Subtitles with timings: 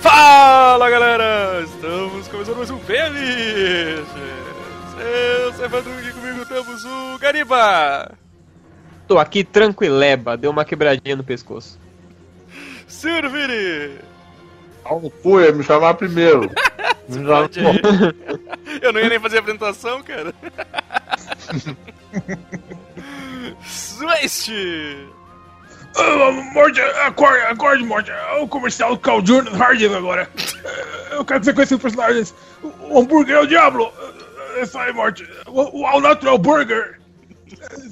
[0.00, 1.62] Fala galera!
[1.64, 4.06] Estamos começando mais um Feliz!
[4.98, 5.52] Eu
[6.08, 8.25] e comigo temos o Gariba!
[9.06, 11.78] Tô aqui tranquileba, deu uma quebradinha no pescoço.
[12.86, 13.98] Sirvini!
[14.84, 16.50] Não fui, me chamar primeiro.
[17.08, 17.50] Me chamar-.
[18.82, 20.34] Eu não ia nem fazer a apresentação, cara.
[23.64, 24.50] Swast!
[25.98, 28.10] Ah, Morte, acorde, acorde, Morte.
[28.10, 30.28] É o comercial do Carl Jordan Harding agora.
[31.10, 32.34] Eu quero que você conheça os personagens.
[32.62, 33.90] O hambúrguer é o Diablo.
[34.56, 35.26] É isso aí, Morte.
[35.46, 36.98] O, o All Natural Burger.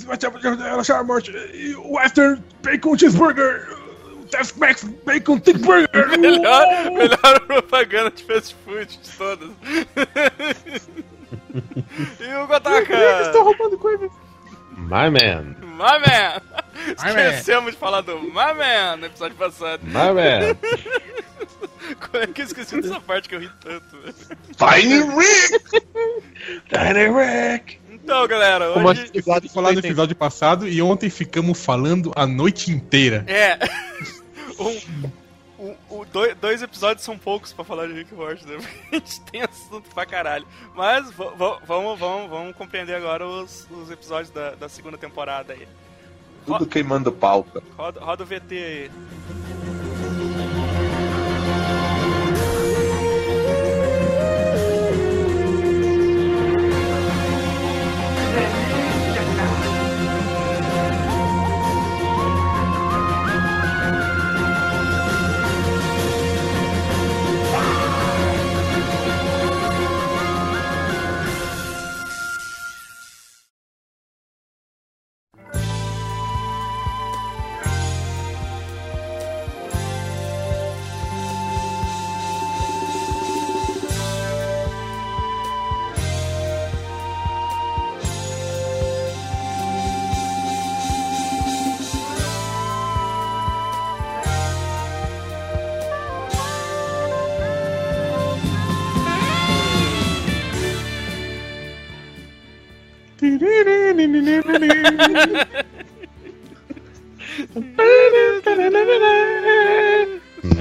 [0.07, 1.31] Vai te relaxar, Morte.
[1.53, 3.69] E o Western Bacon Cheeseburger.
[4.21, 6.19] O Tex-Mex Bacon Thick Burger.
[6.19, 9.51] Melhor, melhor propaganda de fast food de todas.
[12.21, 13.33] e o Gotaka!
[13.39, 14.11] roubando coisas.
[14.77, 16.43] My man, My man!
[16.87, 19.81] My Esquecemos de falar do My man no episódio passado.
[19.85, 20.57] my man.
[22.01, 23.97] Como é que eu esqueci dessa parte que eu ri tanto?
[23.99, 24.15] velho?
[26.69, 27.81] Tiny Rick!
[28.05, 29.03] Então, galera, Como hoje.
[29.05, 29.23] assim?
[29.23, 33.25] Falar falar no episódio passado e ontem ficamos falando a noite inteira.
[33.27, 33.59] É.
[34.57, 34.79] Um,
[35.59, 38.57] um- um- dois, dois episódios são poucos pra falar de Rick and Morty, né?
[38.93, 40.47] A gente tem assunto pra caralho.
[40.77, 45.67] Mas vamos, vamos, vamos compreender agora os, os episódios da, da segunda temporada aí.
[46.47, 47.61] Tudo queimando pauta.
[47.77, 48.91] Roda, roda o VT aí.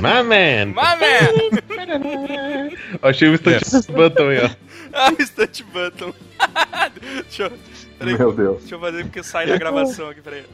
[0.01, 0.73] My man.
[0.73, 2.71] My man!
[3.01, 3.85] Achei o instante Yes.
[3.87, 4.49] button aí, ó.
[4.95, 6.13] Ah, Stunt Button.
[7.23, 7.51] deixa, eu,
[7.97, 8.59] peraí, Meu Deus.
[8.59, 10.45] deixa eu fazer porque sai da gravação aqui, peraí.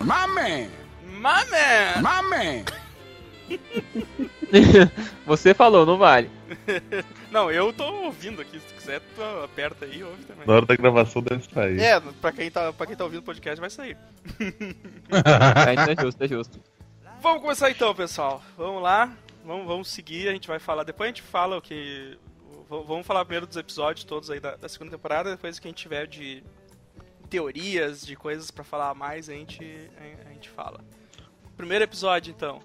[0.00, 0.68] My man.
[1.04, 2.00] My man!
[2.00, 2.64] My man.
[5.26, 6.30] Você falou, não vale.
[7.36, 8.58] Não, eu tô ouvindo aqui.
[8.58, 10.46] Se tu quiser, tu aperta aí e ouve também.
[10.46, 11.78] Na hora da gravação deve sair.
[11.78, 13.94] É, pra quem, tá, pra quem tá ouvindo o podcast vai sair.
[15.12, 16.60] É, é justo, é justo.
[17.20, 18.42] Vamos começar então, pessoal.
[18.56, 19.14] Vamos lá.
[19.44, 20.28] Vamos, vamos seguir.
[20.28, 20.82] A gente vai falar.
[20.82, 22.18] Depois a gente fala o que.
[22.70, 25.30] Vamos falar primeiro dos episódios todos aí da, da segunda temporada.
[25.30, 26.42] Depois que a gente tiver de
[27.28, 29.62] teorias, de coisas pra falar mais, a gente,
[29.98, 30.80] a, a gente fala.
[31.54, 32.62] Primeiro episódio, então.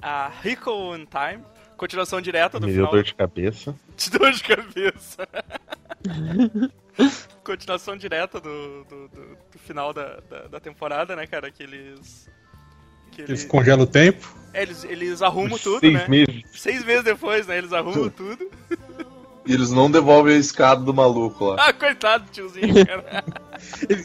[0.00, 1.44] A Rico in Time.
[1.84, 2.92] Continuação direta do Me deu final.
[2.92, 3.74] dor de cabeça.
[3.94, 5.28] De dor de cabeça.
[7.44, 11.50] Continuação direta do, do, do- do final da, da, da temporada, né, cara?
[11.50, 12.30] Que eles.
[13.12, 14.34] Que Eles eles, congelam o tempo.
[14.54, 16.06] é, eles, eles arrumam tudo, Seis né?
[16.08, 16.42] meses.
[16.54, 17.58] Seis meses depois, né?
[17.58, 18.50] Eles arrumam tudo.
[19.46, 21.68] E eles não devolvem a escada do maluco lá.
[21.68, 23.22] Ah, coitado do tiozinho, cara.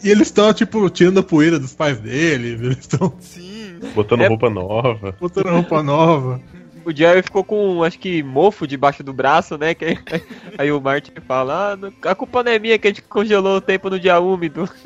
[0.03, 2.49] E e eles estão, tipo, tirando a poeira dos pais dele.
[2.65, 3.79] Eles estão Sim.
[3.95, 4.27] Botando É.
[4.27, 5.15] roupa nova.
[5.19, 6.41] botando roupa nova.
[6.85, 9.73] O Jerry ficou com, acho que, mofo debaixo do braço, né?
[9.73, 9.97] Que,
[10.57, 13.57] aí o Martin fala, ah, não- a culpa não é minha que a gente congelou
[13.57, 14.69] o tempo no dia úmido.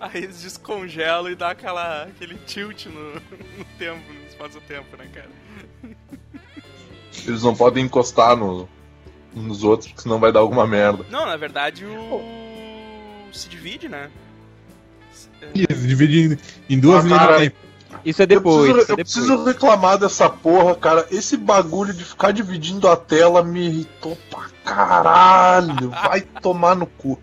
[0.00, 5.30] Aí eles descongelam e dá aquela, aquele tilt no, no tempo, no espaço-tempo, né, cara?
[7.24, 8.68] Eles não podem encostar no,
[9.32, 11.06] nos outros, porque senão vai dar alguma merda.
[11.08, 12.20] Não, na verdade o.
[13.32, 14.10] Se divide, né?
[15.40, 16.36] É, E eles dividem
[16.68, 17.38] em duas Ah, linhas cara.
[17.38, 17.56] tempo.
[18.04, 19.12] Isso é depois, eu preciso, é eu depois.
[19.14, 21.06] preciso reclamar dessa porra, cara.
[21.10, 25.90] Esse bagulho de ficar dividindo a tela me irritou pra caralho.
[25.90, 27.20] Vai tomar no cu.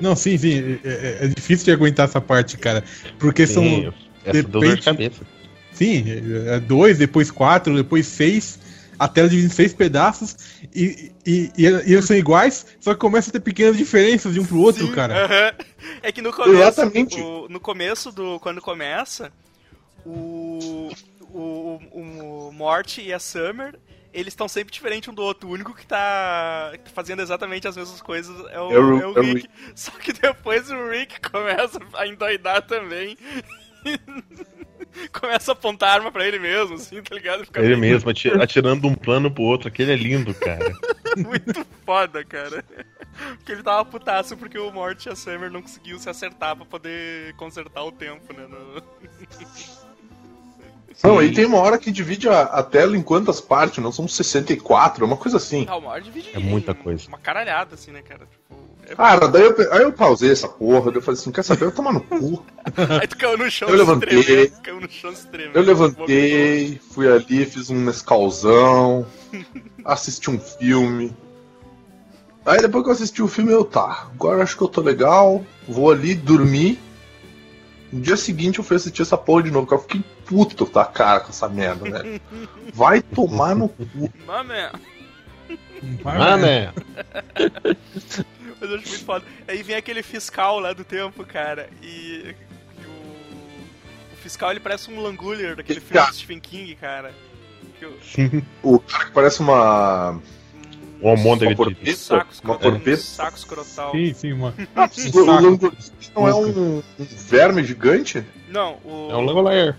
[0.00, 0.78] Não, sim, sim.
[0.84, 2.84] É, é- é difícil de aguentar essa parte, cara.
[3.18, 3.62] Porque são.
[3.62, 3.92] Sim,
[4.24, 5.20] essa deu dor de depende- cabeça.
[5.72, 6.04] Sim,
[6.46, 8.60] é dois, depois quatro, depois seis.
[8.96, 10.36] a tela divide em seis pedaços
[10.72, 14.38] e, e, e, e eles são iguais, só que começa a ter pequenas diferenças de
[14.38, 15.24] um pro outro, cara.
[15.24, 15.52] Aham.
[16.00, 17.20] É que no começo, Exatamente.
[17.20, 19.32] o- no começo do quando começa,
[20.06, 20.90] o
[21.36, 23.76] o, o, o Morty e a Summer,
[24.12, 25.48] eles estão sempre diferentes um do outro.
[25.48, 29.18] O único que tá fazendo exatamente as mesmas coisas é o, É o- é o
[29.18, 29.48] é Rick.
[29.74, 33.18] Só que depois o Rick começa a endoidar também.
[35.12, 37.44] começa a apontar arma pra ele mesmo, assim, tá ligado?
[37.44, 39.66] Fica Ele bem- mesmo, ati- atirando um plano pro outro.
[39.68, 40.72] Aquele é lindo, cara.
[41.16, 42.64] muito foda, cara.
[43.36, 46.64] Porque ele tava putaço porque o Morty e a Summer não conseguiam se acertar pra
[46.64, 48.46] poder consertar o tempo, né?
[48.46, 48.82] no-
[51.02, 53.82] Não, aí tem uma hora que divide a, a tela em quantas partes?
[53.82, 55.66] Não são 64, é uma coisa assim.
[55.68, 57.06] Ah, o Morty divide É muita coisa.
[57.08, 58.20] Uma caralhada, assim, né, cara?
[58.26, 58.54] Tipo,
[58.88, 61.64] é- Cara, daí eu, aí eu pausei essa porra, daí eu falei assim, quer saber,
[61.66, 62.44] eu tomar no cu.
[63.00, 64.22] Aí tu caiu no chão Eu se levantei.
[64.24, 65.56] tremendo, Caiu no chão se tremendo.
[65.56, 69.06] Eu levantei, fui ali, fiz um mescalzão,
[69.84, 71.14] assisti um filme.
[72.46, 75.44] Aí depois que eu assisti o filme, eu tá, agora acho que eu tô legal,
[75.66, 76.78] vou ali dormir.
[77.94, 80.84] No dia seguinte eu fui assistir essa porra de novo, que eu fiquei puto da
[80.84, 82.20] cara com essa merda, né?
[82.72, 84.12] Vai tomar no cu.
[84.26, 84.70] Mamé.
[86.04, 86.72] Ah, né?
[88.60, 89.24] Mas eu acho muito foda.
[89.46, 92.34] Aí vem aquele fiscal lá do tempo, cara, e,
[92.78, 97.12] e o, o fiscal ele parece um Langullier daquele filme do Stephen King, cara.
[97.78, 100.20] Que o- O cara que parece uma.
[101.10, 101.74] Almôndega uma de...
[101.74, 101.96] porpeta.
[101.96, 102.70] saco Uma escrotal.
[102.72, 102.96] porpeta.
[103.02, 103.92] Saco escrotal.
[103.92, 104.54] Sim, sim, mano.
[105.14, 105.72] O, Langolier
[106.14, 108.24] não é um, um verme gigante?
[108.48, 109.08] Não, o.
[109.10, 109.76] É um Langolayer.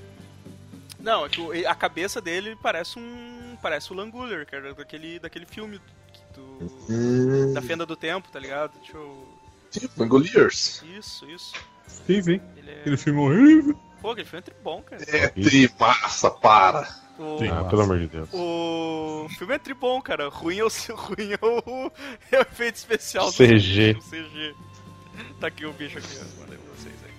[1.00, 3.56] Não, é que a cabeça dele parece um.
[3.62, 5.80] Parece o Langullier, cara, daquele, daquele filme
[6.36, 6.72] do.
[6.89, 8.74] Hum, Da Fenda do Tempo, tá ligado?
[8.81, 9.28] Deixa eu.
[9.71, 10.83] sim, Langoliers.
[10.98, 11.54] Isso, isso.
[11.88, 12.42] Sim, sim.
[12.57, 12.80] Ele é.
[12.81, 13.80] Aquele filme horrível.
[14.01, 15.04] Pô, aquele filme é tribom, cara.
[15.07, 16.88] É trimassa, para.
[17.17, 17.38] O...
[17.39, 17.47] Sim.
[17.50, 18.29] Ah, pelo amor de Deus.
[18.33, 20.27] O filme é tribom, cara.
[20.29, 21.91] Ruim é o, ruim é o,
[22.31, 23.27] é o efeito especial.
[23.27, 23.97] do CG.
[24.00, 24.56] O CG.
[25.39, 26.07] Tá aqui o bicho aqui.
[26.39, 27.12] Mandei pra vocês aí.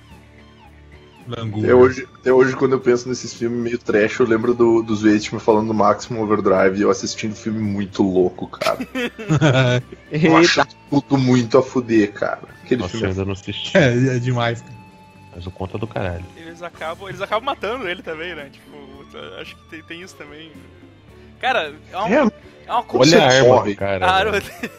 [1.28, 1.60] Langu.
[1.60, 5.00] Até hoje, até hoje, quando eu penso nesses filmes meio trash, eu lembro do, dos
[5.02, 8.78] Veitman falando do Maximum Overdrive e eu assistindo um filme muito louco, cara.
[10.12, 12.42] Eu acho tudo muito a fuder, cara.
[12.62, 13.12] Aquele Nossa, eu filme.
[13.12, 13.76] ainda não assisti.
[13.76, 14.60] é, é demais.
[14.60, 14.76] cara.
[15.34, 16.24] Mas o conta do caralho.
[16.36, 18.48] Eles acabam, eles acabam matando ele também, né?
[18.50, 18.76] Tipo,
[19.40, 20.50] acho que tem, tem isso também.
[21.40, 22.30] Cara, é uma, É,
[22.66, 24.06] é uma Como Olha a arma cara.
[24.06, 24.70] a arma velho.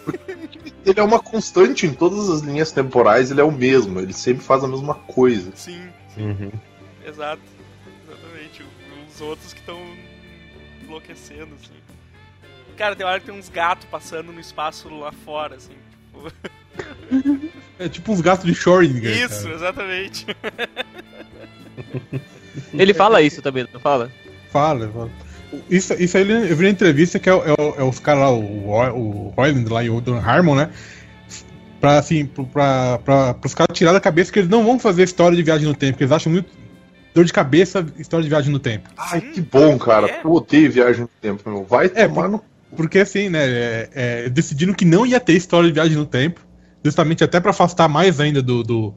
[0.85, 4.43] ele é uma constante em todas as linhas temporais, ele é o mesmo, ele sempre
[4.43, 5.51] faz a mesma coisa.
[5.55, 5.87] Sim,
[6.17, 6.51] Uhum.
[7.05, 7.41] exato.
[8.07, 8.63] Exatamente.
[9.13, 9.79] Os outros que estão
[10.83, 11.73] enlouquecendo, assim.
[12.75, 15.73] Cara, tem hora que tem uns gatos passando no espaço lá fora, assim.
[16.13, 16.31] Tipo...
[17.79, 19.15] É tipo uns gatos de Schrödinger.
[19.25, 19.55] Isso, cara.
[19.55, 20.25] exatamente.
[22.73, 24.11] ele fala isso também, não fala?
[24.51, 25.09] Fala, fala.
[25.69, 28.69] Isso, isso aí eu vi na entrevista que é, é é os caras lá, o,
[28.97, 30.69] o Royland lá e o Don Harmon, né?
[31.79, 35.03] Pra, assim, pro- pra, pra, pros caras tirar da cabeça que eles não vão fazer
[35.03, 36.49] história de viagem no tempo, porque eles acham muito
[37.13, 38.89] dor de cabeça história de viagem no tempo.
[38.97, 40.07] Ai, que bom, cara.
[40.07, 40.21] É?
[40.23, 41.63] Eu odeio viagem no tempo, meu.
[41.63, 42.43] Vai É, tomar no.
[42.75, 43.39] Porque assim, né?
[43.47, 46.41] É, é, decidiram que não ia ter história de viagem no tempo,
[46.83, 48.93] justamente até pra afastar mais ainda do, do,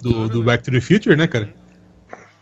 [0.00, 0.44] do, do né?
[0.44, 1.52] Back to the Future, né, cara?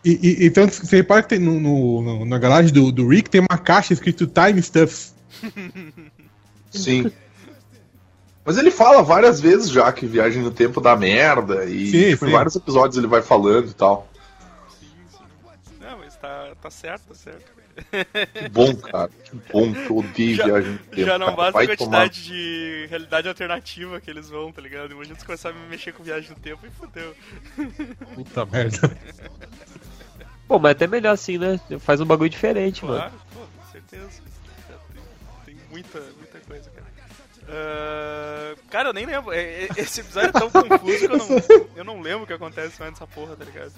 [0.08, 3.28] E, e, então você repara que tem no, no- no- na garagem do, do Rick
[3.28, 5.10] tem uma caixa escrito Time Stuff.
[6.70, 7.10] Sim.
[8.44, 11.64] Mas ele fala várias vezes já que viagem no tempo dá merda.
[11.64, 12.34] E Sim, tipo, em sim.
[12.34, 14.08] vários episódios ele vai falando e tal.
[15.80, 17.56] Não, mas tá, tá certo, tá certo.
[18.32, 19.10] Que bom, cara.
[19.24, 21.04] Que bom que eu odeio Já- viagem no tempo.
[21.04, 21.36] Já não cara.
[21.36, 21.90] basta Vai a tomar.
[22.02, 24.92] quantidade de realidade alternativa que eles vão, tá ligado?
[24.92, 27.14] Imagina se começar a me mexer com viagem no tempo e fodeu.
[28.14, 28.96] Puta merda.
[30.48, 31.58] Pô, mas é até melhor assim, né?
[31.80, 32.98] Faz um bagulho diferente, mano.
[32.98, 34.22] Claro, pô, com certeza.
[35.44, 36.86] Tem, muita, muita coisa, cara.
[37.48, 39.32] Ah, cara, eu nem lembro.
[39.32, 41.28] É- é- Esse episódio é tão confuso que eu não,
[41.76, 43.72] eu não lembro o que acontece mais nessa porra, tá ligado?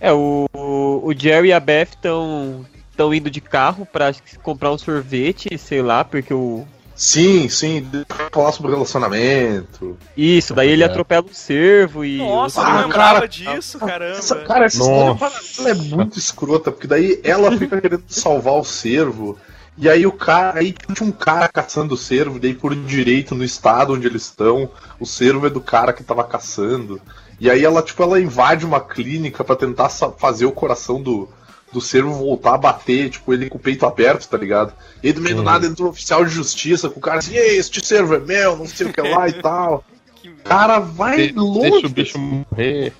[0.00, 2.64] É, o, o Jerry e a Beth estão
[2.96, 6.66] tão indo de carro pra comprar um sorvete, sei lá, porque o.
[6.98, 7.88] Sim, sim.
[8.32, 9.96] Falar sobre relacionamento.
[10.16, 10.86] Isso, daí ele É.
[10.86, 12.18] atropela um cervo e.
[12.18, 14.18] Nossa, o eu Ah, não lembrava disso, caramba.
[14.18, 15.26] Essa, cara, essa Nossa.
[15.38, 19.38] história ela é muito escrota, porque daí ela fica querendo salvar o cervo.
[19.80, 23.36] E aí o cara, aí tinha um cara caçando o cervo, e daí por direito
[23.36, 27.00] no estado onde eles estão, o cervo é do cara que tava caçando.
[27.38, 31.28] E aí ela, tipo, ela invade uma clínica pra tentar fazer o coração do,
[31.72, 34.72] do cervo voltar a bater, tipo, ele com o peito aberto, tá ligado?
[35.02, 37.34] E aí do meio do nada entra um oficial de justiça com o cara assim,
[37.36, 39.84] ei, este cervo é meu, não sei o que lá e tal.
[40.16, 41.70] Que- Cara, vai De- longe.
[41.70, 42.92] deixa o bicho morrer.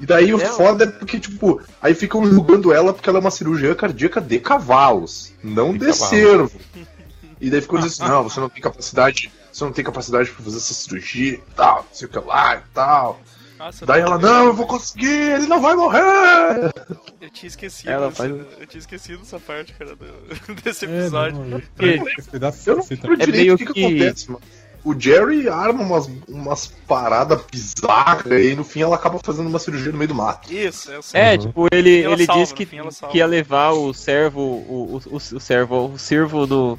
[0.00, 3.20] E daí o É, foda é porque, tipo, aí ficam julgando ela porque ela é
[3.20, 6.08] uma cirurgiã cardíaca de cavalos, não de, De cavalos.
[6.08, 6.52] cervo.
[7.40, 10.44] E daí ficam dizendo assim, não, você não tem capacidade, você não tem capacidade pra
[10.44, 13.20] fazer essa cirurgia e tal, não sei o que lá e tal.
[13.58, 16.72] Nossa, Daí ela, não, eu vou conseguir, ele não vai morrer!
[17.20, 17.90] Eu tinha esquecido.
[17.90, 21.44] Ela faz- Eu tinha esquecido essa parte, cara, do- desse É, episódio.
[21.44, 24.40] não, Que- esse pedaço Eu não lembro É direito o que, que acontece, mano.
[24.84, 29.90] O Jerry arma umas, umas paradas bizarras e no fim ela acaba fazendo uma cirurgia
[29.90, 30.50] no meio do mato.
[30.52, 31.20] Isso, eu sei.
[31.20, 35.16] É, tipo, ele, Ela ele salva, que, que ia levar o servo, o, o, o,
[35.16, 36.78] o servo, o servo no,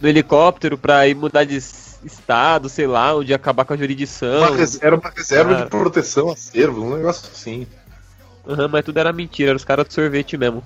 [0.00, 1.60] no helicóptero pra ir mudar de
[2.04, 4.52] estado, sei lá, onde ia acabar com a jurisdição.
[4.52, 7.66] Uma era uma reserva de proteção a cervos, um negócio assim.
[8.46, 10.62] Aham, mas tudo era mentira, eram os caras do sorvete mesmo.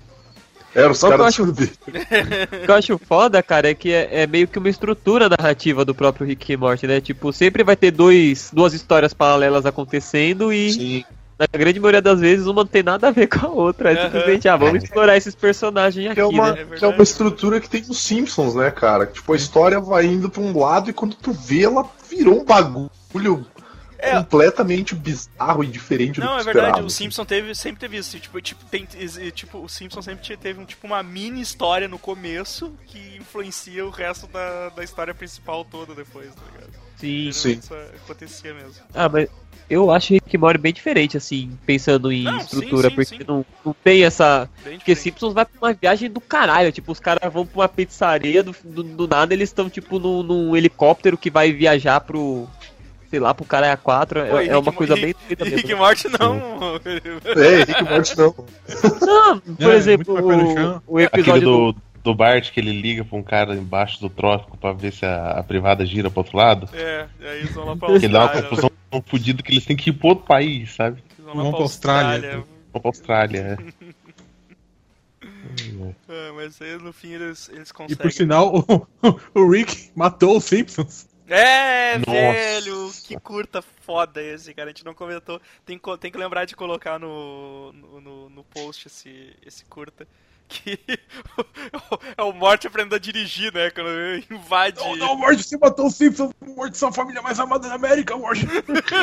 [0.75, 1.79] Era os caras acho- do sorvete.
[2.63, 5.85] O que eu acho foda, cara, é que é, é meio que uma estrutura narrativa
[5.85, 7.01] do próprio Rick e Morty, né?
[7.01, 11.05] Tipo, sempre vai ter dois, duas histórias paralelas acontecendo e, Sim.
[11.39, 13.93] Na grande maioria das vezes, uma não tem nada a ver com a outra.
[13.93, 16.67] É simplesmente, ah, vamos explorar esses personagens aqui, Que é, uma, né?
[16.79, 19.07] Que é uma estrutura que tem nos Simpsons, né, cara?
[19.07, 22.45] Tipo, a história vai indo pra um lado e quando tu vê, ela virou um
[22.45, 23.47] bagulho
[23.99, 24.17] É.
[24.17, 26.87] completamente bizarro e diferente do Não, que é verdade, esperava.
[26.87, 28.19] o Simpson teve, sempre teve isso.
[28.19, 28.85] Tipo, tipo, tem,
[29.33, 33.85] tipo, o Simpson sempre te- teve um, tipo, uma mini história no começo que influencia
[33.87, 36.82] o resto da, da história principal toda depois, tá ligado?
[37.03, 37.33] Sim.
[37.33, 37.59] Sim.
[37.59, 38.73] Isso acontecia mesmo.
[38.95, 39.29] Ah, mas
[39.71, 43.25] eu acho Rick Morty bem diferente, assim, pensando em Não, sim, estrutura, sim, porque sim.
[43.27, 44.41] Não, não tem essa.
[44.65, 45.01] Bem Porque diferente.
[45.01, 46.71] Simpsons vai pra uma viagem do caralho.
[46.73, 50.23] Tipo, os caras vão pra uma pizzaria, do, do, do nada eles estão, tipo, num,
[50.23, 52.47] num helicóptero que vai viajar pro.
[53.11, 54.21] Sei lá, pro cara 4.
[54.21, 55.83] É, Pô, é Rick uma coisa Rick- bem doida Rick mesmo.
[55.83, 56.81] Morty não.
[57.43, 58.35] É, Rick Morty não.
[59.07, 61.73] Não, por É, exemplo, o, o Aquele episódio do.
[61.73, 65.05] do, do Bart que ele liga pra um cara embaixo do trópico pra ver se
[65.07, 66.69] a, a privada gira pro outro lado.
[66.75, 68.49] é, e aí eles vão lá pra Que dá uma Austrália.
[68.49, 71.03] confusão tão fodida que eles têm que ir pro outro país, sabe?
[71.19, 72.15] Eles vão Vão lá pra pra Austrália.
[72.37, 72.47] Austrália.
[72.73, 73.59] Vão pra Austrália.
[73.89, 73.93] é.
[76.09, 77.97] É, mas aí no fim eles, eles E conseguem.
[77.97, 78.53] por sinal,
[79.35, 81.07] o, o Rick matou os Simpsons.
[81.29, 82.11] É, Nossa.
[82.11, 84.69] velho, que curta foda esse, cara.
[84.69, 85.41] A gente não comentou.
[85.65, 90.07] Tem, tem que lembrar de colocar no, no, no- no post esse, esse curta.
[90.49, 90.79] Que
[92.17, 93.71] é o Morte aprendendo a dirigir, né?
[93.71, 93.89] Quando
[94.31, 94.81] invade.
[94.81, 96.33] Não, não, Morty, você matou os Simpsons.
[96.41, 98.47] Morty, sua família mais amada da América, Morty.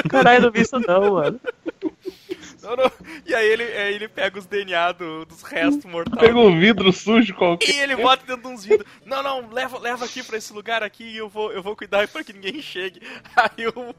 [0.10, 1.40] Caralho, não vi isso não, mano.
[2.62, 2.92] Não, não.
[3.26, 6.20] E aí ele, aí ele pega os DNA do- dos restos mortais.
[6.20, 7.70] Pega um vidro sujo qualquer.
[7.74, 8.88] E ele bota dentro de uns vidros.
[9.06, 12.08] Não, não, leva, leva aqui pra esse lugar aqui e eu vou, eu vou cuidar
[12.08, 13.02] pra que ninguém chegue.
[13.36, 13.96] Aí o,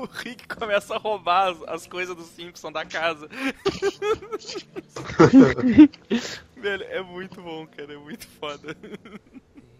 [0.00, 3.28] o Rick começa a roubar as, as coisas do Simpson da casa.
[6.56, 8.76] Velho, é muito bom, cara, é muito foda.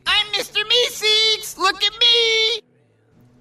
[0.06, 0.64] I'm Mr.
[0.64, 1.56] Meeseeks!
[1.56, 2.73] Look at me!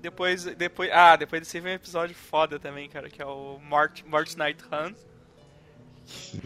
[0.04, 4.02] Depois, depois, ah, depois desse vem um episódio foda também, cara, que é o Mort,
[4.06, 4.98] Mort's Night Hunt.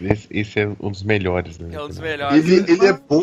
[0.00, 1.74] Esse, esse é um dos melhores, né?
[1.74, 2.38] É um dos melhores.
[2.48, 3.20] Ele, ele é bom,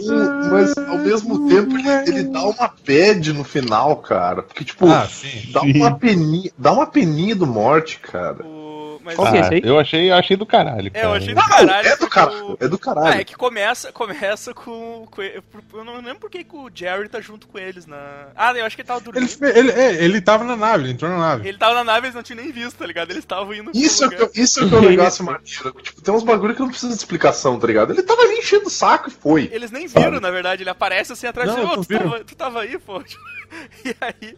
[0.52, 4.44] mas ao mesmo tempo ele, ele dá uma bad no final, cara.
[4.44, 5.54] Porque, tipo, Ah, sim.
[5.54, 8.46] dá, uma peninha, dá uma peninha do morte, cara.
[8.46, 8.75] O,
[9.06, 9.62] mas, Qual que é Ah, esse aí?
[9.64, 10.92] eu achei, eu achei do caralho.
[10.94, 11.18] É, eu cara.
[11.18, 11.88] achei do Não, caralho.
[11.88, 13.22] é do caralho, o- é do Ah, caralho.
[13.22, 17.48] é que começa, começa com, com- Eu não lembro por que o Jerry tá junto
[17.48, 18.28] com eles na.
[18.36, 19.30] Ah, eu acho que ele tava dormindo.
[19.46, 21.48] Ele, ele, é, ele tava na nave, ele entrou na nave.
[21.48, 23.12] Ele tava na nave, eles não tinham nem visto, tá ligado?
[23.12, 25.46] Eles estavam indo pro Isso é, que, isso é que é um negócio maneiro.
[25.46, 27.92] Tipo, tem uns bagulho que não precisa de explicação, tá ligado?
[27.94, 29.50] Ele tava ali enchendo o saco e foi.
[29.52, 30.20] Eles nem viram, Sabe?
[30.20, 30.64] na verdade.
[30.64, 32.10] Ele aparece assim atrás Não, de não oh, tu, viram.
[32.10, 33.02] tava, tu tava aí, pô.
[33.86, 34.38] E aí.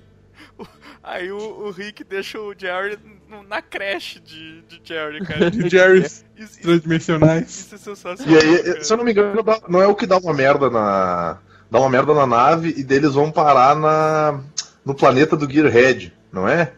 [0.59, 0.67] o-
[1.03, 2.97] Aí o, o Rick deixa o Jerry
[3.29, 5.49] no- na creche de, de Jerry, cara.
[5.51, 7.49] De Jerry's Isso, isso, transdimensionais.
[7.49, 8.33] isso é sensacional.
[8.33, 8.83] E aí, cara.
[8.83, 11.37] se eu não me engano, não é o que dá uma merda na.
[11.69, 14.41] Dá uma merda na nave e deles vão parar na.
[14.85, 16.71] no planeta do Gearhead, não é?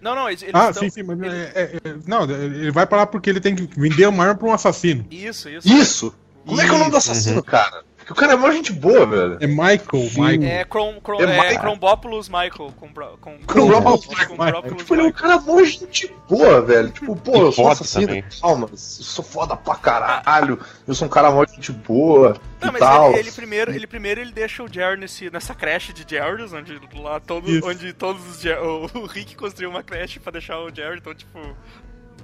[0.00, 2.86] Não, não, eles, eles Ah, tão- sim, sim, mas é, é, é, não, ele vai
[2.86, 5.04] parar porque ele tem que vender uma arma pra um assassino.
[5.10, 5.66] Isso, isso.
[5.68, 6.14] Isso!
[6.46, 7.82] Como é que é o nome do assassino, cara?
[8.06, 9.36] Porque o cara é mó gente boa, velho.
[9.40, 9.80] É Michael,
[10.16, 10.44] Michael.
[10.44, 11.58] É, Crom, Crom, É é, Michael.
[11.60, 12.72] Crombópolis Michael.
[13.20, 14.62] Com, Crombópolis Michael.
[14.76, 16.90] Tipo, ele é um cara mó gente boa, velho.
[16.92, 18.22] Tipo, pô, E eu sou assassino também.
[18.22, 20.60] mas eu sou foda pra caralho.
[20.86, 23.10] Eu sou um cara mó gente boa Não, e mas tal.
[23.10, 26.80] ele, ele primeiro, ele primeiro ele deixa o Jerry nesse, nessa creche de Jerry's, onde
[26.94, 27.66] lá todo, Isso.
[27.68, 31.12] onde todos os Jer- o, o Rick construiu uma creche pra deixar o Jerry, então
[31.12, 31.40] tipo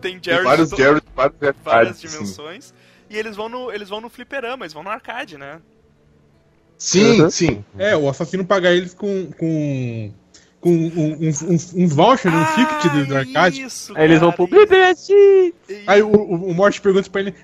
[0.00, 2.06] tem Tem Jerry vários Jerry, várias várias assim.
[2.06, 2.72] dimensões.
[3.10, 5.60] E eles vão no eles vão no fliperama, eles vão no arcade, né?
[6.84, 7.30] Sim, Uhum.
[7.30, 7.64] sim.
[7.78, 9.28] É, o assassino paga eles com.
[9.38, 10.10] com.
[10.60, 13.62] com um- uns, uns, uns vouchers, um ticket do, do arcade.
[13.62, 15.12] Isso, Aí eles vão pro isso.
[15.86, 17.34] Aí o, o, o Morty pergunta pra ele: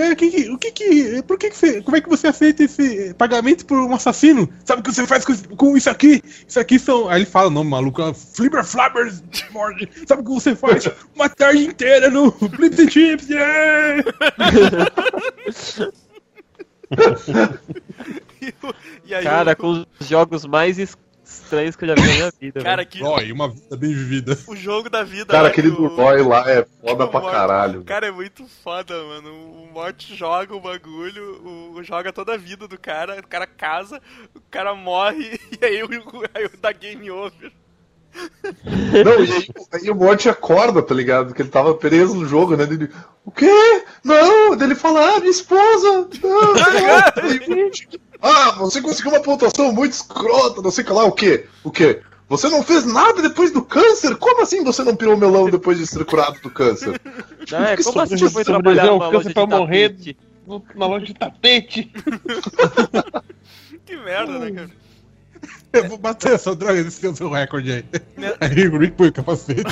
[0.00, 1.22] É, que que- o que que.
[1.22, 1.80] Por que que você.
[1.80, 4.48] Como é que você aceita esse pagamento por um assassino?
[4.64, 6.20] Sabe o que você faz com, com isso aqui?
[6.48, 7.08] Isso aqui são.
[7.08, 9.88] Aí ele fala o nome maluco, é Flipper Flappers Morty.
[10.08, 10.88] Sabe o que você faz?
[11.14, 14.02] Uma tarde inteira no and Chips, yeah!
[19.04, 22.06] E aí, Cara, o, com os jogos mais es- estranhos que eu já vi na
[22.14, 22.62] minha vida.
[22.62, 24.38] cara que, e uma vida bem vivida.
[24.46, 25.26] o jogo da vida.
[25.26, 27.84] Cara, aquele que do o- Roy lá é foda o pra Mort- caralho.
[27.84, 29.30] Cara, é muito foda, mano.
[29.32, 31.42] O Mort joga o bagulho,
[31.74, 34.00] o, joga toda a vida do cara, o cara casa,
[34.34, 35.88] o cara morre e aí o,
[36.34, 37.52] aí o dá game over.
[39.04, 41.26] Não, e aí, aí o Morty acorda, tá ligado?
[41.28, 42.64] Porque ele tava preso no jogo, né?
[42.64, 42.90] Ele,
[43.24, 43.82] o quê?
[44.02, 44.56] Não!
[44.56, 46.08] Daí ele fala, ah, minha esposa!
[46.22, 46.58] Não, não.
[48.22, 51.46] ah, você conseguiu uma pontuação muito escrota, não sei o que lá, o quê?
[51.62, 52.00] O quê?
[52.28, 54.14] Você não fez nada depois do câncer?
[54.16, 57.00] Como assim você não pirou melão depois de ser curado do câncer?
[57.50, 59.88] Não, é, que como assim você foi trabalhar numa câncer loja de pra morrer?
[59.90, 60.16] tapete?
[60.46, 61.92] No- Na loja de tapete.
[63.86, 64.70] Que merda, né, cara?
[65.72, 67.84] Eu vou bater essa droga desse seu, seu recorde aí.
[68.40, 69.62] Aí o Rick põe o capacete.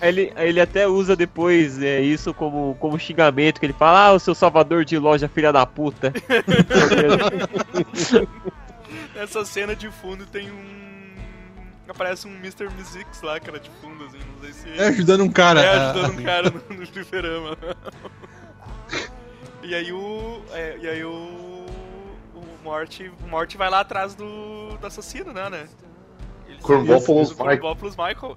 [0.00, 4.12] Aí Ele, ele até usa depois é, isso como, como xingamento, que ele fala, ah,
[4.12, 6.12] o seu salvador de loja, filha da puta.
[9.14, 10.80] Nessa cena de fundo tem um.
[11.88, 12.68] Aparece um Mr.
[12.70, 14.80] Musics lá, cara, de fundo, assim, não sei se.
[14.80, 15.60] É ajudando um cara.
[15.60, 17.58] É, a- ajudando um cara no, no fliperama.
[19.62, 20.40] e aí o.
[20.52, 21.49] é, e aí o.
[22.60, 25.68] O Morty, o Morty vai lá atrás do, do assassino, né, né?
[26.62, 26.66] O
[27.90, 28.36] Michael.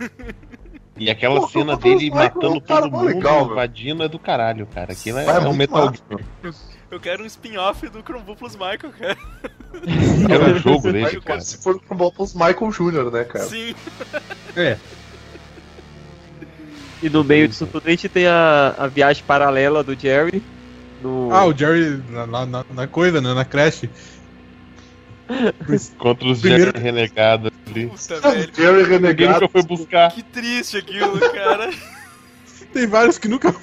[0.96, 4.08] E aquela Pô, cena o dele Michael é matando cara todo mundo, legal, invadindo, é
[4.08, 4.92] do caralho, cara.
[4.92, 6.54] Aquilo é, Vai, é um Metal Gear.
[6.90, 9.16] Eu quero um spin-off do Cornbopoulos Michael, cara.
[10.30, 11.40] Era um jogo dele, cara.
[11.40, 13.46] se for com Bopos Michael Jr., né, cara?
[13.46, 13.74] Sim.
[14.54, 14.76] É.
[17.02, 20.42] E no meio disso tudo a gente tem a, a viagem paralela do Jerry.
[21.02, 21.32] No...
[21.32, 23.34] Ah, o Jerry na, na- na- coisa, né?
[23.34, 23.90] Na creche.
[25.98, 27.86] Contra os Primeiro- Jerry renegados ali.
[27.88, 28.50] Puta, Ah, velho.
[28.54, 29.32] Jerry Renegado.
[29.40, 30.10] nunca foi buscar.
[30.12, 31.70] Que triste aquilo, cara.
[32.72, 33.54] Tem vários que nunca.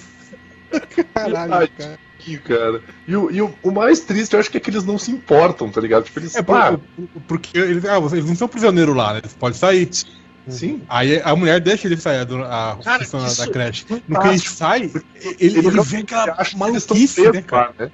[1.13, 1.99] Caralho, cara.
[2.19, 2.81] Aqui, cara.
[3.07, 5.09] E, o, e o, o mais triste, eu acho que é que eles não se
[5.11, 6.03] importam, tá ligado?
[6.03, 6.35] Tipo, eles.
[6.35, 9.19] É ah, por- por- porque eles, ah, vocês não são prisioneiros lá, né?
[9.19, 9.87] Eles podem sair.
[9.91, 10.05] sim.
[10.49, 10.81] Sim.
[10.89, 13.85] Aí a mulher deixa ele sair a cara, funcionária da creche.
[14.07, 14.91] No que ele sai,
[15.39, 17.67] ele, ele vê aquela maluquice, né, cara?
[17.67, 17.91] Lá, né?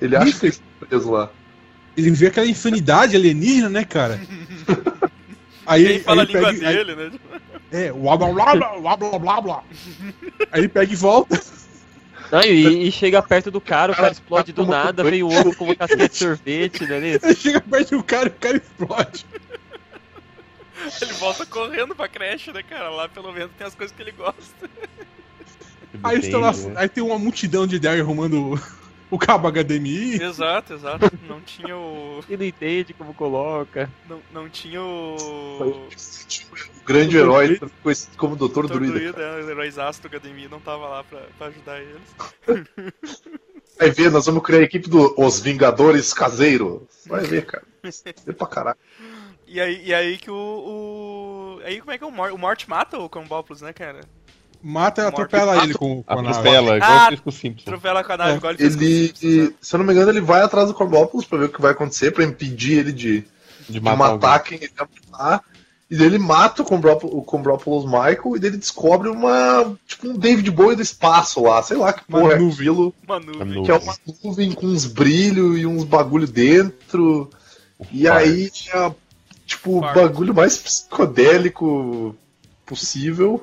[0.00, 0.40] Ele acha Isso.
[0.40, 1.30] que eles estão presos lá.
[1.96, 4.20] Ele vê aquela insanidade alienígena, né, cara?
[5.66, 7.10] Aí, ele fala aí a língua pega, dele, né?
[7.72, 9.62] É, blá blá blá blá blá blá blá.
[10.52, 11.42] Aí ele pega e volta.
[12.30, 15.54] Não, e, e, chega perto do cara, o cara explode do nada, vem o ovo
[15.56, 17.18] com uma casquete de sorvete, né?
[17.36, 19.26] Chega perto do cara, o cara explode.
[21.00, 22.90] Ele volta correndo pra creche, né, cara?
[22.90, 24.68] Lá pelo menos tem as coisas que ele gosta.
[26.02, 26.74] Aí, lá- né?
[26.76, 28.60] aí tem uma multidão de Derry arrumando o,
[29.10, 30.20] o cabo HDMI.
[30.22, 31.10] Exato, exato.
[31.28, 32.20] Não tinha o.
[32.28, 33.90] E não entende como coloca.
[34.08, 35.16] Não, não tinha o.
[35.70, 38.48] O grande herói conhecido como Dr.
[38.48, 38.66] Dr.
[38.68, 38.92] Druida.
[38.92, 42.64] Druida, né, o heróizaço do HDMI não tava lá pra, pra ajudar eles.
[43.78, 46.82] Vai ver, nós vamos criar a equipe dos Os Vingadores Caseiros.
[47.06, 47.64] Vai ver, cara.
[48.24, 48.78] Vê pra caralho.
[49.56, 51.60] E aí, e aí que o, o.
[51.64, 52.32] Aí como é que é o Mort?
[52.34, 54.00] O Mort mata o Combopoulos, né, cara?
[54.62, 56.28] Mata e atropela ele com, com a nave.
[56.28, 57.62] Atropela, igual Ah, fez com o Simpson.
[57.70, 59.54] Atropela com a nave, É, igual ele fez com o Ele, Simpsons, né?
[59.60, 61.70] se eu não me engano, ele vai atrás do Corbópolis pra ver o que vai
[61.72, 63.20] acontecer, pra impedir ele de,
[63.66, 64.58] De de matar, matar, alguém.
[64.58, 65.42] quem ele quer matar.
[65.90, 66.64] E daí ele mata o
[67.22, 69.74] Combrópolis, o Michael e daí ele descobre uma.
[69.86, 72.58] Tipo um David Bowie do espaço lá, sei lá que Uma porra é nuvem.
[72.68, 72.94] aquilo.
[73.06, 73.62] Uma nuvem.
[73.62, 77.30] Que é uma nuvem com uns brilhos e uns bagulho dentro.
[77.92, 78.92] E aí é
[79.46, 82.14] tipo o bagulho mais psicodélico
[82.66, 83.42] possível.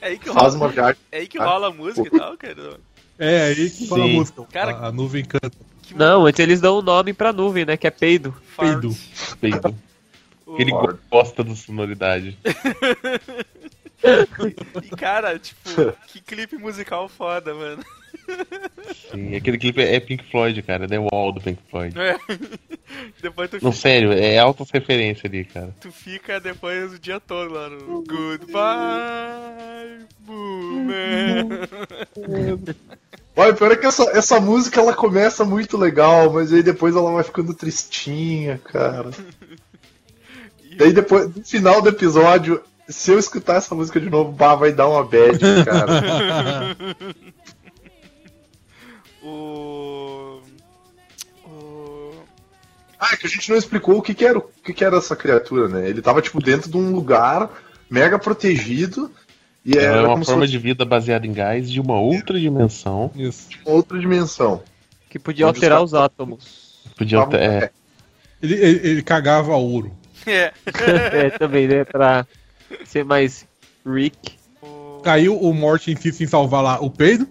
[0.00, 0.96] É aí que Faz rola, uma viagem.
[1.10, 2.80] é aí que rola a música e tal, cara.
[3.18, 4.12] É, aí que fala a Sim.
[4.14, 4.42] música.
[4.52, 5.50] Cara- a, a nuvem canta.
[5.94, 7.76] Não, antes eles dão um nome pra nuvem, né?
[7.76, 8.34] Que é peido.
[8.54, 8.80] fart.
[8.80, 8.96] peido.
[9.40, 9.74] Peito.
[10.46, 10.70] O- Ele
[11.10, 12.36] gosta da sonoridade.
[14.82, 15.68] E cara, tipo,
[16.06, 17.84] que clipe musical foda, mano.
[19.10, 20.86] Sim, aquele clipe é Pink Floyd, cara.
[20.86, 21.94] The Wall do Pink Floyd.
[21.98, 22.16] É.
[23.22, 25.74] Depois tu, Não, sério, é alta referência ali, cara.
[25.80, 28.46] tu fica depois o dia todo lá no Goodbye,
[30.20, 31.68] Boomer.
[33.36, 37.12] Olha, pior é que essa, essa música ela começa muito legal, mas aí depois ela
[37.12, 39.10] vai ficando tristinha, cara.
[40.80, 44.54] E aí depois, no final do episódio, se eu escutar essa música de novo, bah,
[44.54, 46.76] vai dar uma bad, cara.
[49.28, 50.42] o.
[51.44, 52.12] O.
[52.98, 54.96] Ah, é que a gente não explicou o que, que era o que, que era
[54.96, 55.88] essa criatura, né?
[55.88, 57.50] Ele tava tipo dentro de um lugar
[57.90, 59.10] mega protegido.
[59.64, 62.38] E Ela era é uma forma fosse de vida baseada em gás de uma outra
[62.40, 63.10] dimensão.
[63.14, 63.48] Isso.
[63.66, 64.62] uma outra dimensão.
[65.10, 66.82] Que podia Onde alterar os os átomos.
[66.96, 67.44] Podia até.
[67.44, 67.70] É,
[68.42, 69.92] Ele, ele, ele cagava ouro.
[70.26, 70.52] É.
[71.12, 71.84] é, também, né?
[71.84, 72.26] Pra
[72.84, 73.46] ser mais
[73.86, 74.38] Rick.
[75.02, 77.26] Caiu o Morty insiste em salvar lá o peido.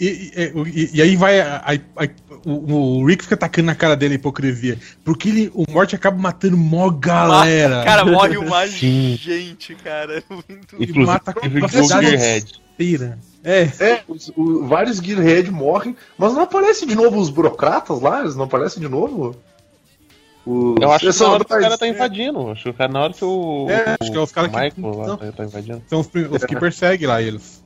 [0.00, 1.40] E, e, e- e aí vai.
[1.40, 2.08] a- a- a-
[2.44, 4.78] o, o Rick fica atacando na cara dele a hipocrisia.
[5.04, 7.82] Porque ele, o Morty acaba matando mó galera.
[7.84, 9.16] Cara, morre uma Sim.
[9.20, 10.22] gente, cara.
[10.30, 10.76] Muito...
[10.78, 12.60] E mata Inclusive com o cidade Gearhead.
[12.74, 13.18] inteira.
[13.42, 18.20] É, É, os- o- vários Gearhead morrem, mas não aparece de novo os burocratas lá?
[18.20, 19.34] Eles não aparecem de novo?
[20.46, 20.76] Os...
[20.80, 22.50] Eu acho que na hora que o cara tá invadindo.
[22.50, 23.66] Acho que na hora que o.
[23.68, 25.82] É, acho que é os caras que- Michael lá tá, tá invadindo.
[25.88, 27.57] são os, os que perseguem lá eles.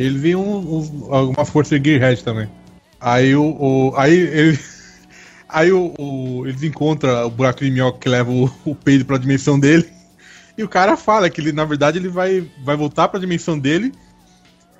[0.00, 2.48] Eles vêm um, uns- algumas forças de Gearhead também.
[3.00, 3.42] Aí o.
[3.44, 4.58] o- aí ele.
[5.52, 9.18] Aí o, o- eles encontram o buraco de minhoca que leva o, o peido pra
[9.18, 9.90] dimensão dele.
[10.56, 13.92] E o cara fala que ele, na verdade, ele vai, vai voltar pra dimensão dele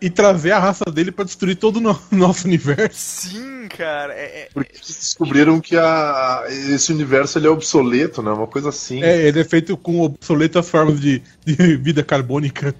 [0.01, 3.29] e trazer a raça dele pra destruir todo o no- nosso universo.
[3.31, 4.15] Sim, cara.
[4.15, 8.31] É, é- Porque eles descobriram que a, esse universo ele é obsoleto, né?
[8.31, 9.03] Uma coisa assim.
[9.03, 12.73] É, ele é feito com obsoletas formas de, de vida carbônica.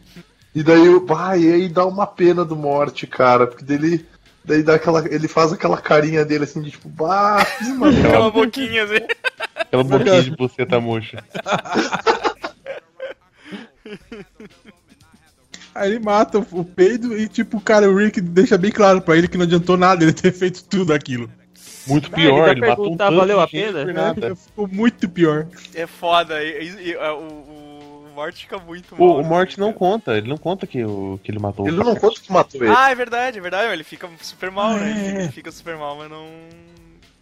[0.55, 4.05] E daí, o- ah, e aí dá uma pena do morte, cara, porque dele.
[4.45, 8.09] Daí dá aquela, ele faz aquela carinha dele assim de tipo, bah, merda.
[8.09, 9.07] Aquela boquinha assim.
[9.55, 11.23] Aquela boquinha de buceta murcha.
[15.75, 19.29] Aí ele mata o, peido e, tipo, cara, o Rick deixa bem claro pra ele
[19.29, 21.31] que não adiantou nada ele ter feito tudo aquilo.
[21.87, 23.85] Muito Ah, pior, ele ele, vai matou um tanto valeu a pena?
[23.93, 24.35] nada.
[24.37, 25.47] Ficou muito pior.
[25.75, 26.43] É foda.
[26.43, 27.60] E, e- e, o,
[28.21, 29.09] Morty fica muito mal.
[29.09, 29.79] O, o né, não cara?
[29.79, 32.63] conta, ele não conta que, o, que ele matou Ele o não conta que matou
[32.63, 32.75] ele.
[32.77, 33.73] Ah, é verdade, é verdade.
[33.73, 34.91] Ele fica super mal, né?
[34.91, 35.05] Ele É.
[35.07, 36.27] fica, ele fica super mal, mas não.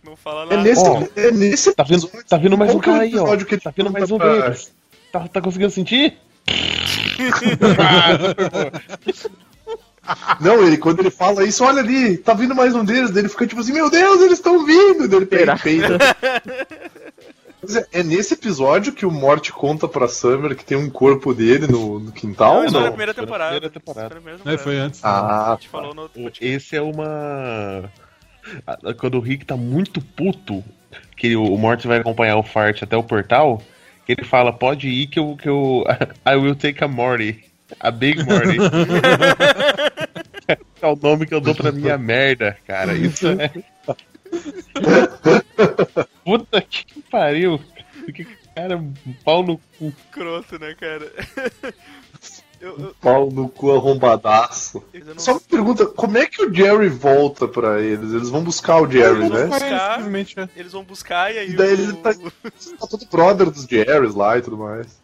[0.04, 0.68] Não fala é nada.
[0.68, 3.36] nesse, Ó, é nesse Tá vindo, tá vindo mais um é cara aí, ó.
[3.36, 4.72] que ele Tá vindo mais um pra- deles.
[5.12, 6.18] Tá, tá conseguindo sentir?
[10.40, 13.28] Não, ele quando ele fala isso, olha ali, tá vindo mais um deles, daí ele
[13.28, 15.98] fica tipo assim, meu Deus, eles estão vindo, daí ele pega peida.
[17.92, 21.66] É, é nesse episódio que o Morty conta pra Summer que tem um corpo dele
[21.66, 22.88] no, no quintal, Não, foi na não?
[22.88, 23.50] primeira Foi na temporada.
[23.50, 24.08] primeira temporada.
[24.08, 24.44] Foi na primeira Né?
[24.44, 24.62] temporada.
[24.62, 25.04] Foi antes.
[25.04, 26.22] Ah, A gente falou no outro.
[26.40, 27.90] Esse é uma.
[28.98, 30.64] Quando o Rick tá muito puto,
[31.16, 33.60] que o Morty vai acompanhar o Fart até o portal,
[34.06, 35.36] que ele fala, pode ir que eu.
[35.36, 35.84] Que eu
[36.26, 37.44] I will take a Morty.
[37.78, 38.56] A Big Morty.
[40.80, 42.94] é o nome que eu dou pra minha merda, cara.
[42.94, 43.50] Isso é.
[46.24, 47.60] Puta que pariu.
[48.14, 48.82] Que cara,
[49.24, 49.92] pau no cu.
[50.06, 51.12] Escroto, né, cara?
[52.60, 54.82] eu, eu, pau no cu arrombadaço.
[54.92, 58.12] eu não Só uma pergunta, como é que o Jerry volta pra eles?
[58.12, 59.46] Eles vão buscar o Jerry, Ele né?
[59.46, 59.90] Buscar.
[59.96, 60.48] simplesmente, é.
[60.56, 61.72] Eles vão buscar e aí E daí o...
[61.72, 64.98] ele tá- Tá todo brother dos Jerrys lá e tudo mais.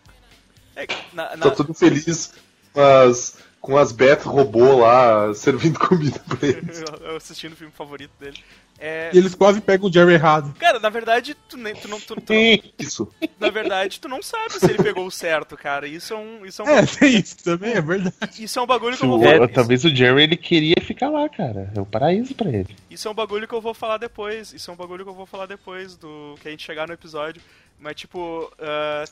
[0.76, 2.32] É, na, na- Tá tudo feliz
[2.72, 6.82] com as, com as Beth robô lá servindo comida pra eles.
[7.02, 8.38] eu assistindo o filme favorito dele.
[8.78, 10.52] É, E eles quase pegam o Jerry errado.
[10.58, 13.08] Cara, na verdade, tu, nem, tu, não, tu, tu não- Isso.
[13.38, 15.86] na verdade, tu não sabe se ele pegou o certo, cara.
[15.86, 18.14] Isso é um, isso é um, É, tem isso também, é verdade.
[18.42, 19.48] isso é um bagulho que eu vou o- falar.
[19.48, 21.72] talvez o Jerry ele queria ficar lá, cara.
[21.74, 22.76] É o paraíso pra ele.
[22.90, 24.52] Isso é um bagulho que eu vou falar depois.
[24.52, 26.94] Isso é um bagulho que eu vou falar depois do que a gente chegar no
[26.94, 27.40] episódio.
[27.78, 28.50] Mas tipo,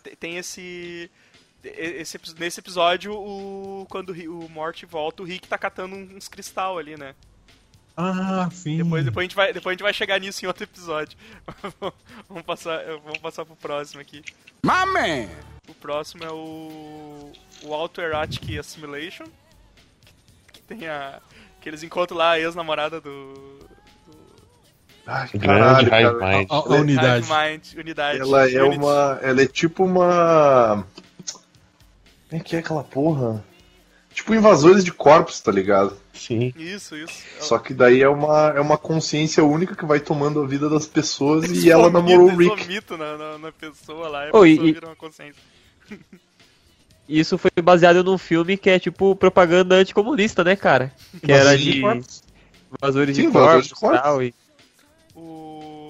[0.02, 1.10] te- tem esse,
[1.64, 6.96] esse nesse episódio o quando o Morty volta, o Rick tá catando uns cristal ali,
[6.98, 7.14] né?
[7.96, 8.78] Ah, sim.
[8.78, 11.16] Depois, depois, a gente vai, depois a gente vai chegar nisso em outro episódio.
[12.28, 14.22] vamos passar, vamos passar pro próximo aqui.
[14.64, 15.28] Man!
[15.68, 19.24] O próximo é o o Autoerotic Assimilation,
[20.52, 21.20] que, que tem a
[21.60, 23.60] que eles encontram lá a ex-namorada do,
[25.06, 26.38] Ai, Grande caralho, Hive cara.
[26.38, 26.48] Mind.
[26.50, 27.26] A, a unidade.
[27.26, 28.20] Hive Mind, unidade.
[28.20, 28.78] Ela é Unity.
[28.78, 29.18] uma.
[29.22, 30.86] Ela é tipo uma.
[32.28, 33.44] Como é que é aquela porra?
[34.14, 35.96] Tipo invasores de corpos, tá ligado?
[36.12, 36.52] Sim.
[36.56, 37.14] Isso, isso.
[37.40, 40.86] Só que daí é uma, é uma consciência única que vai tomando a vida das
[40.86, 42.62] pessoas e ela namorou o Rick.
[42.62, 45.42] vomitam na, na, na pessoa lá e a Oh, pessoa e- vira uma consciência.
[47.08, 50.92] Isso foi baseado num filme que é tipo propaganda anticomunista, né, cara?
[51.24, 51.78] Que era Invasores de
[52.78, 54.00] invasores Sim, de invasores corpos de e corpos.
[54.02, 54.22] tal.
[54.22, 54.34] E...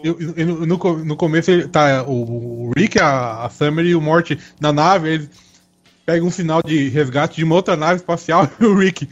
[0.04, 4.00] Eu- eu- no, no começo ele tá o, o Rick, a, a Summer e o
[4.00, 5.30] Morty na nave, eles
[6.04, 9.08] pegam um sinal de resgate de uma outra nave espacial e o Rick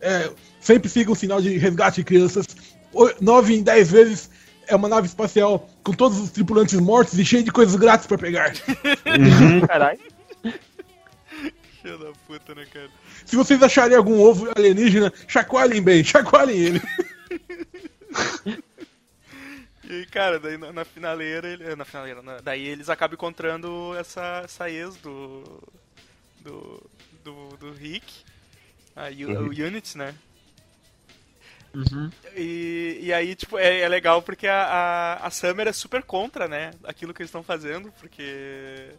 [0.00, 0.30] é,
[0.60, 2.46] sempre siga um sinal de resgate, crianças.
[2.92, 4.30] O- Nove em dez vezes
[4.66, 8.16] é uma nave espacial com todos os tripulantes mortos e cheio de coisas grátis pra
[8.18, 8.52] pegar.
[9.68, 9.98] Caralho.
[11.82, 12.88] Filho da puta, né, cara?
[13.26, 16.82] Se vocês acharem algum ovo alienígena, chacoalhem bem, chacoalhem ele.
[19.84, 23.94] E aí, cara, daí na, na finaleira, ele, na finaleira, na- daí eles acabam encontrando
[23.98, 25.42] essa, essa ex do,
[26.44, 26.82] do,
[27.24, 28.04] do, do Rick.
[28.94, 30.14] A U- o Unity, né?
[31.74, 32.08] Uhum.
[32.36, 34.62] E, e aí, tipo, é, é legal porque a,
[35.20, 36.70] a, a Summer é super contra, né?
[36.84, 38.90] Aquilo que eles estão fazendo, porque.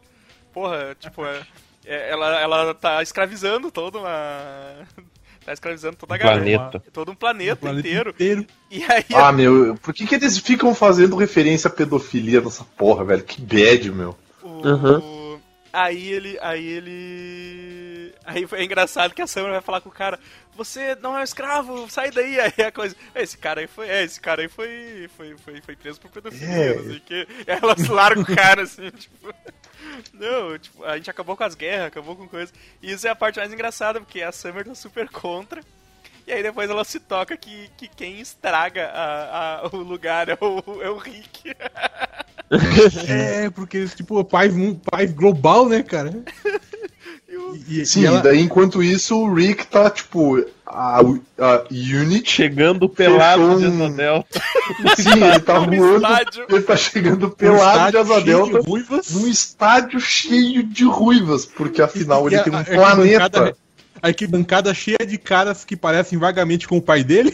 [0.53, 1.45] Porra, tipo, é-
[1.85, 4.87] é- ela, ela tá escravizando toda uma.
[5.45, 6.41] Tá escravizando toda a Um galera.
[6.71, 6.83] planeta.
[6.91, 8.09] Todo um planeta, O planeta inteiro.
[8.09, 8.47] inteiro.
[8.71, 9.05] E aí.
[9.13, 13.23] Ah, meu, por que, que eles ficam fazendo referência à pedofilia nessa porra, velho?
[13.23, 14.17] Que bad, meu.
[14.41, 14.99] O, Aham.
[15.83, 16.37] Aí ele.
[16.41, 18.15] Aí ele.
[18.25, 20.19] Aí é engraçado que a Summer vai falar com o cara,
[20.55, 22.95] você não é um escravo, sai daí, aí a coisa.
[23.13, 23.87] Esse cara aí foi.
[23.89, 25.09] É, esse cara aí foi.
[25.15, 26.71] Foi, foi, foi preso por pedofilia, É.
[26.71, 27.27] o que.
[27.45, 29.33] Ela larga o cara assim, tipo.
[30.13, 32.51] Não, tipo, a gente acabou com as guerras, acabou com coisa.
[32.81, 35.61] E isso é a parte mais engraçada, porque a Summer tá super contra.
[36.27, 40.37] E aí depois ela se toca que, que quem estraga a, a- o lugar é
[40.41, 41.53] o, é o Rick.
[43.07, 46.11] É, porque, tipo, paz, mu- paz global, né, cara?
[47.27, 51.63] E o- E, e Sim, ela- daí enquanto isso o Rick tá, tipo, a, a
[51.71, 52.29] Unity.
[52.29, 54.41] Chegando pelado Fechou de um- Asa Delta.
[54.95, 56.07] Sim, ele tá voando.
[56.49, 57.61] Ele tá chegando um pelado
[57.91, 59.09] de estádio asa de delta ruivas.
[59.11, 63.29] num estádio cheio de ruivas, porque afinal E- e ele a- tem um a arquibancada-
[63.39, 63.57] planeta.
[64.01, 67.33] A arquibancada cheia de caras que parecem vagamente com o pai dele,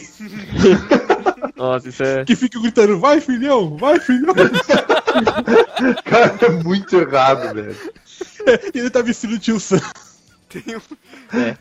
[1.56, 2.24] Nossa, isso é.
[2.24, 4.34] que ficam gritando, vai filhão, vai filhão.
[6.04, 7.76] Cara, é muito errado, velho.
[8.74, 9.80] e ele tá vestido de tio Sam.
[10.48, 10.80] Tem um,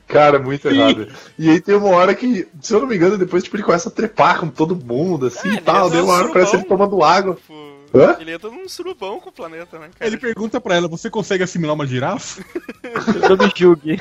[0.07, 1.07] Cara, muito errado.
[1.37, 3.89] E aí tem uma hora que, se eu não me engano, depois tipo, ele começa
[3.89, 5.89] a trepar com todo mundo, assim É, e tal.
[5.89, 6.87] Daí uma hora parece ele surubão.
[6.89, 7.35] tomando água.
[7.35, 8.17] tipo, Hã?
[8.19, 10.07] ele entra num surubão com o planeta, né, cara?
[10.09, 12.43] Ele pergunta pra ela, você consegue assimilar uma girafa?
[13.29, 13.99] Não me julgue.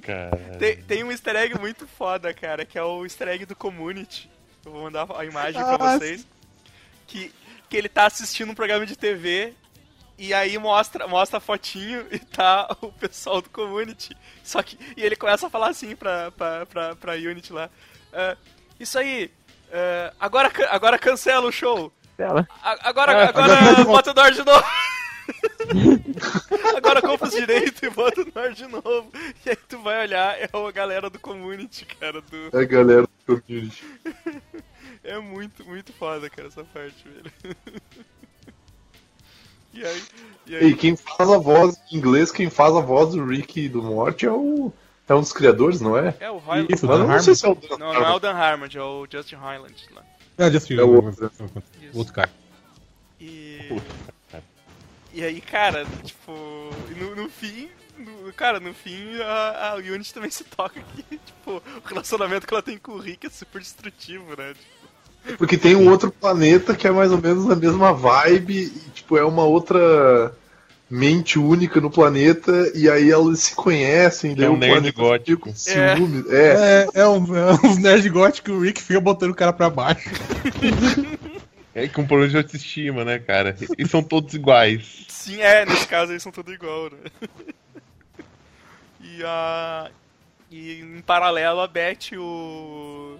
[0.00, 0.36] Cara.
[0.58, 4.30] Tem, tem um easter egg muito foda, cara, que é o easter egg do Community.
[4.64, 6.26] Eu vou mandar a imagem pra Ah, vocês.
[7.06, 7.32] Que,
[7.68, 9.54] que ele tá assistindo um programa de TV
[10.18, 14.16] e aí mostra, mostra a fotinho e tá o pessoal do Community.
[14.44, 14.78] Só que.
[14.96, 17.70] E ele começa a falar assim pra, pra, pra, pra Unity lá.
[18.12, 18.36] "Ah,
[18.78, 19.30] isso aí.
[19.72, 21.92] ah, agora, agora cancela o show.
[22.18, 22.46] Agora,
[23.12, 24.64] É, agora, agora bota o Nord de novo.
[26.76, 29.10] agora compra os direitos e bota o Nord de novo.
[29.44, 32.20] E aí tu vai olhar, é a galera do community, cara.
[32.20, 32.58] Do...
[32.58, 33.84] É, galera do community.
[35.02, 37.56] É muito, muito foda, cara, essa parte, velho.
[39.72, 40.02] E aí.
[40.46, 43.60] E aí E quem faz a voz em inglês, quem faz a voz do Rick
[43.60, 44.72] e do Morty é o.
[45.08, 46.14] É um dos criadores, não é?
[46.20, 46.72] é o Highland.
[46.72, 48.66] Isso, eu não Dan sei se é o Dan Não, não é o Dan Harmon,
[48.72, 50.04] é o Justin Highland lá.
[50.38, 51.32] É, Justin, É o outro.
[51.92, 52.30] o outro cara.
[53.20, 53.80] E.
[55.12, 56.32] E aí, cara, tipo.
[56.96, 57.68] No, no fim.
[57.98, 62.54] no- cara, no fim, a, a Unity também se toca que, tipo, o relacionamento que
[62.54, 64.54] ela tem com o Rick é super destrutivo, né?
[65.24, 68.90] Tipo, Porque tem um outro planeta que é mais ou menos a mesma vibe e,
[68.94, 70.32] tipo, é uma outra
[70.88, 75.52] mente única no planeta e aí elas se conhecem, É um o nerd gótico.
[75.54, 76.24] ciúme.
[76.30, 76.86] É.
[76.94, 79.70] É, é, um, é uns nerd góticos que o Rick fica botando o cara pra
[79.70, 80.08] baixo.
[81.74, 83.56] É com problema de autoestima, né, cara?
[83.78, 85.04] E são todos iguais.
[85.08, 86.98] sim, é, nesse caso eles são tudo igual, né?
[89.00, 89.90] E a.
[90.50, 93.18] E em paralelo a Beth e o.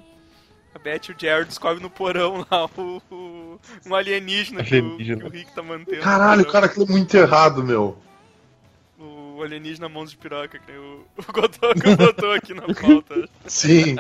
[0.75, 4.79] A Beth e o Jared descobrem no porão lá o, o- um alienígena, que o-
[4.85, 5.21] Alienígena.
[5.23, 6.03] Que, o, Rick tá mantendo.
[6.03, 7.97] Caralho, cara, aquilo é muito errado, meu.
[8.99, 13.29] O alienígena mãos de piroca, que nem o, o Godoka botou aqui na pauta.
[13.47, 13.97] Sim.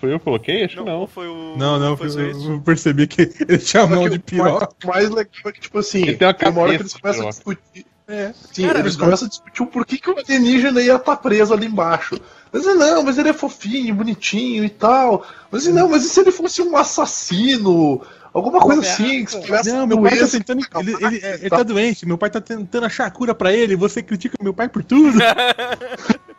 [0.00, 0.64] Foi eu que coloquei?
[0.64, 1.06] Acho que Não, não.
[1.06, 1.56] foi o.
[1.56, 4.68] Não, não, foi eu, eu percebi que ele tinha a mão de piroca.
[4.84, 7.26] O mais legal é que, tipo assim, Ele tem uma uma hora que eles começam
[7.26, 7.86] a discutir.
[8.08, 8.32] É.
[8.52, 11.66] Sim, Cara, eles começam a discutir o porquê que o alienígena ia estar preso ali
[11.66, 12.20] embaixo.
[12.52, 15.24] Mas não, mas ele é fofinho, bonitinho e tal.
[15.50, 18.02] Mas não, mas e se ele fosse um assassino?
[18.34, 20.66] Alguma coisa assim, que Não, meu pai tá doença, tentando.
[20.80, 23.76] Ele, ele, ele tá- tá doente, meu pai tá tentando achar a cura pra ele,
[23.76, 25.18] você critica meu pai por tudo.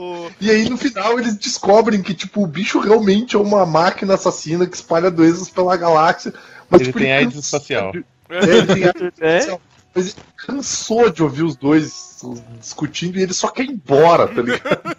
[0.00, 4.14] O, E aí no final eles descobrem que tipo o bicho realmente é uma máquina
[4.14, 6.32] assassina que espalha doenças pela galáxia.
[6.70, 7.92] Mas, Ele tipo, tem AIDS cansou espacial.
[8.28, 9.38] É, ele tem AIDS É?
[9.38, 9.60] espacial.
[9.94, 12.20] Mas ele cansou de ouvir os dois
[12.60, 14.96] discutindo e ele só quer ir embora, tá ligado?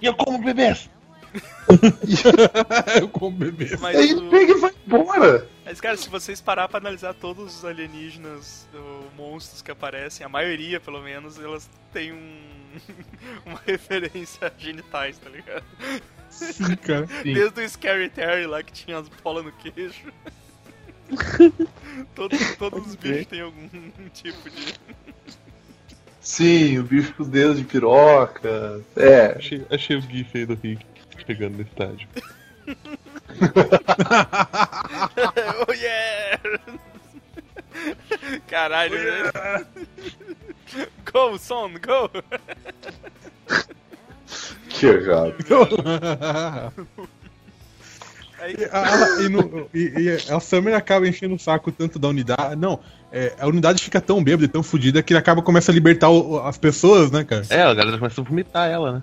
[0.00, 0.88] E eu como bebês?
[3.00, 3.76] eu como bebê.
[3.80, 5.46] mas, aí ele o- pega e vai embora.
[5.64, 10.28] mas, cara, se vocês parar pra analisar todos os alienígenas, ou monstros que aparecem, a
[10.28, 12.57] maioria, pelo menos, elas têm um.
[13.46, 15.64] uma referência a genitais, tá ligado?
[16.30, 17.06] Sim, cara.
[17.06, 17.34] Sim.
[17.34, 20.12] Desde o Scary Terry lá que tinha as bolas no queixo.
[22.14, 23.68] todos, todos os bichos têm algum
[24.12, 24.74] tipo de.
[26.20, 28.82] Sim, o bicho com os dedos de piroca.
[28.96, 29.36] É.
[29.36, 30.84] Achei, achei o GIF aí do Rick
[31.26, 32.08] chegando no estádio.
[35.66, 36.40] oh yeah!
[38.46, 39.66] Caralho, velho.
[41.12, 42.10] Go, son, go!
[44.68, 45.34] Que errado.
[48.40, 52.06] Aí, E a, e no- e- e a Summer acaba enchendo o saco tanto da
[52.08, 52.54] unidade.
[52.54, 52.78] Não,
[53.10, 56.08] é, a unidade fica tão bêbada e tão fodida que ele acaba começa a libertar
[56.10, 57.42] o- as pessoas, né, cara?
[57.50, 59.02] É, a galera começa a vomitar ela, né?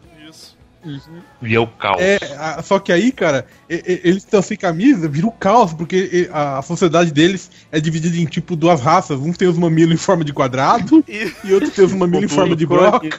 [0.86, 1.10] Isso.
[1.42, 2.02] E é o caos.
[2.02, 5.74] É, a- só que aí, cara, e- e- eles estão sem camisa, vira o caos,
[5.74, 9.20] porque e, a, a sociedade deles é dividida em tipo duas raças.
[9.20, 12.36] Um tem os mamilos em forma de quadrado E e outro tem os mamilos em
[12.36, 13.08] forma de broca.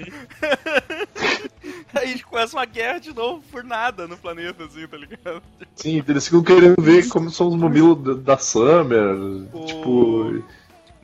[1.94, 5.42] aí começa uma guerra de novo por nada no planeta, assim, tá ligado?
[5.74, 9.14] Sim, eles ficam querendo ver como são os mamilos da, da Summer.
[9.52, 10.42] O- Tipo.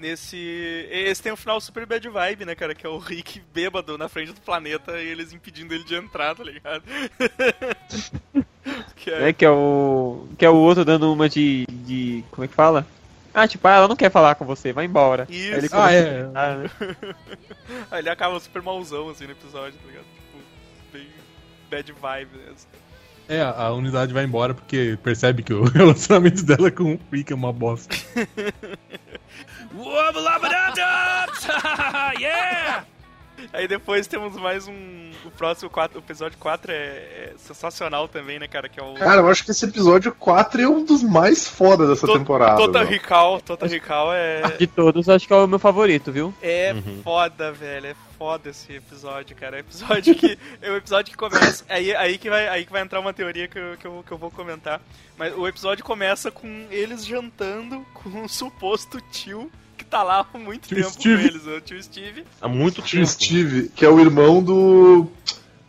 [0.02, 0.36] Nesse.
[0.90, 2.74] Esse tem um final super bad vibe, né, cara?
[2.74, 6.34] Que é o Rick bêbado na frente do planeta e eles impedindo ele de entrar,
[6.34, 6.82] tá ligado?
[8.96, 10.26] que é, É, que é o.
[10.36, 11.64] Que é o outro dando uma de.
[11.70, 12.84] de como é que fala?
[13.32, 15.24] Ah, tipo, ah, ela não quer falar com você, vai embora.
[15.30, 15.52] Isso.
[15.52, 16.00] Aí ele Ah, é.
[16.00, 16.70] a gritar, né?
[17.88, 20.04] Aí ele acaba super mauzão, assim, no episódio, tá ligado?
[20.04, 20.44] Tipo,
[20.92, 21.06] bem
[21.70, 22.56] bad vibe mesmo.
[23.28, 27.32] É, a, a unidade vai embora porque percebe que o relacionamento dela com o Rick
[27.32, 27.94] é uma bosta.
[32.20, 32.84] yeah!
[33.52, 35.10] Aí depois temos mais um.
[35.24, 38.68] O próximo quatro, o episódio 4 é, é sensacional também, né, cara?
[38.68, 38.94] Que é o.
[38.94, 42.56] Cara, eu acho que esse episódio 4 é um dos mais foda dessa To- temporada.
[42.56, 42.84] Total.
[42.84, 44.42] Recall, Total Recall é.
[44.58, 46.32] De todos, acho que é o meu favorito, viu?
[46.42, 47.88] É foda, velho.
[47.88, 49.56] É foda esse episódio, cara.
[49.56, 50.38] É episódio que.
[50.60, 51.64] É o episódio que começa.
[51.68, 54.12] Aí, aí, que, vai, aí que vai entrar uma teoria que eu, que, eu, que
[54.12, 54.80] eu vou comentar.
[55.16, 59.50] Mas o episódio começa com eles jantando com um suposto tio
[59.92, 61.14] tá lá há muito Tio tempo Steve.
[61.22, 62.24] com eles, o tio Steve.
[62.40, 63.10] Há muito Tio tempo.
[63.12, 65.06] Steve, que é o irmão do.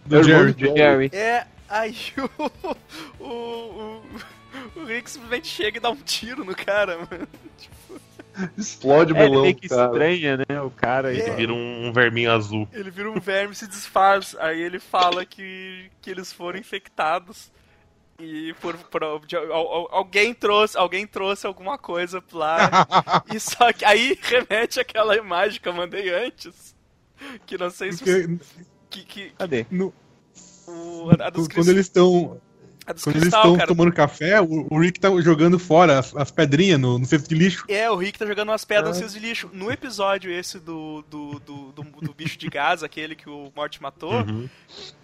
[0.05, 0.77] Do é o irmão Jerry.
[0.77, 1.09] Jerry.
[1.13, 1.45] É.
[1.69, 2.73] Aí o.
[3.19, 4.01] O, o,
[4.75, 7.27] o Rick simplesmente chega e dá um tiro no cara, mano.
[8.57, 9.86] Explode o É, ele melão, meio que cara.
[9.86, 10.62] estranha, né?
[10.62, 11.21] O cara aí.
[11.21, 11.36] É.
[11.36, 12.67] Vira um, um verminho azul.
[12.73, 14.36] Ele vira um verme e se desfaz.
[14.39, 17.51] Aí ele fala que, que eles foram infectados.
[18.23, 22.69] E por, por- de- al- al- alguém trouxe alguém trouxe alguma coisa lá.
[23.33, 26.75] e só que aí remete àquela imagem que eu mandei antes.
[27.45, 28.27] Que não sei se você.
[28.27, 28.43] Porque
[28.89, 29.65] Que, que, Cadê?
[29.71, 29.93] no-
[30.67, 32.39] o, a dos, quando eles estão
[33.04, 33.67] quando eles estão cara.
[33.67, 37.36] tomando café, o, o Rick tá jogando fora as, as pedrinhas no, no cesto de
[37.36, 37.63] lixo.
[37.67, 39.00] É, o Rick tá jogando umas pedras Ah.
[39.02, 39.50] no cesto de lixo.
[39.54, 43.82] No episódio esse do, do, do, do, do bicho de gás, aquele que o Morty
[43.82, 44.50] matou, Uhum.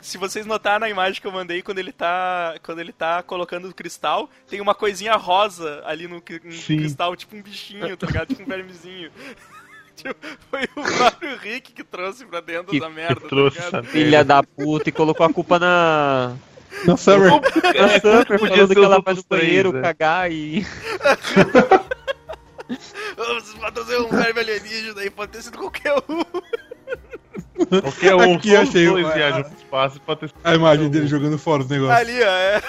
[0.01, 2.55] se vocês notarem na imagem que eu mandei quando ele tá.
[2.63, 7.35] Quando ele tá colocando o cristal, tem uma coisinha rosa ali no, no cristal, tipo
[7.35, 8.27] um bichinho, tá ligado?
[8.29, 9.11] Tipo um vermezinho.
[9.99, 10.15] Tipo,
[10.49, 13.85] Foi o próprio Rick que trouxe pra dentro Que da merda, trouxe tá ligado?
[13.87, 16.37] Filha da puta e colocou a culpa na.
[16.85, 17.31] Na Summer.
[17.31, 19.81] na Summer, podia falando ser que ela vai no banheiro né?
[19.81, 20.65] cagar e.
[23.17, 26.23] Vamos trazer um verme alienígena aí, pode ter sido qualquer um.
[27.81, 31.37] Qualquer um, Aqui só achei dois viajam pro espaço pode ter A imagem dele jogando
[31.37, 31.99] fora os negócios.
[31.99, 32.61] Ali, ó, é.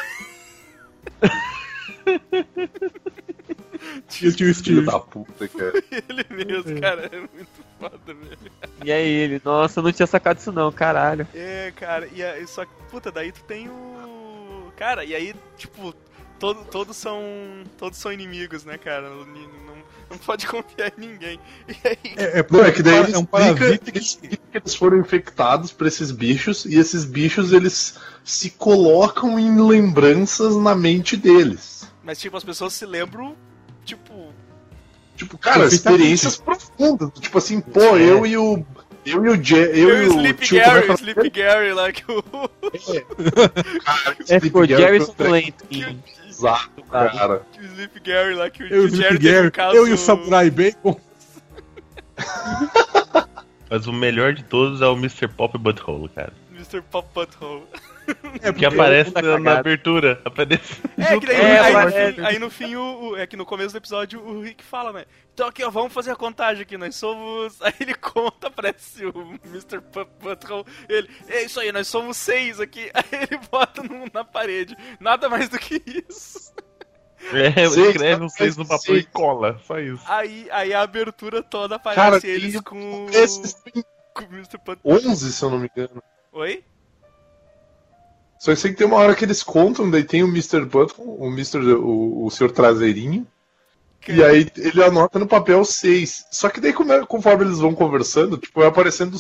[3.83, 4.81] O tio Filho Steve.
[4.83, 5.73] da puta, cara.
[5.91, 7.09] Ele mesmo, cara.
[7.13, 8.53] É muito foda, velho.
[8.85, 11.27] E aí ele, nossa, eu não tinha sacado isso não, caralho.
[11.35, 14.71] É, cara, e aí, só que, puta, daí tu tem o.
[14.77, 15.95] Cara, e aí, tipo,
[16.39, 17.23] todo, todos são.
[17.79, 19.09] Todos são inimigos, né, cara?
[19.09, 19.77] Não, não,
[20.11, 21.41] não pode confiar em ninguém.
[21.69, 22.15] E aí.
[22.17, 24.99] É, é, Não, é que daí é eles um explicam parasita que que eles foram
[24.99, 31.89] infectados por esses bichos e esses bichos eles se colocam em lembranças na mente deles.
[32.03, 33.37] Mas, tipo, as pessoas se lembram.
[35.21, 37.11] Tipo, cara, experiências profundas.
[37.21, 38.65] Tipo assim, pô, eu e o.
[39.05, 41.73] Eu e o Je, eu, Eu e o o Sleep é Gary, o Sleep Gary
[41.75, 42.23] lá que o.
[42.23, 45.65] cara, É, Sleep ficou Gary Lento.
[46.27, 47.43] Exato, cara.
[47.59, 49.77] o Sleep Gary lá que o, Eu o o Jerry teve Gary, um caso.
[49.77, 50.99] eu e o Samurai Bacon.
[53.69, 55.29] Mas o melhor de todos é o Mr.
[55.29, 56.33] Pop Butthole, cara.
[56.53, 56.81] Mr.
[56.83, 57.65] Pop Butthole.
[58.43, 60.21] É, Que aparece na, na abertura.
[60.25, 60.81] Aparece.
[60.99, 61.73] É, que daí, É, aí,
[62.17, 64.93] no aí no fim, o, o- é que no começo do episódio o Rick fala,
[64.93, 65.05] né?
[65.35, 67.61] Então aqui, ó, vamos fazer a contagem aqui, nós somos.
[67.63, 69.81] Aí ele conta, aparece o Mr.
[69.81, 72.91] P- Butthole, ele, é isso aí, nós somos seis aqui.
[72.95, 76.53] Aí ele bota num- na parede, nada mais do que isso.
[77.33, 79.61] É, escreve os seis no papel e cola.
[79.67, 80.03] Só isso.
[80.07, 83.55] Aí, aí a abertura toda aparece Cara, eles com, Esses
[84.15, 84.57] com o Mr.
[84.65, 85.07] Butthole.
[85.07, 86.03] 11, se eu não me engano.
[86.33, 86.65] Oi?
[88.41, 90.65] Só sei que tem uma hora que eles contam, daí tem o Mr.
[90.65, 91.59] Button, o Mr.
[91.75, 93.27] o, o senhor traseirinho.
[94.09, 96.25] E aí ele anota no papel 6.
[96.33, 96.73] Só que daí
[97.07, 99.19] conforme eles vão conversando, tipo, vai aparecendo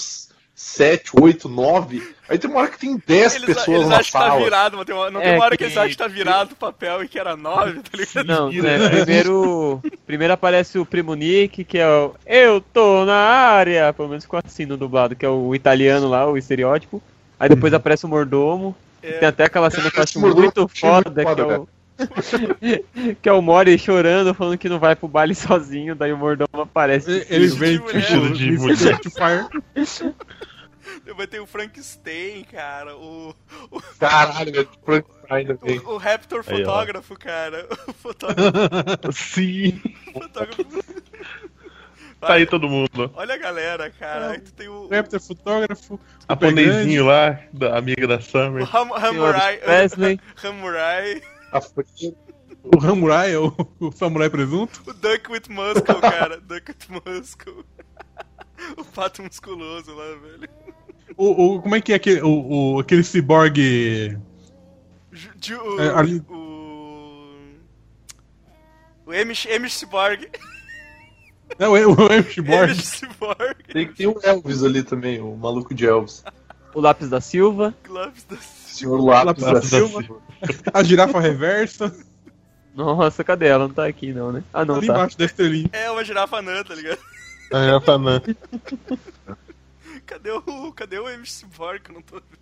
[0.55, 2.15] 7, 8, 9.
[2.31, 4.43] Aí tem uma hora que tem 10 Eles, pessoas eles na acham que tá sala.
[4.45, 6.09] virado, mas tem uma, não É, tem uma hora que que- eles acham que tá
[6.09, 8.27] virado o papel e que era nove, tá ligado?
[8.27, 13.93] Não, né, primeiro, primeiro aparece o Primo Nick, que é o Eu tô na área,
[13.93, 17.03] pelo menos ficou assim no dublado, que é o italiano lá, o estereótipo.
[17.39, 21.25] Aí depois aparece o mordomo, Tem até aquela cena que eu acho muito muito foda,
[21.25, 21.69] que é o.
[23.21, 26.63] que é o Mori chorando, falando que não vai pro baile sozinho, daí o mordomo
[26.63, 27.27] aparece.
[27.29, 27.95] Ele vem de mulher.
[27.95, 29.01] Vestido de mulher.
[31.17, 32.97] Vai ter o Frankenstein, cara.
[32.97, 33.35] O,
[33.71, 34.69] o, Caralho, velho.
[34.85, 35.79] Frankenstein também.
[35.81, 37.69] o, o Raptor Aí, fotógrafo, cara.
[37.87, 39.13] O fotógrafo.
[39.13, 39.81] Sim.
[40.13, 40.85] fotógrafo.
[42.21, 43.11] Tá aí todo mundo.
[43.15, 44.33] Olha a galera, cara.
[44.33, 45.99] Aí tu tem o, Raptor fotógrafo.
[46.29, 48.65] A Super japonesinho lá, da amiga da o Summer.
[48.65, 49.57] Ram, Ramurai.
[49.59, 50.21] Presley.
[50.37, 51.23] Ramurai.
[51.53, 51.85] A Fran-
[52.63, 54.83] O Ramurai, o, o Samurai Presunto.
[54.87, 56.39] O Duck with Muscle, cara.
[56.47, 57.65] Duck with Muscle.
[58.77, 60.49] O pato musculoso lá, velho.
[61.17, 63.57] O, o, como é que é aquele, o, o, aquele cyborg.
[65.11, 67.57] Ju- Ju- o, É, ali- o.
[69.07, 70.29] O Amish, Amish Cyborg.
[71.59, 71.93] Não, é o.
[71.93, 72.35] Amish
[72.85, 73.55] Cyborg.
[73.73, 76.25] Tem, tem o Elvis ali também, o maluco de Elvis.
[76.75, 77.75] O lápis da Silva.
[77.87, 80.05] Gloves da Senhor Lápis Lápis da da Silva.
[80.73, 81.95] A girafa reversa.
[82.75, 83.67] Nossa, cadê ela?
[83.67, 84.45] Não tá aqui não, né?
[84.53, 84.95] Ah, não, ali tá.
[84.95, 85.69] embaixo da estrelinha.
[85.73, 86.99] É uma girafa anã, tá ligado?
[87.53, 88.23] A Japanã.
[90.07, 90.73] Cadê o.
[90.73, 91.83] Cadê o Amish Cyborg?
[91.89, 92.41] Eu não tô vendo.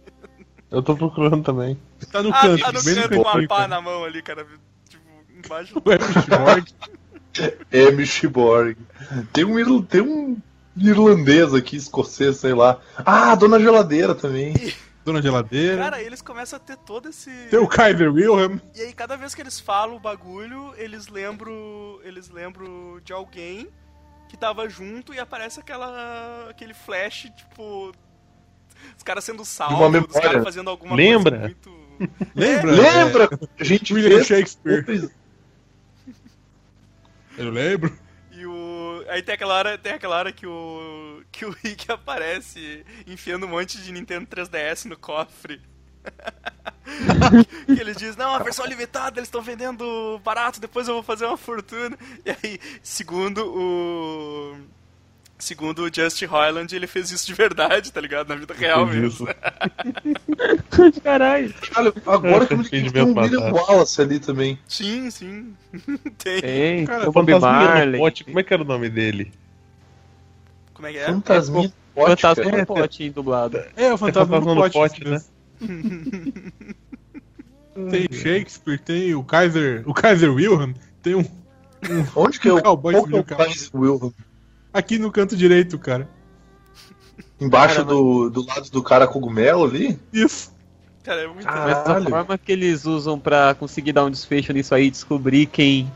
[0.71, 1.79] Eu tô procurando também.
[2.13, 3.49] Tá no Ah, canto, tá no canto com a cantinho.
[3.49, 4.47] pá na mão ali, cara.
[4.89, 5.05] Tipo,
[5.35, 5.81] embaixo.
[5.83, 5.99] O M.
[6.23, 6.75] Cyborg.
[7.73, 8.07] M.
[8.07, 8.77] Cyborg.
[9.33, 10.37] Tem um, tem um
[10.77, 12.81] irlandês aqui, escocês, sei lá.
[12.97, 14.55] Ah, Dona Geladeira também.
[15.05, 15.83] Dona Geladeira.
[15.85, 17.31] Cara, eles começam a ter todo esse.
[17.51, 18.59] Tem o Kaiser Wilhelm.
[18.75, 21.99] E aí, cada vez que eles falam o bagulho, eles lembram.
[22.05, 23.69] Eles lembram de alguém
[24.29, 26.49] que tava junto e aparece aquela.
[26.51, 27.93] aquele flash, tipo.
[28.97, 31.31] Os caras sendo salvos, os caras fazendo alguma Lembra?
[31.31, 31.79] coisa muito.
[32.37, 32.71] Lembra?
[32.71, 33.29] Lembra?
[33.59, 35.11] A gente William fez Shakespeare.
[37.39, 37.97] Eu lembro.
[38.33, 39.05] E o.
[39.09, 41.23] Aí tem aquela hora, tem aquela hora que o.
[41.31, 45.61] que o Rick aparece enfiando um monte de Nintendo 3DS no cofre.
[47.67, 51.27] que ele diz, não, a versão limitada, eles estão vendendo barato, depois eu vou fazer
[51.27, 51.97] uma fortuna.
[52.25, 54.57] E aí, segundo o.
[55.39, 58.29] Segundo o Just Roiland, ele fez isso de verdade, tá ligado?
[58.29, 59.29] Na vida real mesmo.
[61.03, 61.55] Caralho.
[62.05, 63.53] Agora que eu me tem um William.
[63.53, 64.59] Wallace ali também.
[64.67, 65.55] Sim, sim.
[66.19, 66.41] tem.
[66.41, 68.01] Tem, Cara, Bob no Marley.
[68.01, 69.33] pote, como é que era o nome dele?
[70.75, 71.07] Como é que é?
[71.07, 71.73] Fantasminha.
[71.95, 72.57] Fantasma Ótica.
[72.59, 73.59] no pote dublado.
[73.77, 75.23] É, o fantasma, fantasma no no pote, pote, né?
[77.91, 79.83] Tem Shakespeare, tem o Kaiser.
[79.87, 80.73] O Kaiser Wilhelm.
[81.01, 81.25] Tem um.
[82.17, 83.25] Onde que é o Cowboy é o.
[83.25, 84.13] Kaiser Wilhelm?
[84.79, 86.09] Aqui no canto direito, cara.
[87.41, 89.99] Embaixo Cara, do, do lado do cara cogumelo ali?
[90.13, 90.53] Isso.
[91.03, 91.49] Cara, é muito.
[91.49, 91.65] Ah.
[91.67, 95.91] Mas a forma que eles usam pra conseguir dar um desfecho nisso aí, descobrir quem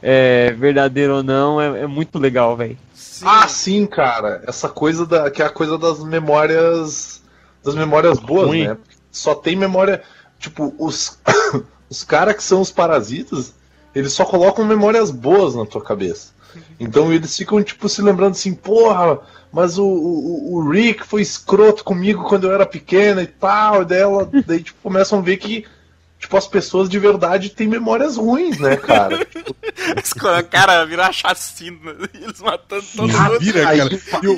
[0.00, 2.78] é verdadeiro ou não, é, é muito legal, velho.
[2.94, 3.24] Sim.
[3.28, 4.42] Ah, sim, cara.
[4.46, 5.30] Essa coisa da.
[5.30, 7.22] que é a coisa das memórias.
[7.62, 8.66] Das memórias boas, Ruim.
[8.66, 8.78] né?
[9.10, 10.02] Só tem memória.
[10.38, 11.18] Tipo, os.
[11.90, 13.52] os caras que são os parasitas,
[13.94, 16.32] eles só colocam memórias boas na tua cabeça.
[16.78, 19.18] Então eles ficam, tipo, se lembrando assim, porra,
[19.52, 23.82] mas o, o, o Rick foi escroto comigo quando eu era pequena e tal.
[23.82, 25.66] E daí, ela, daí tipo, começam a ver que.
[26.18, 29.26] Tipo, as pessoas de verdade têm memórias ruins, né, cara?
[30.20, 33.40] Quando o cara vira uma chacina, e eles matando todo Ah, mundo.
[33.40, 33.90] vira, cara.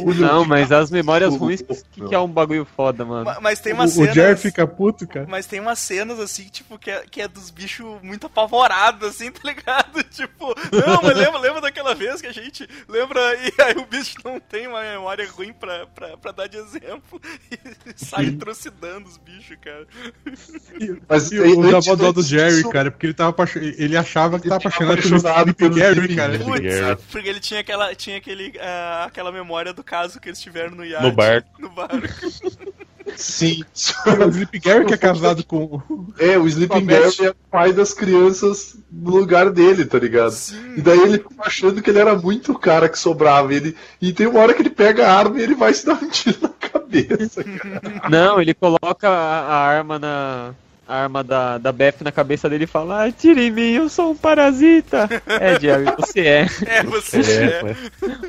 [0.03, 1.61] O, Não, mas as memórias ruins
[1.93, 3.27] que, que é um bagulho foda, mano.
[3.27, 4.15] Ma- Mas tem o, umas o cenas.
[4.15, 5.27] Jerry fica puto, cara.
[5.29, 9.29] Mas tem umas cenas assim, tipo, que é, que é dos bichos muito apavorados, assim,
[9.31, 10.03] tá ligado?
[10.05, 11.39] Tipo, não, mas lembra,
[12.15, 15.87] vez que a gente lembra e aí o bicho não tem uma memória ruim pra,
[15.87, 19.87] pra, pra dar de exemplo e sai trucidando os bichos, cara.
[21.09, 23.35] Mas e o antes da dó do disso- Jerry, cara, porque ele tava
[23.79, 26.39] ele achava que Ele tava apaixonado pelo pelo Gary, cara.
[26.39, 30.75] Putz, porque ele tinha aquela, tinha aquele, ah, aquela memória do caso que eles tiveram
[30.75, 31.05] no iate.
[31.05, 31.49] No barco.
[31.61, 31.95] No barco.
[33.17, 33.65] Sim.
[34.07, 35.81] O Sleepy Gary que é casado com.
[36.19, 36.87] É, o Sleeping.
[36.87, 40.33] Gary é o pai das crianças no lugar dele, tá ligado?
[40.33, 40.75] Sim.
[40.77, 43.53] E daí ele ficou achando que ele era muito o cara que sobrava.
[43.53, 46.03] Ele, e tem uma hora que ele pega a arma e ele vai se dar
[46.03, 48.09] um tiro na cabeça, cara.
[48.09, 50.55] Não, ele coloca a, arma na.
[50.87, 53.89] A arma da, da Beth na cabeça dele e fala: ah, tira em mim, eu
[53.89, 55.09] sou um parasita.
[55.27, 56.47] É, Jerry, você é.
[56.67, 57.77] É, você É, é.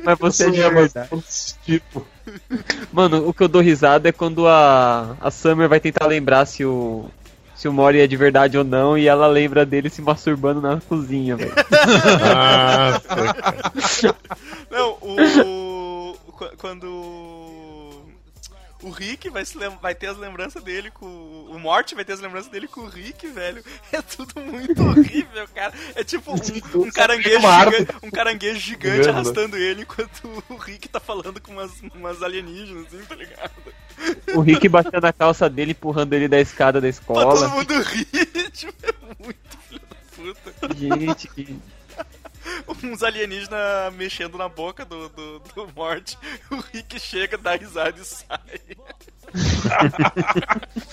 [0.02, 2.06] Mas você é de Sim, mas tipo.
[2.92, 6.64] Mano, o que eu dou risada é quando a, a Summer vai tentar lembrar se
[6.64, 7.06] o.
[7.54, 10.78] Se o Mori é de verdade ou não, e ela lembra dele se masturbando na
[10.78, 11.54] cozinha, velho.
[14.70, 16.12] Não, o.
[16.12, 16.86] o- qu- quando.
[18.86, 21.06] O Rick vai, se vai ter as lembranças dele com.
[21.06, 23.62] O Morty vai ter as lembranças dele com o Rick, velho.
[23.92, 25.72] É tudo muito horrível, cara.
[25.94, 31.00] É tipo um, um caranguejo gigante, um caranguejo gigante arrastando ele enquanto o Rick tá
[31.00, 33.50] falando com umas, umas alienígenas, assim, tá ligado?
[34.34, 37.34] o Rick batendo a calça dele, empurrando ele da escada da Pra escola.
[37.34, 38.06] todo mundo rir,
[38.52, 40.74] tipo, é muito filho da puta.
[40.76, 41.58] Gente, que-
[42.84, 46.16] Uns alienígenas mexendo na boca do, do, do Morte.
[46.50, 48.38] O Rick chega, dá risada e sai.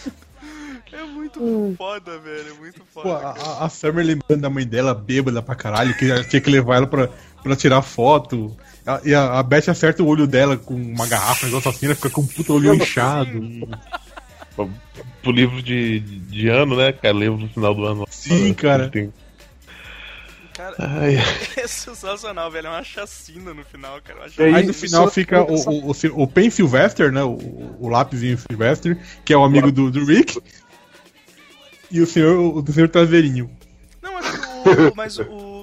[0.91, 2.51] É muito foda, velho.
[2.51, 3.27] É muito Pô, foda.
[3.29, 6.75] a, a- a Summer lembrando da mãe dela bêbada pra caralho, que tinha que levar
[6.75, 7.09] ela pra,
[7.41, 8.55] pra tirar foto.
[8.85, 11.87] A- E a, a Beth acerta o olho dela com uma garrafa, um negócio assim,
[11.87, 13.39] ela fica com um puta olho inchado.
[15.23, 17.13] Pro livro de, de ano, né, cara?
[17.15, 18.05] Livro no final do ano.
[18.11, 18.87] Sim, cara.
[18.89, 19.11] Tem-
[20.53, 21.15] Cara, Ai,
[21.57, 22.67] é sensacional, velho.
[22.67, 24.19] É uma chacina no final, cara.
[24.19, 24.57] Uma Aí chacina.
[24.57, 27.23] Aí no final fica o, o, o, o Pen Sylvester, né?
[27.23, 27.37] O,
[27.79, 30.39] o lápisinho Sylvester, que é o amigo do, do Rick.
[31.91, 33.49] E o senhor, o senhor Traseirinho.
[34.01, 34.95] Não, mas o.
[34.95, 35.21] Mas o.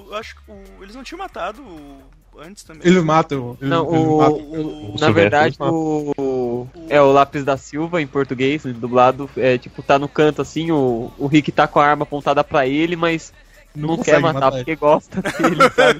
[0.09, 2.01] eu Acho que o, eles não tinham matado o,
[2.39, 2.81] antes também.
[2.85, 3.57] Eles matam.
[3.61, 4.37] Eles, Não, eles o, matam.
[4.37, 6.67] o- na Silvestre verdade, o.
[6.89, 11.11] É o lápis da Silva em português, dublado, é tipo, tá no canto assim, o,
[11.17, 13.33] o Rick tá com a arma apontada pra ele, mas
[13.75, 15.99] não, consegue quer matar, matar porque gosta dele, sabe?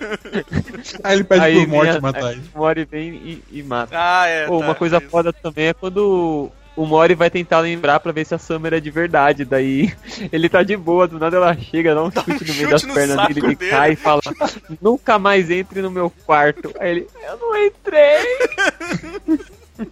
[1.04, 2.42] Aí ele pede Aí por morte vem matar ele.
[2.54, 3.96] o Mori vem e, e mata.
[3.96, 4.46] Ah, é.
[4.46, 5.10] Pô, tá, uma coisa isso.
[5.10, 8.80] foda também é quando o Mori vai tentar lembrar pra ver se a Summer é
[8.80, 9.46] de verdade.
[9.46, 9.94] Daí
[10.32, 12.94] ele tá de boa, do nada ela chega, dá um chute no meio das no
[12.94, 13.72] pernas dele, ele dele.
[13.72, 14.22] cai e fala:
[14.82, 16.74] Nunca mais entre no meu quarto.
[16.80, 18.26] Aí ele: Eu não entrei.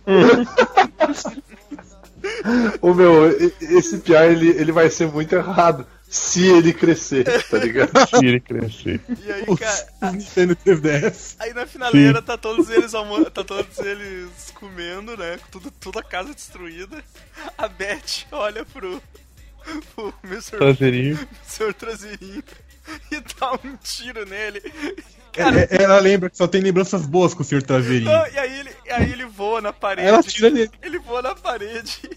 [2.82, 3.30] Ô meu,
[3.62, 7.92] esse piar ele, ele vai ser muito errado se ele crescer, tá ligado?
[8.18, 9.00] se ele crescer.
[9.24, 10.12] E aí, cara.
[10.12, 11.36] Nintendo 3DS.
[11.40, 12.94] Aí na finaleira tá todos eles
[13.32, 15.38] tá todos eles comendo, né?
[15.38, 17.04] com Tudo, toda a casa destruída.
[17.58, 19.02] A Beth olha pro.
[19.96, 20.58] pro Mr.
[20.58, 21.20] Traseirinho.
[21.46, 21.74] Sr.
[21.74, 22.44] Traseirinho
[23.12, 24.62] e dá um tiro nele.
[25.32, 28.12] Cara, É- Ela lembra que só tem lembranças boas com o senhor Traseirinho.
[28.12, 30.08] não, e aí ele, aí ele voa na parede.
[30.08, 30.72] Ela tira nele.
[30.82, 32.10] Ele voa na parede,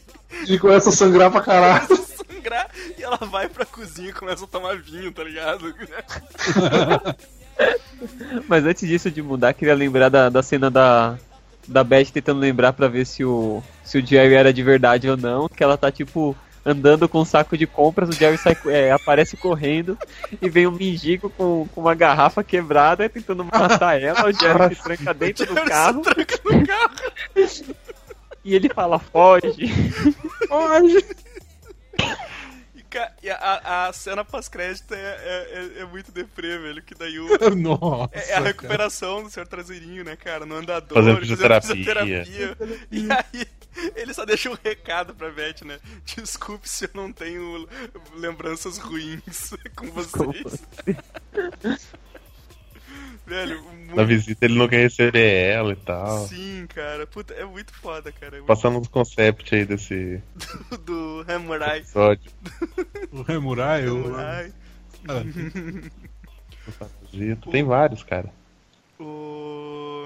[0.49, 1.87] E começa a sangrar pra caralho.
[1.87, 5.75] começa a sangrar e ela vai pra cozinha e começa a tomar vinho, tá ligado?
[8.49, 11.17] Mas antes disso de mudar, queria lembrar da, da cena da,
[11.69, 15.17] da Beth tentando lembrar pra ver se o, se o Jerry era de verdade ou
[15.17, 15.49] não.
[15.49, 19.37] Que ela tá tipo andando com um saco de compras, o Jerry sai, é, aparece
[19.37, 19.99] correndo
[20.41, 24.29] e vem um mendigo com, com uma garrafa quebrada tentando matar ela.
[24.29, 26.95] O Jerry se tranca dentro do carro se tranca no carro.
[28.45, 29.69] e ele fala: Foge.
[30.49, 31.05] Foge.
[33.23, 36.83] E, a, a- cena pós-crédito é, é, é- é muito deprê, velho.
[36.83, 37.55] Que daí o.
[37.57, 38.11] Nossa.
[38.13, 38.45] É, é a cara.
[38.49, 40.45] recuperação do senhor traseirinho, né, cara?
[40.45, 42.25] No andador, Fazendo fazendo fisioterapia.
[42.27, 42.87] fisioterapia.
[42.91, 43.47] E aí,
[43.97, 45.81] ele só deixa um recado pra Beth, né?
[46.05, 47.67] Desculpe se eu não tenho
[48.15, 50.61] lembranças ruins com vocês.
[53.27, 54.07] Velho, Na muito...
[54.07, 56.27] visita ele não quer receber ela e tal.
[56.27, 57.07] Sim, cara.
[57.07, 58.37] Puta, é muito foda, cara.
[58.37, 60.23] É muito Passando uns concepts aí desse
[60.85, 61.79] do Hamurai.
[61.79, 62.31] episódio.
[63.11, 64.07] O Remurai, o...
[64.07, 64.53] Hamurai.
[65.09, 65.23] Ah,
[67.51, 68.31] Tem vários, cara.
[68.99, 70.05] O...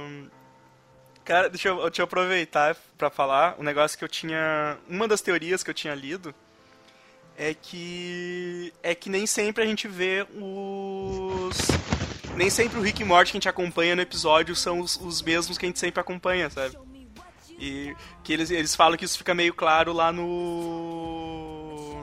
[1.24, 4.78] Cara, deixa eu, deixa eu aproveitar pra falar um negócio que eu tinha.
[4.88, 6.34] Uma das teorias que eu tinha lido
[7.36, 8.72] é que.
[8.82, 11.56] É que nem sempre a gente vê os.
[12.37, 15.22] Nem sempre o Rick e Morty que a gente acompanha no episódio são os, os
[15.22, 16.76] mesmos que a gente sempre acompanha, sabe?
[17.59, 21.97] E que eles, eles falam que isso fica meio claro lá no.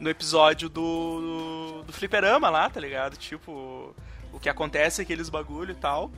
[0.00, 1.82] No episódio do.
[1.82, 3.18] do, Fliperama lá, tá ligado?
[3.18, 3.94] Tipo,
[4.32, 6.10] o que acontece, aqueles bagulho e tal.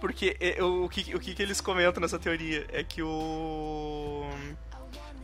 [0.00, 4.30] Porque é, o, o que, o que eles comentam nessa teoria é que o.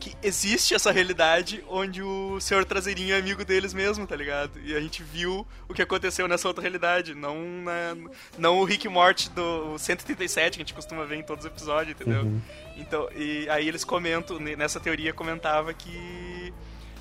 [0.03, 4.59] Que existe essa realidade onde o senhor traseirinho é amigo deles mesmo, tá ligado?
[4.61, 7.95] E a gente viu o que aconteceu nessa outra realidade, não na,
[8.37, 11.95] não o Rick Morty do 137 que a gente costuma ver em todos os episódios,
[11.95, 12.29] entendeu?
[12.75, 16.53] Então, e aí eles comentam, ne- nessa teoria comentava que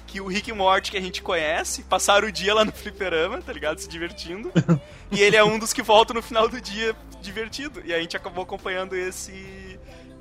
[0.07, 3.53] que o Rick Morty que a gente conhece passaram o dia lá no fliperama, tá
[3.53, 3.81] ligado?
[3.81, 4.53] Se divertindo.
[5.11, 7.83] e ele é um dos que volta no final do dia divertido.
[7.85, 9.72] E a gente acabou acompanhando esse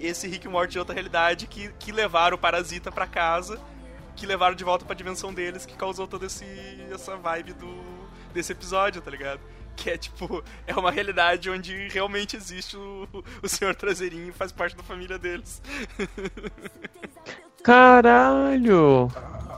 [0.05, 3.59] esse Rick e Morty de outra realidade que, que levaram o Parasita pra casa,
[4.15, 6.45] que levaram de volta pra dimensão deles, que causou toda esse,
[6.91, 7.83] essa vibe do,
[8.33, 9.39] desse episódio, tá ligado?
[9.75, 13.07] Que é tipo, é uma realidade onde realmente existe o,
[13.41, 15.61] o senhor traseirinho e faz parte da família deles.
[17.63, 19.09] Caralho!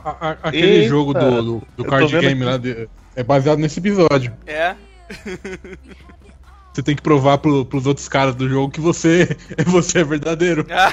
[0.04, 0.88] a- a- aquele Eita.
[0.88, 4.36] jogo do, do, do card game lá de- é baseado nesse episódio.
[4.46, 4.76] É,
[6.74, 10.66] Você tem que provar pro, pros outros caras do jogo que você, você é verdadeiro.
[10.74, 10.92] ah,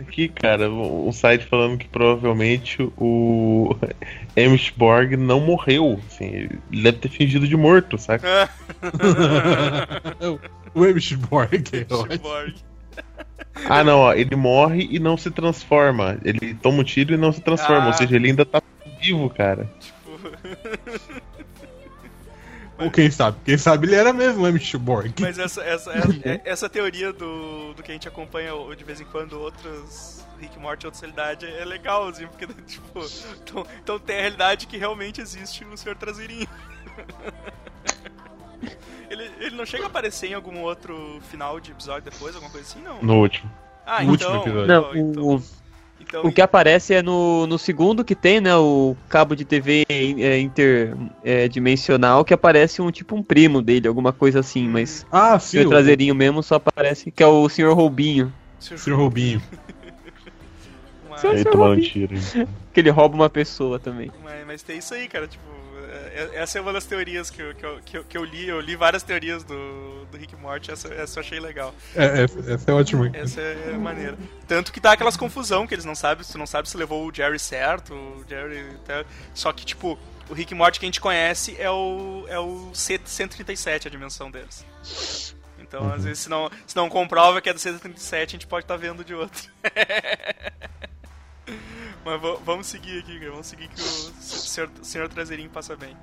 [0.00, 3.76] Aqui, cara, um site falando que provavelmente o
[4.36, 6.00] Amish Borg não morreu.
[6.06, 8.48] Assim, ele deve ter fingido de morto, saca?
[8.82, 10.38] ah,
[10.74, 11.84] o Amish Borg é.
[11.84, 12.54] Cyborg.
[13.68, 16.18] Ah, não, ó, ele morre e não se transforma.
[16.24, 17.84] Ele toma um tiro e não se transforma.
[17.84, 17.86] Ah.
[17.88, 18.62] Ou seja, ele ainda tá
[19.00, 19.70] vivo, cara.
[22.78, 23.38] Ou quem sabe?
[23.44, 25.12] Quem sabe ele era mesmo o Amish Borg.
[25.20, 26.08] Mas essa, essa, essa,
[26.44, 30.84] essa teoria do, do que a gente acompanha de vez em quando outros Rick Morty
[30.84, 33.00] e outra realidade é legalzinho, porque, tipo,
[33.42, 35.96] então, então tem a realidade que realmente existe o Sr.
[35.96, 36.48] Traseirinho.
[39.08, 42.68] ele, ele não chega a aparecer em algum outro final de episódio depois, alguma coisa
[42.68, 43.00] assim, não?
[43.02, 43.50] No último.
[43.86, 44.64] Ah, No então, último episódio.
[44.64, 45.42] então, Não, então, o,
[46.08, 48.54] então, o que aparece é no, no segundo que tem, né?
[48.56, 54.40] O cabo de TV é, interdimensional, que aparece um tipo um primo dele, alguma coisa
[54.40, 57.72] assim, mas Ah, o sim, o, traseirinho mesmo só aparece, que é o Sr.
[57.72, 58.32] Roubinho.
[58.60, 58.94] Sr.
[58.94, 59.42] Robinho.
[61.08, 61.40] Mas.
[61.40, 62.14] E tomar um tiro.
[62.72, 64.10] Que ele rouba uma pessoa também.
[64.22, 65.63] mas, mas tem isso aí, cara, tipo, é- é-
[66.34, 68.60] essa é uma das teorias que eu, que eu, que eu, que eu li, eu
[68.60, 71.74] li várias teorias do, do Rick Morty, essa, essa eu achei legal.
[71.94, 73.10] É, essa, essa é ótima.
[73.12, 74.16] Essa é maneira.
[74.46, 77.38] Tanto que dá aquelas confusão que eles não sabem, não sabe se levou o Jerry
[77.38, 78.64] certo, o Jerry.
[78.84, 82.24] tá- Só que, tipo, o Rick Morty que a gente conhece é o.
[82.28, 84.64] é o C137, a dimensão deles.
[85.58, 88.64] Então, às vezes, se não, se não comprova que é do C137, a gente pode
[88.64, 89.50] estar vendo de outro.
[92.04, 93.30] Mas va- vamos seguir aqui, cara.
[93.30, 95.96] Vamos seguir que o senhor, senhor Traseirinho passa bem.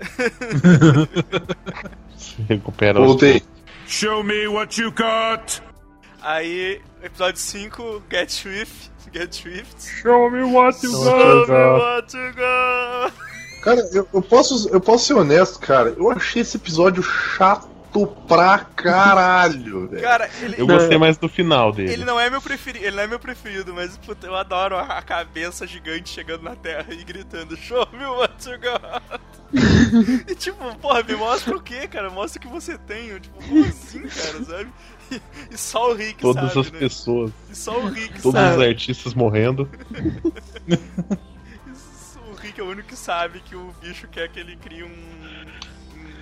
[2.48, 3.42] Recupera Voltei.
[3.86, 5.60] Show me what you got.
[6.20, 8.90] Aí, episódio 5, Get Swift.
[9.12, 9.82] Get Swift.
[10.00, 13.12] Show me what you Show me what you got.
[13.62, 15.90] Cara, eu, eu posso, eu posso ser honesto, cara.
[15.90, 17.68] Eu achei esse episódio chato
[18.28, 20.02] pra caralho, velho.
[20.02, 21.92] Cara, ele, Eu gostei mais do final dele.
[21.92, 24.82] Ele não é meu preferido, ele não é meu preferido, mas puta, eu adoro a
[24.98, 29.02] a cabeça gigante chegando na Terra e gritando Show me what you got.
[30.28, 32.08] e tipo, porra, me mostra o que, cara?
[32.10, 33.08] Mostra o que você tem.
[33.08, 34.72] Eu, tipo, como assim, cara, sabe?
[35.10, 35.20] E,
[35.50, 36.78] e só o Rick Todas sabe, as né?
[36.78, 38.56] pessoas, E só o Rick todos sabe.
[38.56, 39.68] os artistas morrendo.
[42.30, 45.41] O Rick é o único que sabe que o bicho quer que ele crie um,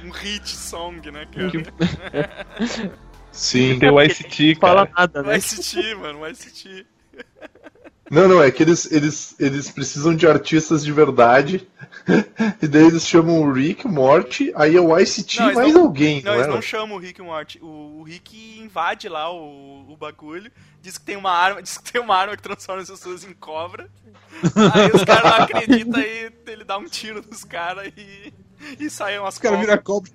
[0.05, 2.93] um hit song, né, cara?
[3.33, 3.79] Sim.
[3.79, 5.01] Tem o ICT, Não fala cara.
[5.01, 5.39] nada, O né?
[5.39, 6.87] ICT, mano, o ICT.
[8.11, 11.69] Não, não, é que eles, eles, eles precisam de artistas de verdade.
[12.61, 15.73] e daí eles chamam o Rick, o Morty, aí é o ICT Não, e mais
[15.73, 16.51] não- alguém, Não, não, eles é?
[16.51, 17.61] não chamam o Rick e o Morty.
[17.63, 20.51] O, o Rick invade lá o, o bagulho,
[20.83, 23.33] diz que tem uma arma, diz que tem uma arma que transforma as pessoas em
[23.33, 23.89] cobra.
[24.75, 28.33] Aí os caras não acreditam aí, ele dá um tiro nos caras e,
[28.79, 29.71] e saem umas Os caras cobras.
[29.71, 30.11] viram cobra.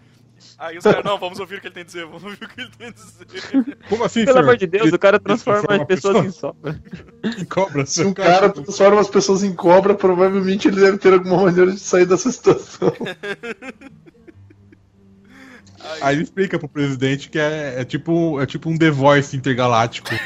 [0.57, 2.47] Aí os caras, não, vamos ouvir o que ele tem a dizer, vamos ouvir o
[2.47, 3.77] que ele tem a dizer.
[3.89, 6.81] Como assim, Pelo amor de Deus, Ele- o cara transforma as pessoas a em sobra.
[7.39, 7.85] em cobra.
[7.85, 11.79] Se um cara transforma as pessoas em cobra, provavelmente ele deve ter alguma maneira de
[11.79, 12.93] sair dessa situação.
[16.01, 20.09] Aí ele explica pro presidente que é, é tipo, é tipo um The Voice intergaláctico.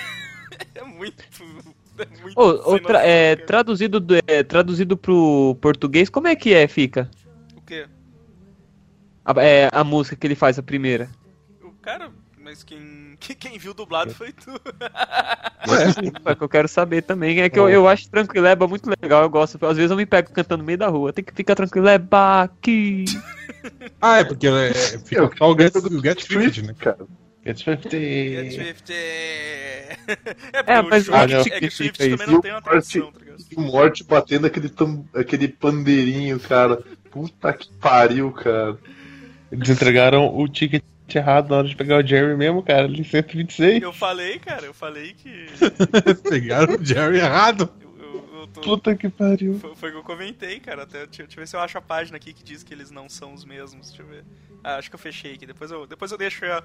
[0.76, 1.24] É muito.
[1.98, 7.10] É muito noção, é, traduzido, do- é, traduzido pro português, como é que é, fica?
[7.56, 7.86] O quê?
[9.30, 11.10] A, é, a música que ele faz, a primeira.
[11.62, 12.10] O cara.
[12.42, 14.50] Mas quem, que- quem viu dublado foi tu.
[16.26, 17.40] É que eu quero saber também.
[17.42, 19.64] É que eu, eu acho Tranquileba muito legal, eu gosto.
[19.66, 21.14] Às vezes eu me pego cantando no meio da rua.
[21.14, 23.06] Tem que ficar Tranquileba aqui.
[24.02, 26.74] Ah, é porque é, é, fica só o Get, o Get Swift, né?
[26.80, 27.00] cara.
[27.46, 27.90] Get Swift.
[27.92, 28.92] Get Swift.
[28.94, 29.98] É,
[30.66, 33.44] É, mas o acho é que o também não tem uma tradução, tá ligado?
[33.58, 36.82] O Morty batendo aquele, tam, aquele pandeirinho, cara.
[37.12, 38.78] Puta que pariu, cara.
[39.52, 40.84] Eles entregaram o ticket
[41.14, 42.84] errado na hora de pegar o Jerry mesmo, cara.
[42.86, 43.82] Ele 126.
[43.82, 45.48] Eu falei, cara, eu falei que.
[46.30, 47.68] Pegaram o Jerry errado.
[47.82, 49.58] Eu, eu, eu tô- Puta que pariu.
[49.60, 50.84] Foi, foi o que eu comentei, cara.
[50.84, 52.92] Até, deixa, deixa eu ver se eu acho a página aqui que diz que eles
[52.92, 53.88] não são os mesmos.
[53.88, 54.24] Deixa eu ver.
[54.64, 55.46] Ah, acho que eu fechei aqui.
[55.48, 56.64] Depois eu, depois eu deixo a-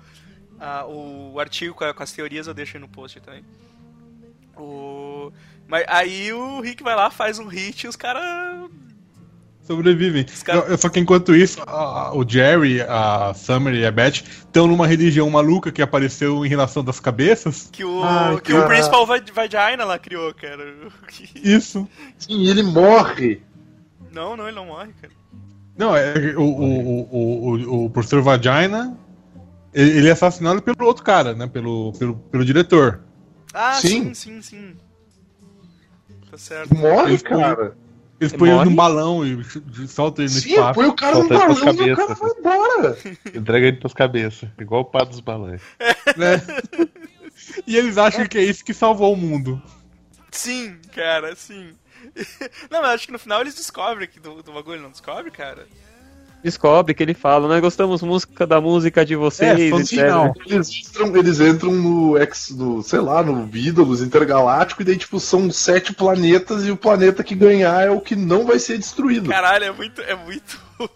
[0.61, 3.43] a- o artigo com, a- com as teorias, eu deixo aí no post também.
[4.57, 5.33] O...
[5.67, 8.71] Mas aí o Rick vai lá, faz um hit e os caras.
[9.65, 10.27] Sobrevivem.
[10.47, 14.87] Não, Só que enquanto isso, a- o Jerry, a Summer e a Beth estão numa
[14.87, 17.71] religião maluca que apareceu em relação das cabeças.
[17.73, 18.69] Que o, Ai, que o cara.
[18.69, 20.75] Principal Va- Vagina lá criou, cara.
[21.35, 21.89] Isso.
[22.19, 23.41] Sim, ele morre.
[24.13, 25.13] Não, não, ele não morre, cara.
[25.77, 28.97] Não, é o, o, o, o, o professor Vagina.
[29.73, 31.47] Ele ele é assassinado pelo outro cara, né?
[31.49, 33.01] Pelo, pelo, pelo diretor.
[33.53, 34.15] Ah, sim, Sim.
[34.15, 34.77] sim, sim.
[36.31, 36.75] Tá certo.
[36.77, 37.77] Morre, cara.
[38.21, 39.45] Eles põem ele num balão e
[39.89, 40.75] soltam ele no Sim, espaço.
[40.75, 42.99] põe o cara no Solta pras balão e o cara vai embora.
[43.35, 44.49] Entrega ele pras cabeças.
[44.59, 45.61] Igual o pá dos balões.
[46.17, 46.41] né?
[47.67, 49.61] E eles acham que é isso que salvou o mundo.
[50.31, 51.75] Sim, cara, sim.
[52.71, 55.67] Não, mas acho que no final eles descobrem que do, do bagulho, não descobre, cara?
[56.45, 59.87] Descobre que ele fala, nós gostamos música da música de vocês, É, etc.
[59.89, 60.33] final.
[60.47, 65.19] Eles entram, eles entram no ex, no, sei lá, no Ídolos Intergaláctico e daí, tipo,
[65.19, 69.31] são sete planetas e o planeta que ganhar é o que não vai ser destruído.
[69.31, 70.01] Caralho, é muito.
[70.03, 70.63] É muito.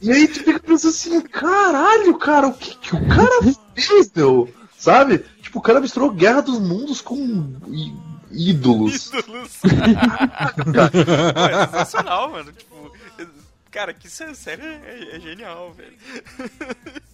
[0.00, 3.42] E aí tu fica pensando assim, caralho, cara, o que, que o cara
[3.74, 4.48] fez, meu?
[4.76, 5.22] Sabe?
[5.42, 7.16] Tipo, o cara misturou Guerra dos Mundos com
[8.30, 9.10] ídolos.
[9.12, 9.58] ídolos.
[11.34, 12.52] Pô, é sensacional, mano.
[13.70, 15.96] Cara, que sé- série é, é genial, velho.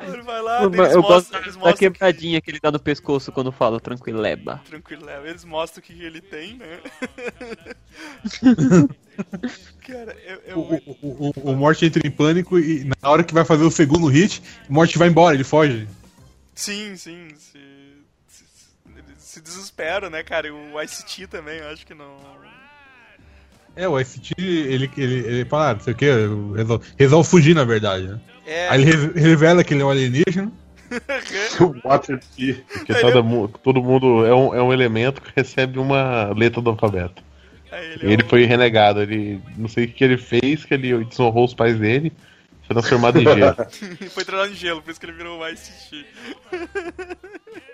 [0.00, 2.58] Ele vai lá, Eu, eles eu gosto mostram, eles da mostram que, quebradinha que ele
[2.60, 4.60] dá no pescoço quando fala tranquileba.
[4.64, 6.80] tranquilo, é, eles mostram o que ele tem, né?
[9.86, 13.34] cara, é, é O, o, o, o Morte entra em pânico e na hora que
[13.34, 15.86] vai fazer o segundo hit, o Morte vai embora, ele foge.
[16.54, 17.58] Sim, sim, se,
[18.28, 18.44] se,
[18.96, 20.48] ele se desespera, né, cara?
[20.48, 22.16] E o ICT também, eu acho que não...
[23.74, 26.06] É, o ICT, ele, ele, ele fala, ah, não sei o que,
[26.56, 28.20] resolve, resolve fugir na verdade, né?
[28.46, 30.52] É, Aí ele re- revela que ele é um alienígena.
[31.58, 32.62] O Water Key.
[32.70, 36.68] Porque toda mu- todo mundo é um, é um elemento que recebe uma letra do
[36.68, 37.22] alfabeto.
[37.70, 39.40] aí E ele é um- foi renegado, ele.
[39.56, 42.12] Não sei o que ele fez, que ele desonrou os pais dele,
[42.66, 43.56] foi transformado em gelo.
[44.12, 46.04] foi treinado em gelo, por isso que ele virou o ICT.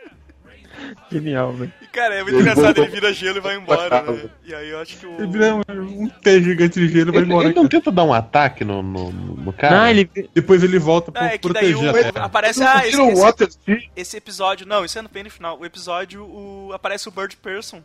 [1.10, 1.72] Genial, velho.
[1.92, 4.30] Cara, é muito Ele engraçado, voltou ele vira gelo e vai embora, né?
[4.44, 5.14] E aí eu acho que o...
[5.16, 5.62] Ele vira um,
[6.04, 7.48] um pé gigante de gelo e vai embora.
[7.48, 9.76] ele não tenta dar um ataque no, no, no cara?
[9.78, 10.10] Não, ele.
[10.34, 12.24] Depois ele volta pra Ah, é que daí proteger o- a Terra.
[12.26, 12.62] aparece...
[12.62, 14.66] Ah, esse, esse, esse episódio...
[14.66, 15.58] Não, isso é no bem no final.
[15.58, 17.82] O episódio, o, aparece o Bird Person.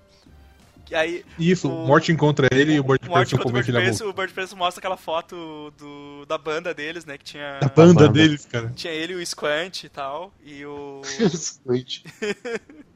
[0.86, 1.25] Que aí...
[1.39, 4.01] Isso, o- Morte encontra ele e o Bird O Morty Person contra o comete Bird
[4.01, 7.17] ele o Bird mostra aquela foto do, da banda deles, né?
[7.17, 7.59] Que tinha...
[7.61, 8.09] A banda banda.
[8.09, 8.71] deles, cara.
[8.75, 11.01] Tinha ele, o Squant e tal, e o...
[11.19, 12.03] Excelente.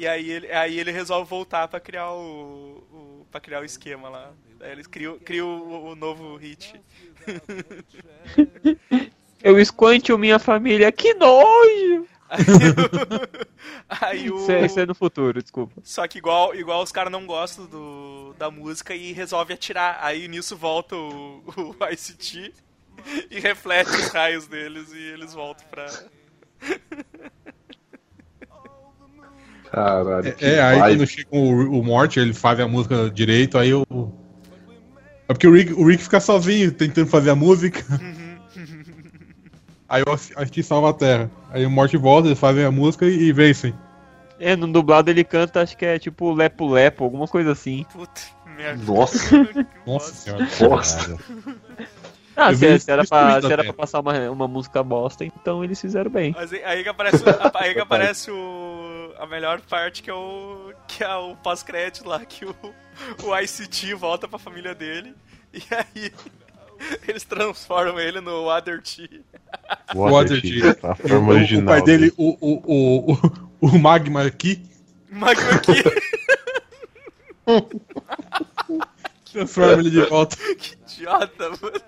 [0.00, 4.08] E aí ele, aí ele resolve voltar pra criar o, o para criar o esquema
[4.08, 4.30] lá.
[4.60, 6.80] Aí eles criam, criam o, o novo hit.
[9.42, 12.06] Eu esquante minha família, que nojo!
[12.30, 13.44] Aí, o-
[14.00, 15.74] aí o Isso é, isso é no futuro, desculpa.
[15.82, 19.98] só que igual igual os caras não gostam do, da música e resolve atirar.
[20.00, 22.52] Aí nisso volta o, o ICT
[23.30, 25.86] e reflete os raios deles e eles voltam pra
[29.70, 30.34] Caralho.
[30.34, 33.84] que É, aí quando chega o, o Morte, ele faz a música direito, aí o.
[35.28, 37.80] É porque o Rick, o Rick fica sozinho tentando fazer a música.
[39.90, 41.30] aí o Asti salva a Terra.
[41.50, 43.74] Aí o Morte volta, eles fazem a música e, e vencem.
[44.38, 47.84] É, no dublado ele canta, acho que é tipo Lepo Lepo, alguma coisa assim.
[47.92, 48.20] puta
[48.56, 48.82] merda.
[48.90, 49.18] Nossa,
[49.52, 50.14] Que Nossa bosta.
[50.14, 50.48] senhora.
[50.58, 51.16] bosta.
[52.36, 55.24] Ah, se, vi se era isso pra, se era pra passar uma, uma música bosta,
[55.26, 56.32] então eles fizeram bem.
[56.34, 60.72] Mas aí, que aparece, o- aí que aparece o, a melhor parte que é o
[60.88, 62.54] que é o pós-crédito lá que o,
[63.24, 65.14] o ICT volta pra família dele
[65.52, 66.10] e aí
[67.06, 69.22] eles transformam ele no Water T.
[69.94, 71.62] Water Water Tea, a forma O- original.
[71.64, 74.62] O pai dele, o, o, o, o, o Magma aqui,
[75.10, 75.82] Magma aqui.
[79.32, 80.36] transforma ele de volta.
[80.58, 81.82] que idiota, mano.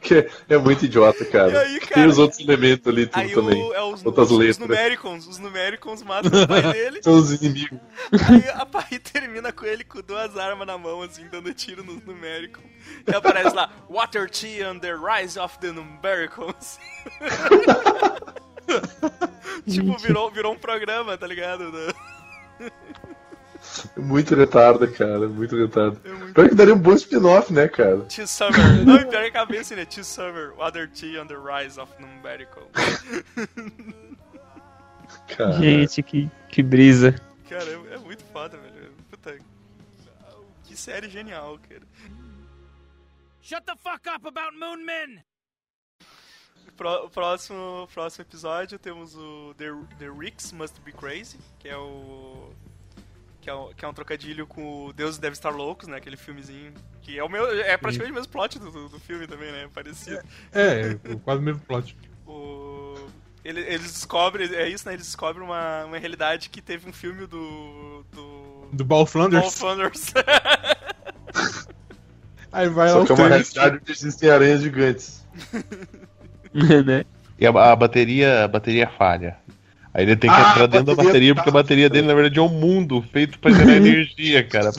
[0.00, 1.52] Que é muito idiota, cara.
[1.52, 3.62] E aí, Tem cara, os outros elementos ali tudo Aí também.
[3.62, 4.58] o, é os, Outras os, os letras.
[4.58, 7.02] numericons, os numericons matam o pai dele.
[7.02, 7.78] São os inimigos.
[8.28, 12.02] Aí a pai termina com ele com duas armas na mão, assim, dando tiro nos
[12.04, 12.64] numericons.
[13.06, 16.78] E aparece lá, Water T and the Rise of the Numericons.
[19.68, 21.72] tipo, virou, virou um programa, tá ligado?
[23.96, 25.28] Muito retarda, cara.
[25.28, 26.00] Muito retarda.
[26.04, 26.34] É muito...
[26.34, 28.00] Pior que daria um bom spin-off, né, cara?
[28.02, 28.84] T Summer.
[28.84, 29.84] Não, pior que a cabeça, né?
[29.84, 32.66] T Summer, Water T and the Rise of Numericons.
[35.28, 35.52] cara.
[35.54, 37.14] Gente, que, que brisa.
[37.48, 38.92] Cara, é, é muito foda, velho.
[39.10, 39.36] Puta.
[40.64, 41.82] Que série genial, cara.
[43.40, 45.22] Shut the fuck up about Moon Men!
[46.76, 49.66] Pró- O próximo, próximo episódio temos o The,
[49.98, 52.50] The Ricks Must Be Crazy, que é o.
[53.46, 55.98] Que é, o- que é um trocadilho com o Deus Deve Estar Loucos, né?
[55.98, 56.74] Aquele filmezinho.
[57.00, 57.46] Que é o meu.
[57.60, 59.68] É praticamente o mesmo plot do, do, filme também, né?
[59.72, 60.18] Parecido.
[60.52, 61.96] É, quase o mesmo plot.
[62.26, 62.96] O,
[63.44, 64.52] ele- eles descobrem.
[64.52, 64.94] É isso, né?
[64.94, 68.04] Eles descobrem uma, uma realidade que teve um filme do.
[68.10, 68.68] do.
[68.72, 69.56] Do Ball Flanders.
[69.56, 70.12] Flanders.
[72.50, 75.24] Aí vai lá Só os que é uma realidade onde existem aranhas gigantes.
[76.84, 77.04] né?
[77.38, 79.36] E a, a bateria, a bateria falha.
[79.98, 82.06] Aí ele tem que Ah, entrar a dentro da bateria tá- porque a bateria dele,
[82.06, 84.70] na verdade, é um mundo feito pra gerar energia, cara.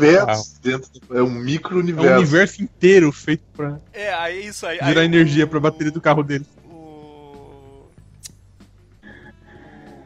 [0.61, 1.17] dentro do...
[1.17, 2.17] É um É um micro-universo.
[2.19, 4.77] universo inteiro feito pra é, aí isso aí.
[4.77, 6.45] gerar aí energia o- pra bateria do carro dele.
[6.69, 7.87] o.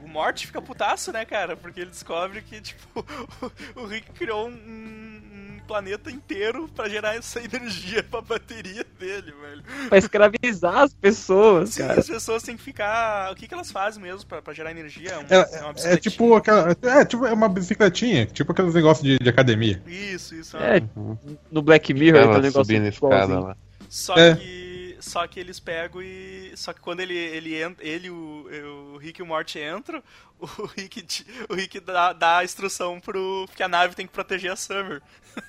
[0.06, 1.58] O Morty fica putaço, né, cara?
[1.58, 3.06] Porque ele descobre que, tipo,
[3.76, 5.11] o Rick criou um
[5.72, 9.64] planeta inteiro pra gerar essa energia pra bateria dele, velho.
[9.88, 12.00] Pra escravizar as pessoas, Sim, cara.
[12.00, 13.32] as pessoas têm que ficar.
[13.32, 15.12] O que, que elas fazem mesmo pra, pra gerar energia?
[15.12, 15.98] É, um- É, uma é bicicletinha.
[16.12, 16.76] tipo aquela.
[16.82, 19.82] É, tipo, é uma bicicletinha, tipo aqueles negócios de, de academia.
[19.88, 20.58] Isso, isso.
[20.58, 20.82] É,
[21.50, 23.56] no Black Mirror, Ela aquele negócio subindo escada lá.
[23.88, 24.36] Só É.
[24.36, 24.61] que.
[25.02, 26.52] Só que eles pegam e.
[26.56, 30.02] Só que quando ele, ele, ele o, o Rick e o Morty entram,
[30.40, 33.48] o Rick, o Rick dá, dá a instrução pro.
[33.56, 35.02] que a nave tem que proteger a Summer.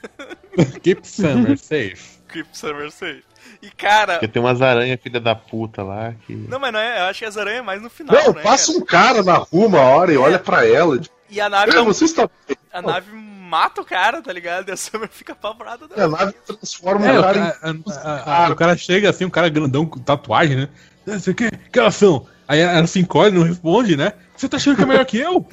[0.83, 2.21] Keep Summer safe.
[2.33, 3.25] Keep Summer safe.
[3.61, 4.15] E cara.
[4.15, 6.35] Porque tem umas aranhas filha da puta lá que.
[6.35, 7.01] Não, mas não é.
[7.01, 8.15] Eu acho que as aranhas é mais no final.
[8.17, 8.79] Não, né, passa cara?
[8.83, 10.99] um cara na rua uma hora e olha pra ela.
[10.99, 12.29] Tipo, E a nave, "Ei, não, você está.
[12.73, 13.11] a nave
[13.53, 14.69] mata o cara, tá ligado?
[14.71, 15.87] E a Summer fica apavorada.
[15.95, 17.85] E a nave transforma É, o o cara cara, em.
[18.03, 20.69] a- a- o cara chega assim, um cara grandão com tatuagem, né?
[21.07, 22.27] Não sei o que, que elas são?
[22.49, 24.13] Aí ela se encolhe, não responde, né?
[24.37, 25.47] Você tá achando que é melhor que eu?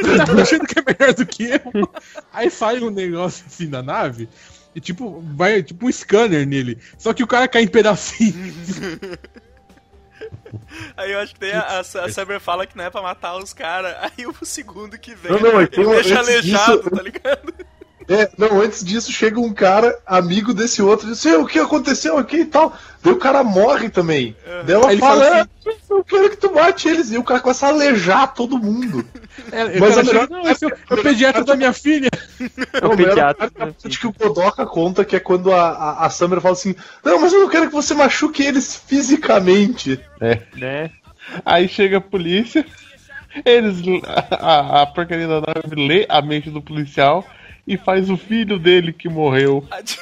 [0.00, 1.90] Você tá achando que é melhor do que eu?
[2.32, 4.28] Aí sai um negócio assim da nave
[4.74, 6.78] e tipo, vai tipo um scanner nele.
[6.98, 8.34] Só que o cara cai em pedacinhos.
[10.96, 13.36] Aí eu acho que tem a, a, a Summer fala que não é pra matar
[13.36, 13.94] os caras.
[14.18, 17.54] Aí o segundo que vem, Não, não, ele então, deixa antes aleijado, disso- tá ligado?
[18.06, 21.58] É, não, antes disso chega um cara, amigo desse outro, e diz: "Ei, o que
[21.58, 22.76] aconteceu aqui e tal.
[23.02, 24.36] Daí o cara morre também.
[24.66, 25.46] Daí ela Aí fala: fala "É,
[25.88, 27.10] eu quero que tu mate eles.
[27.10, 29.06] E o cara começa a alejar todo mundo.
[29.54, 32.08] É, Mas Mas a melhor- não, esse é o- é o pediatra da minha filha.
[32.72, 33.50] É o pediatra.
[33.84, 36.74] Acho que o Kodoka conta que é quando a, a, a Summer fala assim:
[37.04, 40.00] Não, mas eu não quero que você machuque eles fisicamente.
[40.56, 40.90] Né?
[41.44, 42.66] Aí chega a polícia,
[43.44, 43.78] eles.
[44.30, 47.24] A, a porcaria da nave lê a mente do policial
[47.66, 49.66] e faz o filho dele que morreu.
[49.70, 49.98] Ati-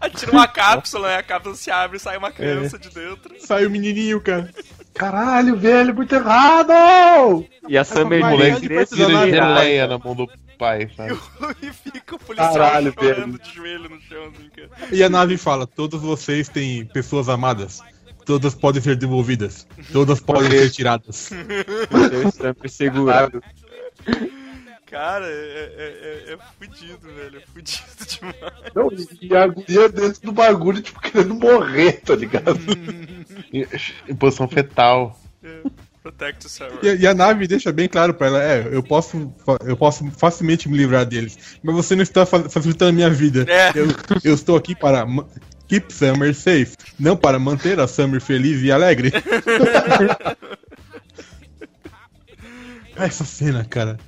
[0.00, 1.16] Atira uma cápsula, né?
[1.16, 3.34] A cápsula se abre e sai uma criança de dentro.
[3.40, 4.48] Sai o menininho, cara.
[4.94, 7.44] Caralho, velho, muito errado!
[7.68, 10.28] E a Summer Mas O Moleque, vira geleia na mão do
[10.58, 11.18] pai, sabe?
[11.62, 13.38] E fica o policial Caralho, chorando velho.
[13.38, 14.94] de joelho no chão, assim, cara.
[14.94, 17.80] E a nave fala: Todos vocês têm pessoas amadas.
[18.24, 19.66] Todas podem ser devolvidas.
[19.92, 21.16] Todas podem ser tiradas.
[21.16, 23.42] Seu Summer segurado.
[24.92, 27.38] Cara, é, é, é, é fudido, velho.
[27.38, 28.72] É fudido demais.
[28.74, 28.90] Não,
[29.22, 32.60] e a guria dentro do bagulho, tipo, querendo morrer, tá ligado?
[33.52, 33.66] Em,
[34.08, 35.18] em posição fetal.
[35.44, 35.60] É.
[36.02, 36.68] Protect the.
[36.82, 39.32] E, a- e a nave deixa bem claro pra ela: É, eu posso,
[39.64, 41.38] eu posso facilmente me livrar deles.
[41.62, 43.46] Mas você não está fa- facilitando a minha vida.
[43.48, 43.70] É.
[43.74, 43.86] Eu,
[44.24, 45.06] eu estou aqui para
[45.68, 46.76] keep Summer safe.
[46.98, 49.12] Não para manter a Summer feliz e alegre.
[52.96, 53.98] Essa cena, cara.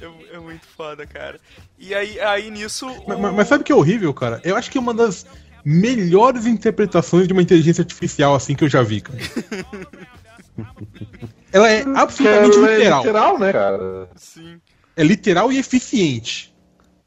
[0.00, 1.38] É, é muito foda, cara.
[1.78, 2.86] E aí, aí nisso.
[3.06, 4.40] Mas, o- mas- mas sabe o que é horrível, cara?
[4.44, 5.26] Eu acho que uma das
[5.68, 9.18] melhores interpretações de uma inteligência artificial assim que eu já vi, cara.
[11.52, 13.00] Ela é absolutamente Ela é literal.
[13.00, 14.08] literal, né, cara?
[14.14, 14.60] Sim.
[14.96, 16.54] É literal e eficiente.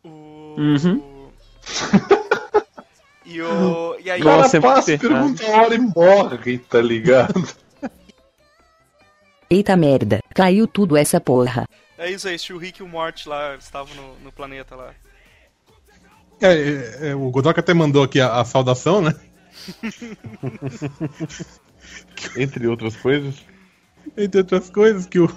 [0.03, 0.55] O.
[0.57, 1.30] Uhum.
[3.32, 4.22] E, o, e aí.
[4.22, 4.86] O cara Nossa, é errado.
[4.86, 7.47] pergunta a hora e morre, tá ligado?
[9.47, 11.68] Eita merda, caiu tudo essa porra.
[11.95, 14.95] É isso aí, o Rick e o Mort lá estavam no, no planeta lá.
[16.42, 19.14] É, é, é, o Godoka até mandou aqui a, a saudação, né?
[22.38, 23.36] Entre outras coisas.
[24.18, 25.30] Entre outras coisas, que o,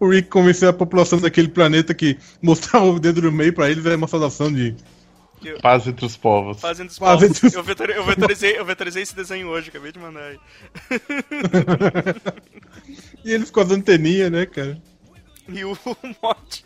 [0.00, 3.84] o Rick convenceu a população daquele planeta que mostrar o dedo no meio pra eles
[3.86, 4.74] é uma saudação de.
[5.62, 6.60] Paz entre os povos.
[6.60, 7.42] Fazendo os Fazendo povos.
[7.44, 10.38] os- Eu, vetori- eu, vetorizei, eu vetorizei esse desenho hoje, acabei de mandar aí.
[13.24, 14.80] E eles com as anteninhas, né, cara?
[15.48, 15.76] E o
[16.22, 16.62] Mort.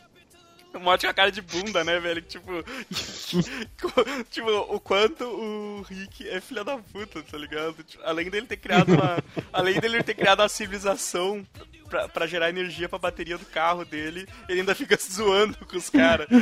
[0.73, 2.23] O com a cara de bunda, né, velho?
[2.23, 2.51] Tipo.
[4.31, 7.83] tipo, o quanto o Rick é filha da puta, tá ligado?
[7.83, 9.23] Tipo, além dele ter criado uma.
[9.53, 11.45] além dele ter criado uma civilização
[11.89, 15.77] pra, pra gerar energia pra bateria do carro dele, ele ainda fica se zoando com
[15.77, 16.29] os caras.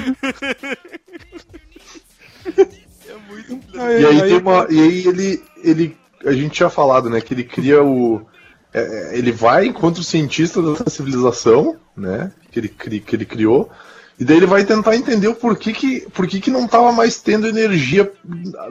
[3.09, 5.97] é muito da E aí, tem uma, e aí ele, ele.
[6.25, 7.21] A gente tinha falado, né?
[7.21, 8.27] Que ele cria o.
[8.75, 8.81] é,
[9.15, 12.31] é, ele vai, encontra o cientista dessa civilização, né?
[12.51, 13.71] Que ele, cri- que ele criou.
[14.19, 17.47] E daí ele vai tentar entender o porquê que, por que não tava mais tendo
[17.47, 18.11] energia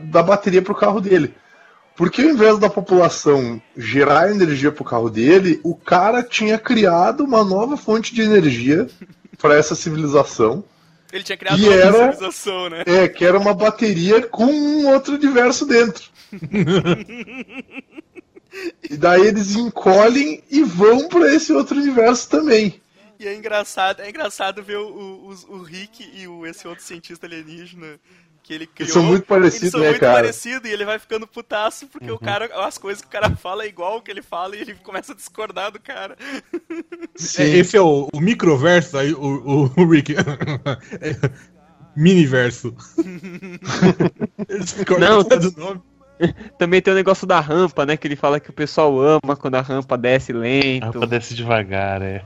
[0.03, 1.33] da bateria pro carro dele.
[1.95, 7.43] Porque ao invés da população gerar energia pro carro dele, o cara tinha criado uma
[7.43, 8.87] nova fonte de energia
[9.39, 10.63] para essa civilização.
[11.11, 12.83] Ele tinha criado uma era- civilização, né?
[12.85, 16.03] É, que era uma bateria com um outro universo dentro.
[18.89, 22.81] e daí eles encolhem e vão pra esse outro universo também.
[23.19, 27.25] E é engraçado, é engraçado ver o, o, o Rick e o, esse outro cientista
[27.25, 27.99] alienígena
[28.43, 28.85] que ele criou.
[28.85, 30.13] Eles são muito parecidos, Eles são né, muito cara?
[30.13, 33.63] parecidos e ele vai ficando putaço porque o cara, as coisas que o cara fala
[33.63, 36.15] é igual o que ele fala e ele começa a discordar do cara.
[37.37, 40.15] É, esse é o, o microverso aí, o, o, o Rick.
[41.01, 41.57] É,
[41.95, 42.75] miniverso.
[44.47, 45.81] Eles discordam Não, do nome.
[46.57, 47.97] Também tem o negócio da rampa, né?
[47.97, 50.83] Que ele fala que o pessoal ama quando a rampa desce lento.
[50.83, 52.21] A rampa desce devagar, é.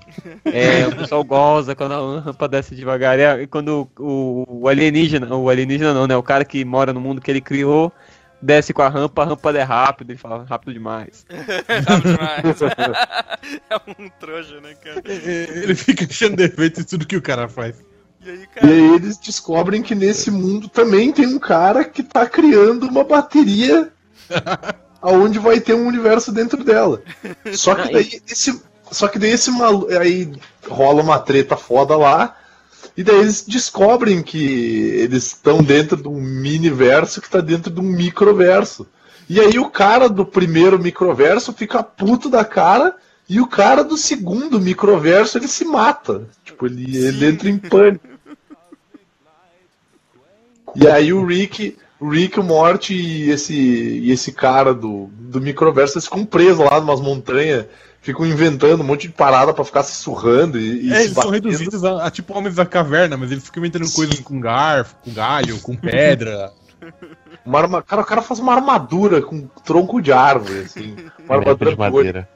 [0.46, 3.20] É, o pessoal goza quando a rampa desce devagar.
[3.39, 6.16] E quando o, o alienígena, o alienígena não, né?
[6.16, 7.92] O cara que mora no mundo que ele criou,
[8.42, 11.26] desce com a rampa, a rampa é rápido, ele fala rápido demais.
[11.86, 12.62] Sabe demais.
[13.70, 15.02] é um trouxa, né, cara?
[15.06, 17.91] Ele fica achando defeito em tudo que o cara faz.
[18.24, 18.67] E aí, E cara.
[18.67, 23.91] aí eles descobrem que nesse mundo também tem um cara que tá criando uma bateria
[25.01, 27.01] aonde vai ter um universo dentro dela.
[27.53, 28.61] Só que daí esse,
[28.91, 29.88] só que daí esse malu...
[29.97, 30.32] aí
[30.67, 32.38] rola uma treta foda lá.
[32.95, 37.80] E daí eles descobrem que eles estão dentro de um miniverso que tá dentro de
[37.80, 38.86] um microverso.
[39.30, 42.95] E aí o cara do primeiro microverso fica puto da cara
[43.30, 46.28] e o cara do segundo microverso ele se mata.
[46.43, 48.11] Tipo, ele, ele entra em pânico.
[50.76, 55.41] E aí o Rick, o Rick, o Morty e esse, e esse cara do, do
[55.41, 57.65] microverso eles ficam presos lá numas montanhas,
[58.01, 61.13] ficam inventando um monte de parada pra ficar se surrando e, e É, se eles
[61.13, 61.34] são batendo.
[61.49, 65.11] reduzidos a, a tipo homens da caverna, mas eles ficam inventando coisas com garfo, com
[65.13, 66.51] galho, com pedra.
[67.45, 70.95] Uma arma- cara, o cara faz uma armadura com tronco de árvore, assim.
[71.26, 72.30] Uma armadura de madeira.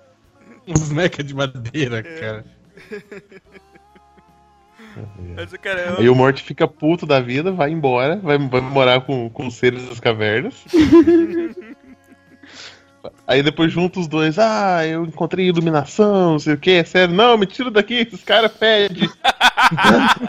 [0.67, 2.45] Uns meca de madeira, cara.
[5.35, 9.01] Mas, cara, eu- Aí o Morty fica puto da vida, vai embora, vai, vai morar
[9.01, 10.63] com, com os seres das cavernas.
[13.27, 17.13] Aí depois junta os dois, ah, eu encontrei iluminação, não sei o que, é sério,
[17.15, 19.09] não, me tira daqui, esses caras pedem.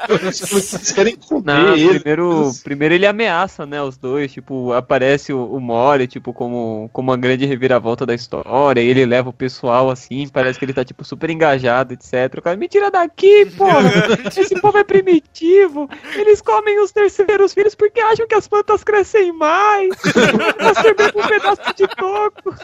[0.09, 2.01] Eles querem comer Não, ele.
[2.01, 7.11] primeiro, primeiro ele ameaça, né, os dois, tipo, aparece o, o Mori, tipo, como, como
[7.11, 10.85] uma grande reviravolta da história, e ele leva o pessoal assim, parece que ele tá,
[10.85, 12.39] tipo, super engajado, etc.
[12.39, 13.91] O cara, me tira daqui, porra!
[14.35, 15.89] Esse povo é primitivo!
[16.15, 19.91] Eles comem os terceiros filhos porque acham que as plantas crescem mais!
[20.63, 22.55] Masturbei com um pedaço de toco!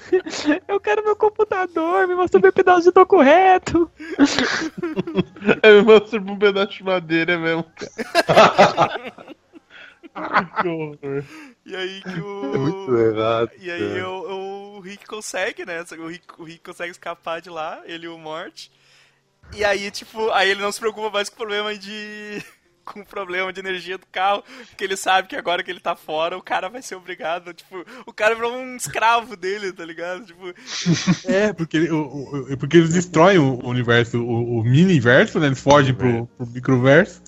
[0.69, 3.91] Eu quero meu computador, me masturbei um pedaço de toco reto!
[5.63, 9.13] Aí me mostra um pedaço de madeira mesmo, cara.
[10.61, 11.25] que horror.
[11.65, 12.99] E aí que É muito o.
[12.99, 13.51] errado.
[13.59, 15.85] E aí o, o Rick consegue, né?
[15.99, 18.69] O Rick, o Rick consegue escapar de lá, ele e o Mort.
[19.55, 22.43] E aí, tipo, aí ele não se preocupa mais com o problema de.
[22.93, 25.97] Com o problema de energia do carro, porque ele sabe que agora que ele tá
[25.97, 27.53] fora, o cara vai ser obrigado.
[27.55, 30.25] Tipo, o cara virou um escravo dele, tá ligado?
[30.27, 30.53] Tipo,
[31.25, 35.47] É, porque, ele- o- o- porque eles destroem o universo, o, o mini-verso, né?
[35.47, 37.23] Eles fogem pro, pro microverso.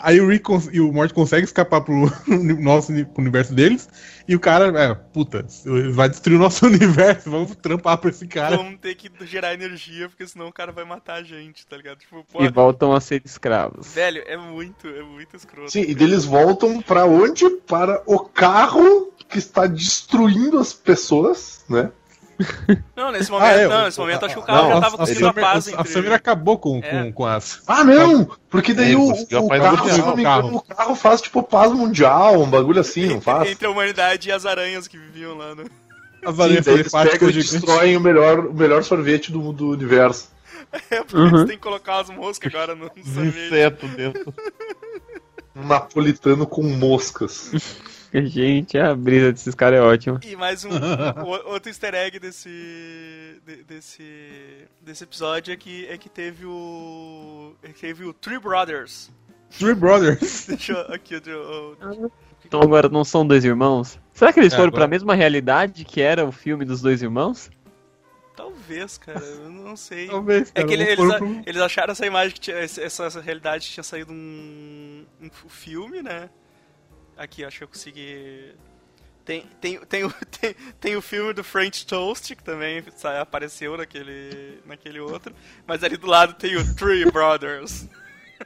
[0.00, 1.94] Aí o Rick e o Morty conseguem escapar pro
[2.58, 3.88] nosso pro universo deles.
[4.26, 5.44] E o cara, é, puta,
[5.92, 8.56] vai destruir o nosso universo, vamos trampar pra esse cara.
[8.56, 11.98] vamos ter que gerar energia, porque senão o cara vai matar a gente, tá ligado?
[11.98, 13.92] Tipo, pô, E voltam a ser escravos.
[13.94, 15.70] velho, é muito, é muito escroto.
[15.70, 17.48] Sim, e deles voltam pra onde?
[17.66, 21.90] Para o carro que está destruindo as pessoas, né?
[22.96, 24.74] Não, nesse momento, Ah, é, não, o- nesse momento a- acho que o carro não,
[24.76, 25.88] já tava conseguindo a paz a entre...
[25.92, 27.04] Summer acabou com, É.
[27.04, 27.62] com, com as.
[27.66, 28.30] Ah, não!
[28.48, 30.40] Porque daí É, o, o carro, o se eu não me carro.
[30.48, 33.50] engano, o carro faz tipo paz mundial, um bagulho assim, não faz?
[33.50, 35.62] Entre a humanidade e as aranhas que viviam lá no...
[36.24, 39.52] As Sim, aranhas daí eles pegam telepáticas e destroem o melhor, o melhor sorvete do,
[39.52, 40.28] do universo.
[40.88, 41.26] É, porque Uhum.
[41.28, 43.46] eles têm que colocar umas moscas agora no sorvete.
[43.46, 44.32] insetos dentro.
[45.56, 47.50] Um napolitano com moscas.
[48.12, 50.18] Gente, a brisa desses caras é ótima.
[50.24, 50.70] E mais um
[51.46, 52.48] outro easter egg desse
[53.46, 58.38] de- desse desse episódio é que é que teve o é que teve o Three
[58.40, 59.10] Brothers.
[59.56, 60.46] Three Brothers.
[60.48, 61.20] Deixa eu, aqui o,
[62.06, 62.12] o-
[62.44, 63.98] Então agora não são dois irmãos?
[64.12, 67.02] Será que eles É, foram agora- pra mesma realidade que era o filme dos dois
[67.02, 67.48] irmãos?
[68.36, 70.06] talvez, cara, eu não sei.
[70.08, 70.66] Talvez, É cara.
[70.66, 73.74] que ele- vamos eles, pro- eles acharam essa imagem que tinha, essa, essa realidade que
[73.74, 76.30] tinha saído um, um filme, né?
[77.20, 78.52] Aqui, acho que eu consegui.
[79.26, 80.10] Tem, tem, tem, o,
[80.40, 85.34] tem, tem o filme do French Toast, que também sa- apareceu naquele, naquele outro.
[85.66, 87.86] Mas ali do lado tem o Three Brothers.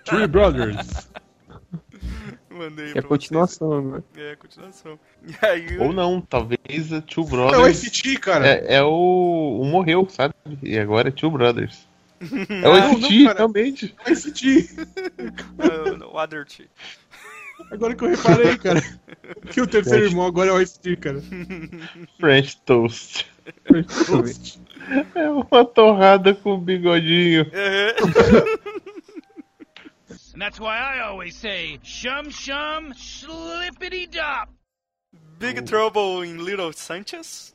[0.04, 1.08] Three Brothers.
[2.50, 4.04] Mandei É continuação vocês.
[4.16, 4.98] É a continuação.
[5.24, 7.78] E aí, Ou não, talvez é Two É o Brothers.
[7.78, 8.46] ST, cara.
[8.46, 9.58] É, é o.
[9.60, 10.34] O morreu, sabe?
[10.62, 11.88] E agora é Two Brothers.
[12.20, 13.38] É o Não, não, cara.
[13.38, 13.94] realmente.
[14.04, 14.16] É o
[15.58, 16.68] uh, o Other T.
[17.70, 18.82] Agora que eu reparei, cara.
[19.50, 21.22] Que o terceiro irmão agora é o ST, cara.
[22.18, 23.26] French Toast.
[25.14, 27.46] É uma torrada com bigodinho.
[30.34, 34.48] And that's why I always say, shum shum, slippity dop.
[35.38, 37.53] Big Trouble in Little Sanchez.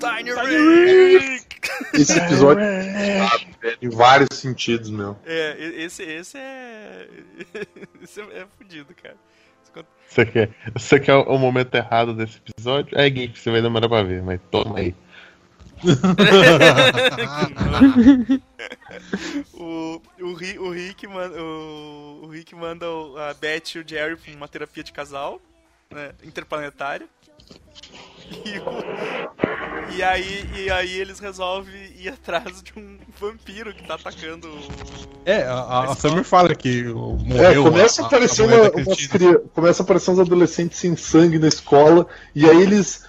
[0.00, 1.58] Tiny Rick!
[1.94, 3.28] Esse episódio é
[3.82, 5.16] em vários sentidos, meu.
[5.24, 7.08] É, esse, esse é.
[8.02, 9.16] esse é, fudido, cara.
[10.08, 12.98] Você quer, você quer o momento errado desse episódio?
[12.98, 14.94] É, Gui, você vai demorar pra ver, mas toma aí.
[19.54, 23.84] o, o, Ri- o Rick manda, o, o Rick manda o- a Beth e o
[23.86, 25.40] Jerry pra uma terapia de casal,
[25.90, 27.06] né, interplanetária.
[28.44, 33.94] E, o- e aí, e aí eles resolvem ir atrás de um vampiro que tá
[33.94, 34.60] atacando o...
[35.24, 37.62] É, a, a, a Summer fala que o- É, morreu.
[37.64, 39.08] começa a, aparecer mulher uma, Cristina.
[39.10, 43.04] cria- começa a aparecer uns adolescentes sem sangue na escola, e aí eles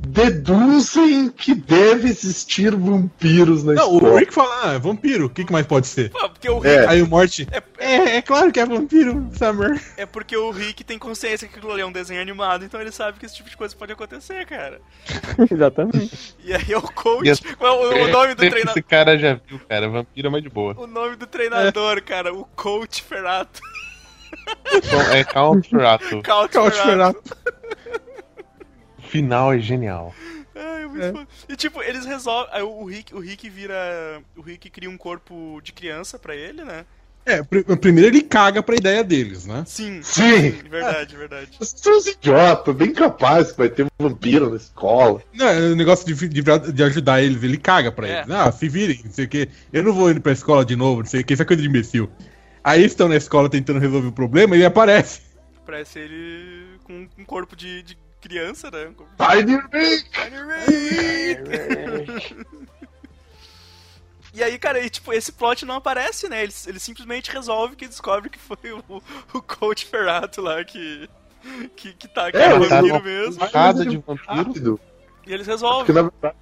[0.00, 4.12] deduzem que deve existir vampiros na Não, escola.
[4.12, 6.10] o Rick fala, ah, é vampiro, o que, que mais pode ser?
[6.10, 6.86] Pô, porque o Rick, É.
[6.88, 9.80] Aí o Morty, é, é claro que é vampiro, Summer.
[9.96, 12.92] é porque o Rick tem consciência que aquilo ali é um desenho animado, então ele
[12.92, 14.80] sabe que esse tipo de coisa pode acontecer, cara.
[15.50, 16.36] Exatamente.
[16.44, 18.82] E aí é o coach, E as- qual é o, o nome do Esse treinador?
[18.84, 19.88] cara já viu, cara.
[19.88, 20.74] Vampiro é mais de boa.
[20.78, 23.60] O nome do treinador, cara, o coach Ferrato.
[24.72, 26.20] Então, é Count Rato.
[26.22, 27.36] Couch Couch Ferrato.
[29.08, 30.14] Final é genial.
[30.54, 31.12] É.
[31.12, 31.28] foda.
[31.48, 32.52] E tipo, eles resolvem.
[32.52, 34.20] aí O Rick, o Rick vira.
[34.36, 36.84] O Rick cria um corpo de criança pra ele, né?
[37.26, 39.62] É, pr- primeiro ele caga pra ideia deles, né?
[39.66, 40.00] Sim.
[40.02, 40.50] Sim.
[40.70, 41.50] Verdade, verdade.
[41.58, 45.22] Vocês são uns idiotas, bem capaz que vai ter um vampiro na escola.
[45.34, 46.42] Não, é o negócio de, de,
[46.72, 48.18] de ajudar eles, ele caga pra É.
[48.20, 48.30] eles.
[48.30, 49.48] Ah, se virem, não sei o quê.
[49.70, 51.60] Eu não vou indo pra escola de novo, não sei o quê, isso é coisa
[51.62, 52.08] de imbecil.
[52.64, 55.20] Aí eles estão na escola tentando resolver o problema e ele aparece.
[55.66, 57.98] Parece ele com um corpo de, de
[58.28, 58.90] criança, né?
[59.18, 60.10] Tiny Rick!
[60.10, 60.36] Tiny
[61.36, 62.36] Rick!
[64.34, 66.42] E aí, cara, e, tipo, esse plot não aparece, né?
[66.42, 69.02] Ele, ele simplesmente resolve que descobre que foi o,
[69.34, 71.08] o coach Ferrato lá que.
[71.76, 73.50] Que, que tá aqui É, no ele vampiro tá- mesmo.
[73.50, 74.26] Casa de vampiro.
[74.26, 74.80] Rápido.
[75.26, 75.94] E eles Porque resolvem.
[75.94, 76.36] na verdade.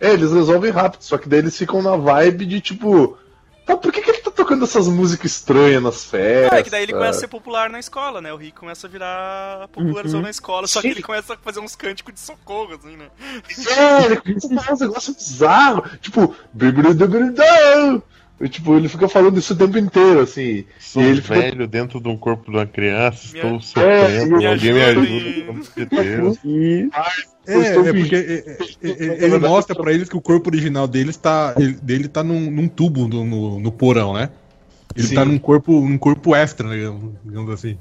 [0.00, 3.18] É, eles resolvem rápido, só que daí eles ficam na vibe de tipo.
[3.66, 6.52] Tá, por que, que ele tá tocando essas músicas estranhas nas férias?
[6.52, 8.32] Ah, é que daí ele começa a ser popular na escola, né?
[8.32, 11.74] O Rick começa a virar popularzão na escola, só que ele começa a fazer uns
[11.74, 13.08] cânticos de socorro, assim, né?
[13.76, 16.34] É, ele começa a falar uns negócios bizarros, tipo,
[18.46, 20.64] tipo, ele fica falando isso o tempo inteiro, assim.
[20.78, 24.36] Sou ele fica- velho dentro de um corpo de uma criança, Me- estou É, sofrendo,
[24.36, 25.30] me alguém me ajuda
[25.76, 26.38] pelo Deus.
[26.44, 26.88] E
[27.46, 27.98] É, Eu estou é fingindo.
[28.00, 31.72] porque é, é, é, ele mostra pra eles que o corpo original deles tá, ele-
[31.82, 34.30] dele tá num, num tubo no, no, no porão, né?
[34.94, 35.14] Ele Sim.
[35.14, 36.76] tá num corpo, num corpo extra, né,
[37.24, 37.78] digamos assim.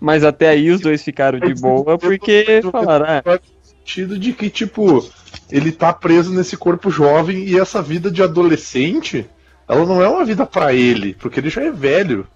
[0.00, 4.48] Mas até aí os dois ficaram de boa porque falaram, ah, Faz sentido de que,
[4.48, 5.06] tipo,
[5.50, 9.26] ele tá preso nesse corpo jovem e essa vida de adolescente,
[9.68, 12.26] ela não é uma vida pra ele, porque ele já é velho.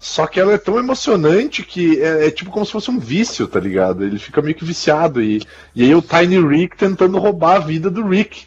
[0.00, 3.48] Só que ela é tão emocionante que é, é tipo como se fosse um vício,
[3.48, 4.04] tá ligado?
[4.04, 5.20] Ele fica meio que viciado.
[5.20, 5.42] E,
[5.74, 8.46] e aí o Tiny Rick tentando roubar a vida do Rick.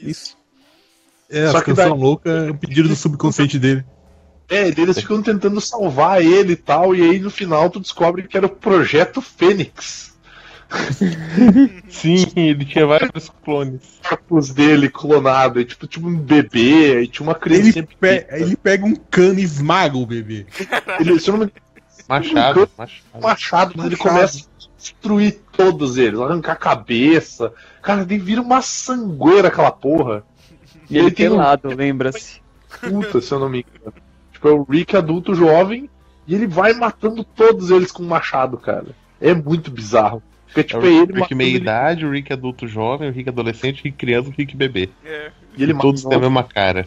[0.00, 0.36] Isso.
[1.28, 3.84] É, Só a que canção daí- louca é um pedido do subconsciente dele.
[4.48, 8.24] É, e eles ficam tentando salvar ele e tal, e aí no final tu descobre
[8.28, 10.11] que era o Projeto Fênix.
[11.88, 14.00] Sim, ele tinha vários clones.
[14.08, 17.78] Corpos dele clonado, e tipo, tipo um bebê, e tinha uma criança.
[17.78, 20.46] Ele, pe- ele pega um cano e esmaga o bebê.
[21.00, 21.62] ele, se eu não me engano,
[22.08, 23.02] Machado, machado.
[23.14, 27.52] um machado, mas ele começa a destruir todos eles, arrancar a cabeça.
[27.80, 30.24] Cara, ele vira uma sangueira aquela porra.
[30.90, 32.40] e ele tem um- pelado, lembra-se.
[32.80, 33.94] Puta, se eu não me engano.
[34.32, 35.88] Tipo, é o Rick adulto jovem
[36.26, 38.88] e ele vai matando todos eles com um machado, cara.
[39.20, 40.20] É muito bizarro.
[40.52, 43.08] Porque, É tipo, o é ele Rick matando meia ele, idade, o Rick adulto jovem,
[43.08, 44.90] o Rick adolescente, o Rick criança, o Rick bebê.
[45.04, 45.30] É.
[45.56, 46.84] e ele Todos têm a mesma cara.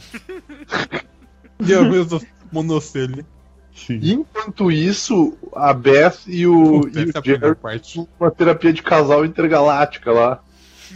[1.60, 3.26] E a mesma monocelha.
[3.74, 4.00] Sim.
[4.02, 8.08] Enquanto isso, a Beth e o, Puta, e o é Jerry parte.
[8.20, 10.44] uma terapia de casal intergaláctica lá,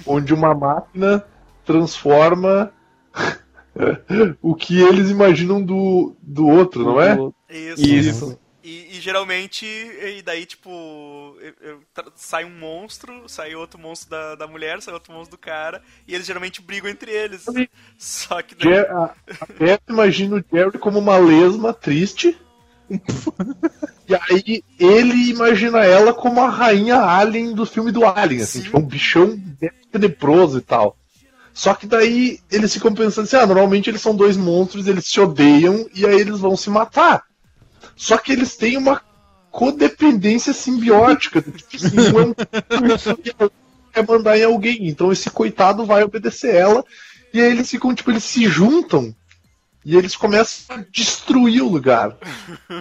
[0.05, 1.25] onde uma máquina
[1.65, 2.71] transforma
[4.41, 7.17] o que eles imaginam do, do outro, não é?
[7.49, 7.83] Isso.
[7.83, 8.39] Isso.
[8.63, 11.28] E, e geralmente, e daí, tipo,
[12.15, 16.13] sai um monstro, sai outro monstro da, da mulher, sai outro monstro do cara, e
[16.13, 17.45] eles geralmente brigam entre eles.
[17.97, 22.37] Só que daí, Jer- a, a Beth imagina o Jerry como uma lesma triste.
[24.09, 28.63] e aí ele imagina ela como a rainha alien do filme do Alien, assim, Sim.
[28.65, 29.39] tipo um bichão
[29.91, 30.97] tenebroso e tal.
[31.53, 35.19] Só que daí eles ficam pensando assim, ah, normalmente eles são dois monstros, eles se
[35.19, 37.23] odeiam e aí eles vão se matar.
[37.95, 39.01] Só que eles têm uma
[39.51, 41.41] codependência simbiótica.
[41.41, 43.49] Tipo assim, um é um
[43.93, 44.87] quer mandar em alguém.
[44.87, 46.83] Então esse coitado vai obedecer ela.
[47.33, 49.13] E aí eles ficam, tipo, eles se juntam
[49.85, 52.15] e eles começam a destruir o lugar.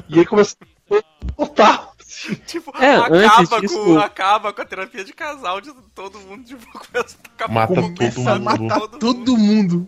[0.08, 0.56] E aí começa
[0.90, 1.02] a
[1.36, 1.94] total.
[2.00, 2.34] assim.
[2.46, 6.56] tipo, É, acaba, disso- com, acaba com a terapia de casal de todo mundo de
[6.56, 8.40] começa a Mata todo mundo.
[8.40, 9.86] matar Todo todo mundo.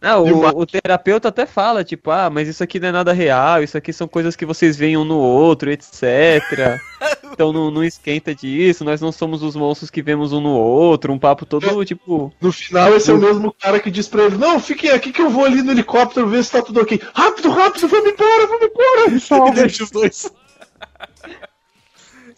[0.00, 3.12] Não, o o, o terapeuta até fala, tipo, ah, mas isso aqui não é nada
[3.12, 6.80] real, isso aqui são coisas que vocês veem um no outro, etc.
[7.32, 11.12] então não, não esquenta disso, nós não somos os monstros que vemos um no outro,
[11.12, 12.32] um papo todo, tipo.
[12.40, 15.22] No final, esse é o mesmo cara que diz pra ele: Não, fiquem aqui que
[15.22, 17.00] eu vou ali no helicóptero ver se tá tudo ok.
[17.14, 19.50] Rápido, rápido, vamos embora, vamos embora.
[19.50, 20.30] E deixa os dois.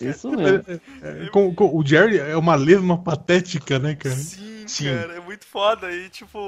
[0.01, 0.65] Isso mesmo.
[1.03, 4.15] É, com- com- o Jerry é uma lesma patética, né, cara?
[4.17, 4.87] Sim, Sim.
[4.87, 5.93] cara, é muito foda.
[5.93, 6.39] E tipo.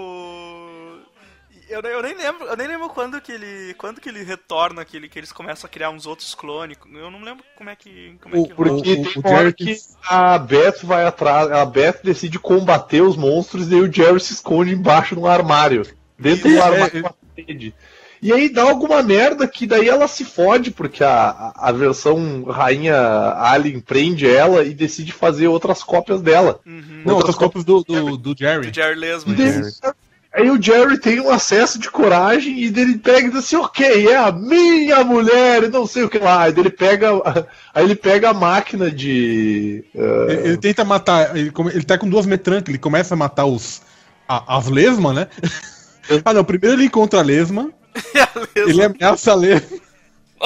[1.68, 3.74] Eu, eu nem lembro, eu nem lembro quando que ele.
[3.74, 6.76] Quando que ele retorna, que, ele, que eles começam a criar uns outros clones.
[6.92, 8.16] Eu não lembro como é que.
[8.20, 9.76] Como é O- que Porque o- tem o hora Jerry que
[10.08, 14.34] a Beth vai atrás, a Beth decide combater os monstros e aí o Jerry se
[14.34, 15.86] esconde embaixo de um armário.
[16.18, 17.02] Dentro do É, armário é.
[17.02, 17.74] com a parede.
[18.22, 22.96] E aí dá alguma merda que daí ela se fode, porque a, a, versão rainha
[23.36, 26.58] Alien prende ela e decide fazer outras cópias dela.
[26.64, 27.02] Uhum.
[27.04, 28.70] Não, Outras outras cópias do, do, do Jerry.
[28.70, 29.34] Do Jerry Lesman.
[29.34, 29.94] E daí-
[30.36, 34.08] Aí o Jerry tem um acesso de coragem e dele pega e diz assim, ok,
[34.08, 36.42] é a minha mulher, e não sei o que lá.
[36.42, 37.10] Aí ele pega,
[37.72, 39.84] aí ele pega a máquina de.
[39.94, 41.36] eh, Ele, ele tenta matar.
[41.36, 43.80] Ele, ele tá com duas metrancas, ele começa a matar os.
[44.28, 45.28] a- as lesmas, né?
[46.24, 47.70] ah não, primeiro ele encontra a lesma,
[48.56, 49.78] ele ameaça a lesma.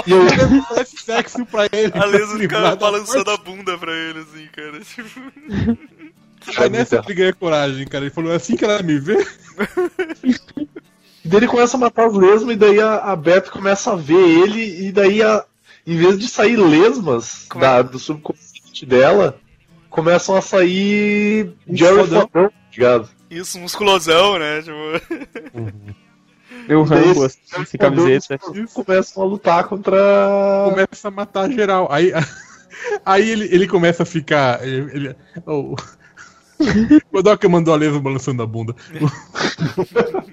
[0.07, 1.93] e eu- Ele oferece sexo pra ele.
[1.99, 4.81] A Lesma se livrar fica da balançando a bunda pra ele, assim, cara.
[4.81, 5.79] Tipo,
[6.57, 8.05] Aí nessa ele ganha coragem, cara.
[8.05, 9.27] Ele falou, é assim que ela me vê.
[11.25, 14.15] Daí ele começa a matar as lesmas e daí a, a Beth começa a ver
[14.15, 15.45] ele e daí a,
[15.87, 17.69] em vez de sair lesmas Como é?
[17.69, 19.39] da- do subconsciente dela,
[19.91, 22.27] começam a sair Jerry fodão.
[22.29, 23.09] tá ligado?
[23.31, 24.63] isso, musculosão, né?
[24.63, 25.83] Tipo.
[26.67, 28.39] Meu E daí Rambo, esse assim, sem camiseta.
[28.73, 29.99] Começam a lutar contra.
[30.71, 31.89] Começa a matar geral.
[31.91, 32.11] Aí,
[33.05, 34.67] aí ele, ele começa a ficar.
[34.67, 35.17] Ele, ele-
[35.47, 35.75] o-
[37.13, 38.75] o Doca mandou a lesma balançando a bunda.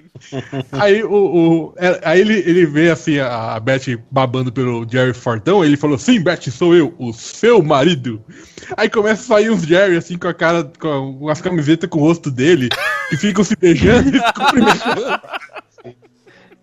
[0.72, 5.64] aí o, o- é- aí ele, ele vê assim a, Beth babando pelo Jerry Fortão.
[5.64, 8.22] Ele falou: Sim, Beth, sou eu, o seu marido.
[8.76, 12.02] Aí começa a sair uns Jerry assim com a cara, com as camisetas com o
[12.02, 12.68] rosto dele,
[13.10, 15.20] que ficam se beijando e se cumprimentando.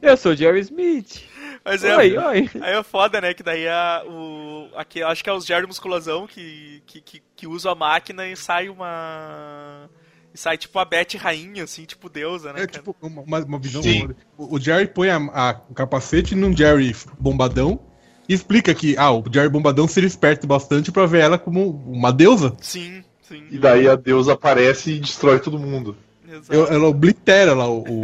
[0.01, 1.21] Eu sou Jerry Smith.
[1.65, 1.95] Mas é.
[1.95, 2.49] Oi, oi.
[2.61, 3.33] Aí é foda, né?
[3.33, 4.67] Que daí a, o.
[4.75, 8.35] Aqui, acho que é os Jerry Musculosão que, que, que, que usa a máquina e
[8.35, 9.89] sai uma.
[10.33, 12.63] E sai tipo a Beth rainha, assim, tipo deusa, né?
[12.63, 12.71] É cara?
[12.79, 13.83] tipo uma, uma visão.
[13.83, 14.09] Sim.
[14.37, 17.79] O, o Jerry põe a- a- o capacete num Jerry bombadão
[18.27, 22.11] e explica que ah, o Jerry bombadão seria esperto bastante pra ver ela como uma
[22.11, 22.55] deusa.
[22.59, 23.45] Sim, sim.
[23.51, 25.95] E daí a deusa aparece e destrói todo mundo.
[26.27, 26.51] Exato.
[26.53, 28.01] Ela, ela oblitera lá o, o,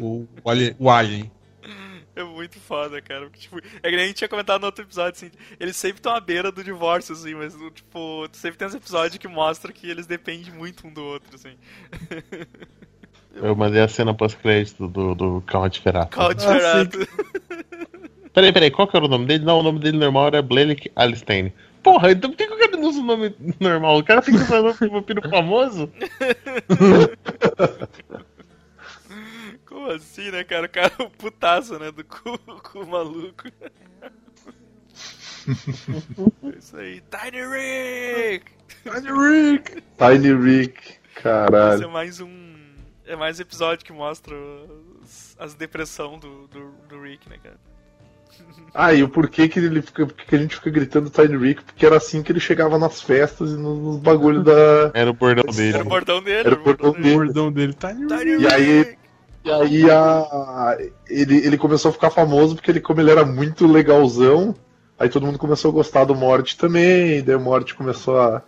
[0.00, 1.30] o, o alien, o alien.
[2.18, 3.26] É muito foda, cara.
[3.26, 5.30] Porque, tipo, é que nem a gente tinha comentado no outro episódio, assim,
[5.60, 9.28] eles sempre estão à beira do divórcio, assim, mas, tipo, sempre tem esse episódio que
[9.28, 11.56] mostra que eles dependem muito um do outro, assim.
[13.40, 16.20] Eu mandei a cena pós-crédito do, do Count Ferrato.
[16.20, 16.98] Ah, Ferrato.
[18.34, 19.44] Peraí, peraí, qual que era o nome dele?
[19.44, 21.52] Não, o nome dele normal era Blake Alistair.
[21.82, 23.98] Porra, então por que, que o cara não usa o nome normal?
[23.98, 25.90] O cara tem que usar o nome de vampiro famoso?
[29.88, 30.66] Como assim, né, cara?
[30.66, 31.90] O cara é o putaço, né?
[31.90, 33.48] Do cu, cu maluco.
[35.48, 37.00] é isso aí.
[37.10, 38.52] Tiny Rick!
[38.84, 39.82] Rick!
[39.96, 41.90] Tiny Rick, Esse é caralho.
[41.90, 42.28] mais um.
[43.06, 44.36] É mais um episódio que mostra
[45.02, 47.56] as, as depressão do, do, do Rick, né, cara?
[48.74, 51.64] Ah, e o porquê que ele fica, porque que a gente fica gritando Tiny Rick?
[51.64, 54.90] Porque era assim que ele chegava nas festas e nos, nos bagulhos da.
[54.94, 55.74] Era o bordão dele.
[55.78, 57.14] Era o bordão dele, Era o bordão O dele.
[57.16, 58.97] bordão dele tá Tiny E aí- Rick!
[59.48, 60.76] E aí a,
[61.08, 64.54] ele, ele começou a ficar famoso porque ele, como ele era muito legalzão,
[64.98, 68.42] aí todo mundo começou a gostar do Morty também, e daí o Morty começou a,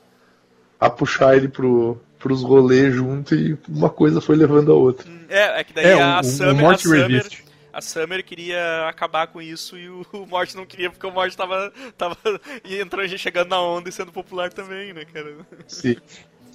[0.78, 5.10] a puxar ele pro, pros rolês junto e uma coisa foi levando a outra.
[5.28, 7.27] É, é que daí É, a, o, o, Summer, o a, Morty Summer,
[7.72, 11.36] a Summer queria acabar com isso e o, o Morty não queria, porque o Morty
[11.36, 12.16] tava, tava
[12.64, 15.36] e entrando, chegando na onda e sendo popular também, né, cara?
[15.66, 15.97] Sim.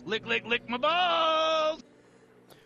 [0.05, 1.94] Lick, lick, lick my balls!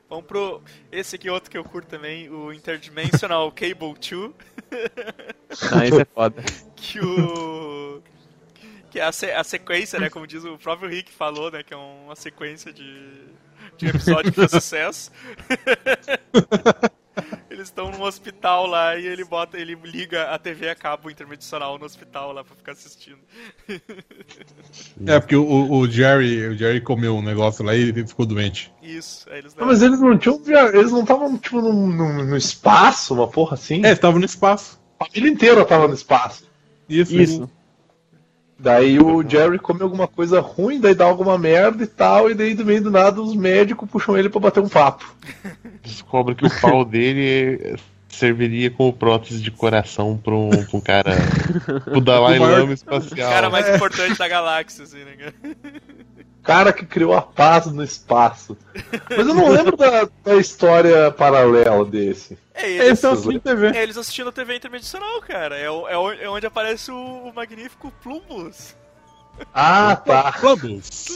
[0.09, 0.61] Vamos pro.
[0.91, 4.31] Esse aqui é outro que eu curto também, o Interdimensional Cable 2.
[5.71, 6.43] Ah, isso é foda.
[6.75, 8.01] que o.
[8.91, 10.09] Que é a, se- a sequência, né?
[10.09, 11.61] Como diz o próprio Rick falou, né?
[11.63, 13.11] Que é uma sequência de,
[13.77, 15.11] de episódio que sucesso.
[17.59, 21.77] Eles estão num hospital lá e ele bota, ele liga a TV a cabo intermedicional
[21.77, 23.17] no hospital lá pra ficar assistindo.
[25.05, 28.71] É, porque o, o- Jerry, o Jerry comeu um negócio lá e ele ficou doente.
[28.81, 30.39] Isso, aí eles Não, mas eles não tinham.
[30.41, 33.85] via- Eles não estavam, tipo, no, no, no espaço, uma porra assim.
[33.85, 34.79] É, estava no espaço.
[34.97, 36.47] A família inteira tava no espaço.
[36.87, 37.13] Isso.
[37.13, 37.49] Isso.
[38.59, 42.53] Daí o Jerry come alguma coisa ruim, daí dá alguma merda e tal, e daí
[42.53, 45.15] do meio do nada os médicos puxam ele pra bater um papo.
[45.81, 47.77] Descobre que o pau dele
[48.09, 51.13] serviria como prótese de coração pra um, pra um cara.
[51.95, 53.29] o Dalai O Lama O espacial.
[53.29, 55.31] cara mais importante da galáxia, assim, né,
[56.49, 56.59] cara?
[56.59, 58.57] Cara que criou a paz no espaço.
[59.09, 62.37] Mas eu não lembro da, da história paralela desse.
[62.55, 63.67] É, eles, Esse é o Cine TV.
[63.67, 65.55] é eles assistindo a TV intermedicional, cara.
[65.57, 68.75] É, é é onde aparece o, o magnífico Plumbus.
[69.53, 70.33] Ah, tá.
[70.33, 71.07] Plumbus.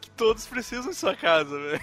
[0.00, 1.80] Que todos precisam em sua casa, velho.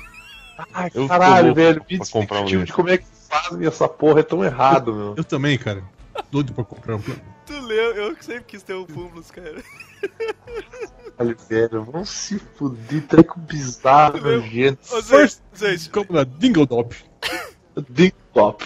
[0.74, 1.84] Ai, Eu caralho, velho.
[1.90, 5.16] Me um de como é que fazem essa porra é tão errado, meu.
[5.18, 5.84] Eu também, cara.
[6.30, 7.24] Doido pra comprar um Plumbus.
[7.46, 9.62] Tu leu, eu sempre quis ter um Plumbus, cara.
[11.22, 11.84] Caralho, velho.
[11.84, 14.96] Vamos se fuder, treco bizarro, Meu- nojento.
[14.96, 16.96] Ô, First- gente, gente, Como na Dingledop.
[17.90, 18.66] Ding top.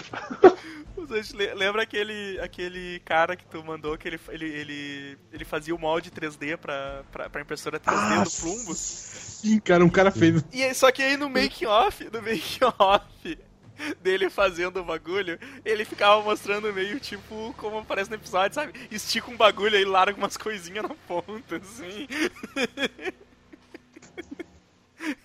[1.08, 5.74] gente, le- lembra aquele, aquele cara que tu mandou que ele, ele, ele, ele fazia
[5.74, 8.78] o molde 3D pra, pra, pra impressora 3D do Plumbus?
[8.78, 10.44] Sim, cara, um cara fez.
[10.52, 13.38] E só que aí no making off, no making off
[14.00, 18.72] dele fazendo o bagulho, ele ficava mostrando meio tipo como aparece no episódio, sabe?
[18.90, 22.06] Estica um bagulho aí larga umas coisinhas na ponta, assim.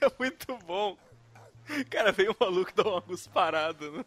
[0.02, 0.98] É muito bom.
[1.90, 4.06] Cara, veio um maluco dar uma cusparada, né?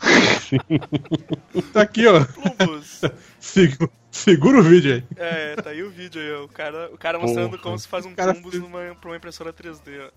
[1.72, 2.24] Tá aqui, ó.
[2.24, 3.00] Plumbus.
[3.40, 5.04] Segu- Segura o vídeo aí.
[5.16, 6.44] É, tá aí o vídeo aí, ó.
[6.44, 7.62] O cara, o cara mostrando Porra.
[7.62, 10.10] como se faz um cara Plumbus numa, pra uma impressora 3D, ó.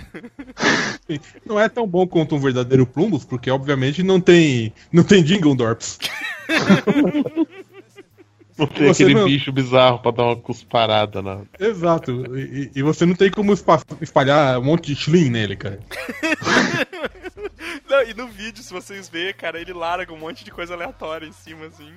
[1.44, 4.72] Não é tão bom quanto um verdadeiro Plumbus, porque obviamente não tem.
[4.92, 5.98] Não tem Dingledorps.
[8.58, 11.40] Não tem Você aquele não- bicho bizarro pra dar uma cusparada na.
[11.58, 12.36] Exato.
[12.36, 15.80] E, e você não tem como espa- espalhar um monte de Schlim nele, cara.
[17.88, 21.26] Não, e no vídeo, se vocês verem, cara, ele larga um monte de coisa aleatória
[21.26, 21.90] em cima, assim.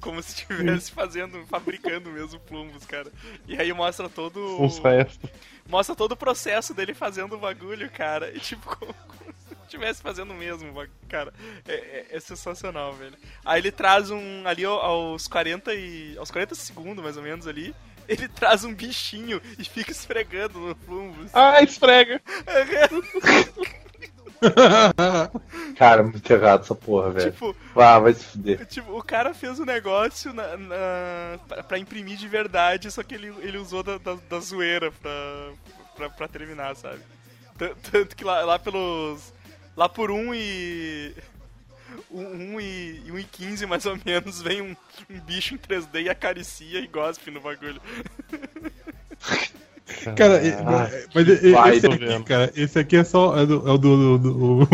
[0.00, 3.10] Como se estivesse fazendo, fabricando mesmo plumbos, cara.
[3.46, 4.38] E aí mostra todo.
[4.38, 5.30] o- Uns restos.
[5.68, 8.30] Mostra todo o processo dele fazendo o bagulho, cara.
[8.34, 10.72] E tipo, como, como se estivesse fazendo mesmo,
[11.08, 11.32] cara.
[11.66, 13.16] É, é- é sensacional, velho.
[13.44, 14.46] Aí ele traz um.
[14.46, 16.16] Ali ao- aos 40 e.
[16.18, 17.74] aos 40 segundos, mais ou menos, ali.
[18.08, 21.28] Ele traz um bichinho e fica esfregando no plumbus.
[21.34, 22.22] Ah, esfrega!
[25.76, 27.32] Cara, muito errado essa porra, velho.
[27.32, 28.66] tipo, Ah, vai se fuder.
[28.66, 33.14] Tipo, o cara fez o negócio na, na, pra, pra imprimir de verdade, só que
[33.14, 35.10] ele, ele usou da, da, da zoeira pra,
[35.96, 37.00] pra, pra terminar, sabe?
[37.58, 39.32] Tan- Tanto que lá, lá pelos.
[39.76, 41.14] Lá por 1 e.
[42.10, 44.76] 1 e, e 1 e 15 mais ou menos, vem um,
[45.08, 47.80] um bicho em 3D e acaricia e gospe no bagulho.
[50.16, 53.38] Cara, Ah, mas vai, esse aqui, cara, esse aqui é só.
[53.38, 54.18] É, do, é o do.
[54.18, 54.68] do, do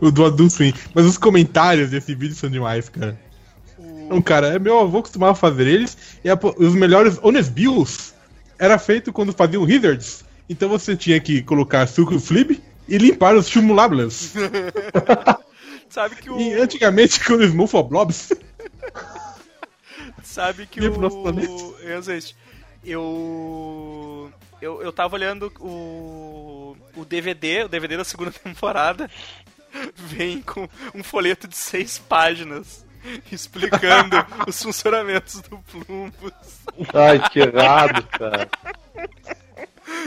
[0.00, 0.72] o do Adult Swim.
[0.94, 3.20] Mas os comentários desse vídeo são demais, cara.
[3.78, 5.96] Então, cara, é meu avô costumava fazer eles.
[6.24, 8.12] E a- os melhores Honest Bills
[8.58, 10.24] era feito quando faziam Wizards.
[10.48, 14.32] Então você tinha que colocar suco flip e limpar os chumulables.
[15.88, 16.40] Sabe que o.
[16.40, 17.52] E antigamente, quando os
[17.88, 18.32] Blobs.
[20.22, 21.12] Sabe que o.
[21.22, 21.52] planeta.
[22.84, 24.82] Eu, eu.
[24.82, 26.76] Eu, tava olhando o.
[26.96, 29.08] O DVD, o DVD da segunda temporada.
[29.94, 32.84] Vem com um folheto de seis páginas
[33.30, 34.16] explicando
[34.46, 36.32] os funcionamentos do Plumbus.
[36.92, 38.48] Ai, que errado, cara.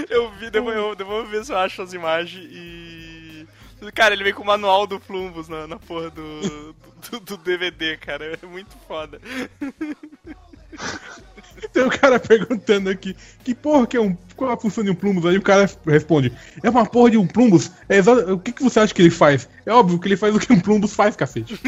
[0.10, 3.48] Eu vi, depois eu, depois eu ver se eu acho as imagens e.
[3.94, 6.74] Cara, ele vem com o manual do Plumbus na, na porra do,
[7.10, 8.38] do, do DVD, cara.
[8.42, 9.20] É muito foda.
[11.72, 14.16] Tem um cara perguntando aqui, que porra que é um.
[14.36, 15.26] Qual é a função de um plumbus?
[15.26, 17.72] Aí o cara responde, é uma porra de um plumbus.
[17.88, 18.00] É
[18.32, 19.48] o que, que você acha que ele faz?
[19.66, 21.60] É óbvio que ele faz o que um plumbus faz, cacete.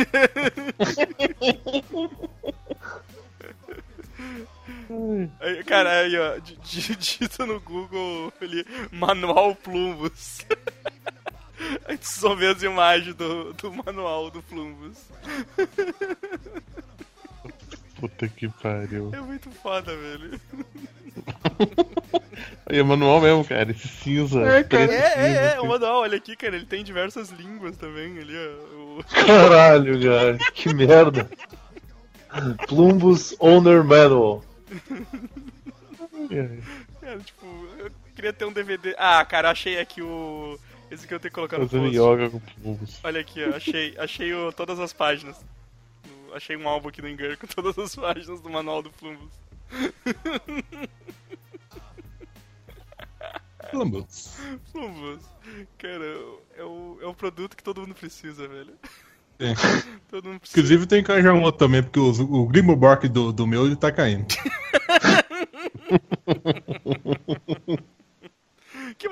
[5.39, 10.45] Aí, cara, aí, ó, di- di- digita no Google ali, manual Plumbus.
[11.87, 14.97] Aí tu só vê as imagens do, do manual do Plumbus.
[17.99, 19.11] Puta que pariu.
[19.13, 20.39] É muito foda, velho.
[22.69, 23.71] E é manual mesmo, cara.
[23.71, 24.41] Esse cinza.
[24.41, 24.87] É, cara.
[24.87, 28.17] preto É, é, é, cinza, o manual, olha aqui, cara, ele tem diversas línguas também
[28.19, 28.99] ali, ó.
[28.99, 30.37] O- Caralho, cara.
[30.53, 31.29] Que merda.
[32.67, 34.43] Plumbus Owner Manual.
[36.31, 36.57] É.
[36.99, 37.45] Cara, tipo,
[37.77, 38.95] eu queria ter um DVD.
[38.97, 40.59] Ah, cara, achei aqui o.
[40.91, 41.97] Esse que eu tenho que colocar no Fazendo post.
[41.97, 42.99] yoga com plumbos.
[43.03, 45.37] Olha aqui, ó, achei, achei o- todas as páginas.
[46.35, 49.31] Achei um álbum aqui no Engar com todas as páginas do manual do Plumbus.
[53.71, 54.37] Plumbus.
[54.71, 55.21] Plumbus.
[55.77, 56.03] Cara,
[56.57, 58.73] é o, é o produto que todo mundo precisa, velho.
[59.39, 59.53] É.
[60.11, 60.59] Todo mundo precisa.
[60.59, 63.75] Inclusive tem que arranjar um outro também, porque os- o Grimobork do, do meu ele
[63.75, 64.27] tá caindo.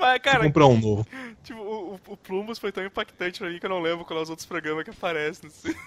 [0.00, 1.06] Ah, cara, Vou comprar um novo.
[1.44, 4.18] tipo, o, o- o Plumbus foi tão impactante pra mim que eu não lembro qual
[4.18, 5.48] é os outros programas que aparecem.
[5.48, 5.74] Assim.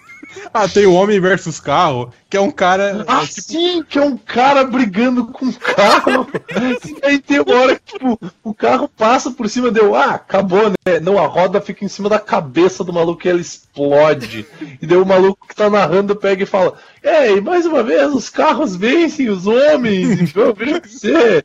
[0.53, 3.05] Ah, tem o Homem versus Carro, que é um cara.
[3.07, 6.27] Ah, é, tipo, sim, que é um cara brigando com um carro.
[6.49, 10.69] e aí tem uma hora que, tipo, o carro passa por cima deu, ah, acabou,
[10.69, 10.99] né?
[11.01, 14.45] Não, a roda fica em cima da cabeça do maluco e ela explode.
[14.81, 18.27] E daí o maluco que tá narrando pega e fala, ei, mais uma vez, os
[18.29, 21.43] carros vencem os homens, então veja você.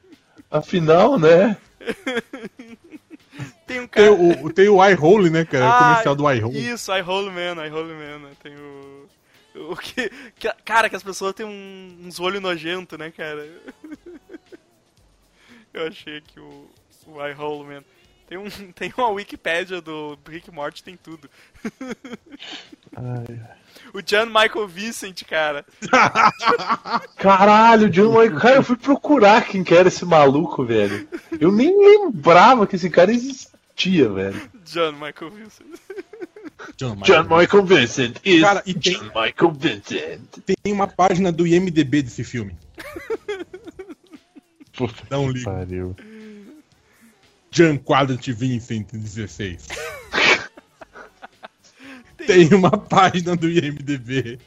[0.51, 1.57] Afinal, né?
[3.67, 4.13] Tem um tem cara.
[4.13, 5.65] o, tem o iRole, né, cara?
[5.65, 6.69] o Ah, comercial do iRole.
[6.71, 8.31] Isso, I Roll Man, I Roll Man, né?
[8.43, 9.09] Tem o.
[9.71, 13.49] O que, que- Cara, que as pessoas têm um- uns olhos nojentos, né, cara?
[15.73, 16.69] Eu achei que o.
[17.07, 17.83] O I Roll Man.
[18.27, 18.45] Tem, um,
[18.75, 21.29] tem uma Wikipédia do Rick Morty, tem tudo.
[23.95, 25.65] O John Michael Vincent, cara.
[27.17, 28.41] Caralho, John Michael.
[28.41, 31.07] Cara, eu fui procurar quem que era esse maluco, velho.
[31.41, 34.41] Eu nem lembrava que esse cara existia, velho.
[34.65, 35.67] John Michael Vincent.
[36.77, 40.21] John John Michael Vincent is Cara, e tem- John Michael Vincent.
[40.63, 42.57] Tem uma página do IMDB desse filme.
[44.77, 45.45] Puta um ligo.
[45.45, 45.97] pariu.
[47.51, 49.67] Jean Quadrant Vincent 16.
[52.27, 54.39] Tem uma página do IMDB.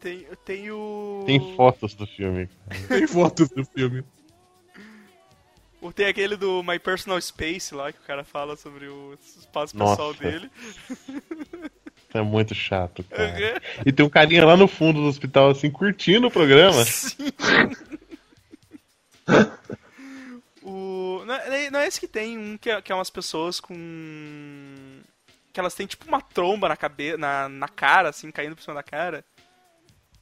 [0.00, 1.24] Tem, tem o.
[1.26, 2.48] Tem fotos do filme.
[2.86, 4.04] Tem fotos do filme.
[5.80, 9.76] o- Tem aquele do My Personal Space lá, que o cara fala sobre o espaço
[9.76, 9.92] Nossa.
[9.96, 10.50] pessoal dele.
[12.14, 13.60] É muito chato, cara.
[13.84, 16.84] E tem um carinha lá no fundo do hospital, assim, curtindo o programa.
[16.84, 17.32] Sim.
[20.62, 21.22] o...
[21.26, 23.74] Não, é- não é esse que tem um que é, que é umas pessoas com.
[25.58, 28.76] Que elas têm tipo uma tromba na cabeça, na, na cara, assim, caindo por cima
[28.76, 29.24] da cara.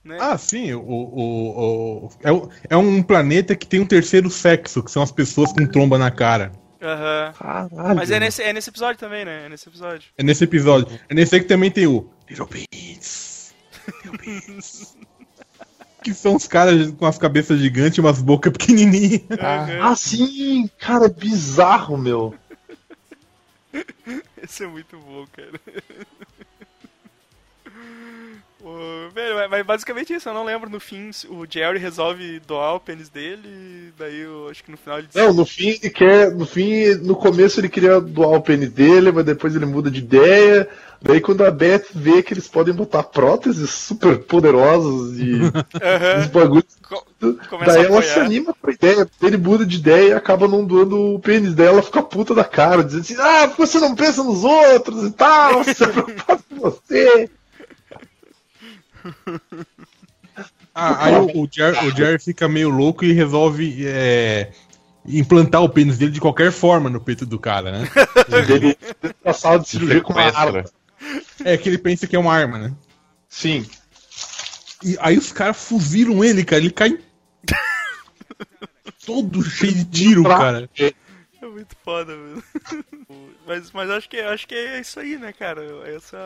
[0.02, 0.16] Né?
[0.18, 2.30] Ah, sim, o, o, o- é,
[2.70, 6.10] é um planeta que tem um terceiro sexo, que são as pessoas com tromba na
[6.10, 6.52] cara.
[6.80, 7.34] Aham.
[7.38, 7.96] Caralho.
[7.96, 9.44] Mas é nesse, é nesse episódio também, né?
[9.44, 10.08] É nesse episódio.
[10.16, 10.98] É nesse episódio.
[11.06, 13.52] É nesse aí que também tem o Little Beans.
[14.06, 14.96] Little Beans.
[16.02, 19.20] que são os caras com as cabeças gigantes e umas bocas pequenininhas.
[19.38, 19.80] Aham.
[19.82, 22.34] Ah, sim, cara, bizarro, meu.
[24.43, 25.61] Esse é muito bom, cara.
[28.65, 32.81] O- velho, mas- basicamente isso, eu não lembro no fim, o Jerry resolve doar o
[32.81, 35.15] pênis dele, daí eu acho que no final ele diz.
[35.15, 36.31] Não, no fim ele quer.
[36.32, 39.98] No fim, no começo ele queria doar o pênis dele, mas depois ele muda de
[40.01, 40.69] ideia.
[41.01, 45.32] Daí quando a Beth vê que eles podem botar próteses super poderosas e
[46.19, 46.77] os bagulhos.
[46.82, 50.47] Co- começa Daí ela se anima com a ideia, ele muda de ideia e acaba
[50.47, 53.94] não doando o pênis dela, fica puta da cara, dizendo assim, ah, porque você não
[53.94, 57.30] pensa nos outros e tal, você é preocupado com você.
[60.74, 64.52] Ah, aí o, o, Jerry, o Jerry fica meio louco e resolve é,
[65.06, 67.88] implantar o pênis dele de qualquer forma no peito do cara, né?
[68.51, 68.76] Ele
[69.24, 70.64] na sala de cirurgia com uma arma.
[71.44, 72.72] É que ele pensa que é uma arma, né?
[73.28, 73.66] Sim.
[74.82, 76.60] E aí os caras fuzilam ele, cara.
[76.60, 76.98] Ele cai
[79.04, 80.68] todo cheio de tiro, cara.
[81.42, 82.42] É muito foda, velho.
[83.46, 85.62] Mas, mas acho, que, acho que é isso aí, né, cara?
[85.88, 86.18] Essa.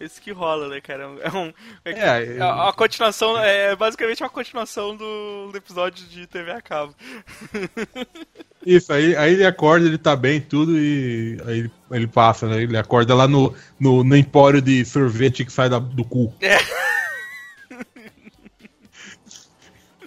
[0.00, 1.04] Esse que rola, né, cara?
[1.22, 1.52] É um.
[1.84, 3.38] É, É, é a, a continuação.
[3.38, 6.92] É basicamente uma continuação do, do episódio de TV a cabo.
[8.66, 12.60] Isso, aí, aí ele acorda, ele tá bem tudo e aí ele, ele passa, né?
[12.62, 16.34] Ele acorda lá no, no, no empório de sorvete que sai da- do cu.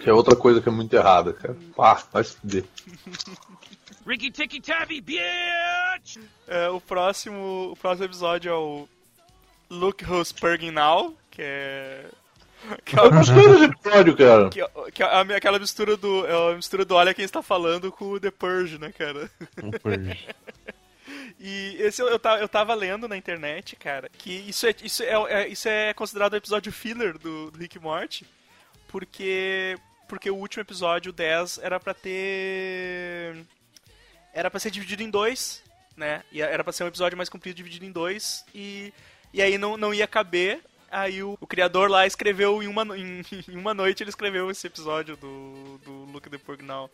[0.02, 1.56] Que é outra coisa que é muito errada, cara.
[1.76, 2.64] Pá, vai se fuder.
[4.06, 6.16] Ricky Ticky Tavi, bitch!
[6.48, 7.70] É, o próximo.
[7.72, 8.88] O próximo episódio é o
[9.70, 12.04] Look Who's Purging Now, que é.
[12.84, 14.48] Que é, Eu o- gostei desse episódio, cara.
[14.50, 16.26] que é- que é a- aquela mistura do.
[16.26, 19.30] É a mistura do Olha quem está falando com o The Purge, né, cara?
[19.62, 20.26] Um purge.
[21.44, 25.02] E esse eu, eu, tava, eu tava lendo na internet, cara, que isso é, isso
[25.02, 28.24] é, é- isso é considerado o episódio filler do, do Rick e Morty,
[28.86, 29.76] porque,
[30.12, 33.34] porque o último episódio, o 10, era pra ter...
[34.34, 35.62] Era pra ser dividido em dois,
[35.96, 36.22] né?
[36.30, 38.92] E era pra ser um episódio mais comprido dividido em dois, e,
[39.32, 40.60] e aí não, não ia caber...
[40.90, 44.66] Aí o, o criador lá escreveu em uma, em, em uma noite, ele escreveu esse
[44.66, 46.90] episódio do, do Look the Purg Now.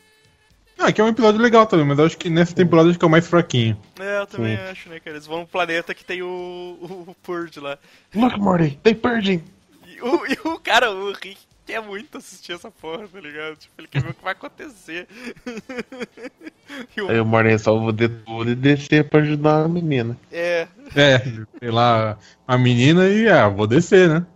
[0.78, 3.05] Ah, que é um episódio legal também, mas eu acho que nessa temporada acho que
[3.05, 3.77] é o mais fraquinho.
[3.99, 4.62] É, eu também Sim.
[4.62, 5.16] acho, né, cara?
[5.16, 7.77] Eles vão no planeta que tem o, o, o Purge lá.
[8.15, 9.43] Look, Morty, they purging.
[9.89, 11.36] E o, e o cara, o Rick,
[11.69, 13.57] quer muito assistir essa porra, tá ligado?
[13.57, 15.07] Tipo, ele quer ver o que vai acontecer.
[16.95, 20.16] E o- Aí o só vou de tudo e descer pra ajudar a menina.
[20.31, 21.19] é, É,
[21.59, 24.27] sei lá, a menina e ah, vou descer, né?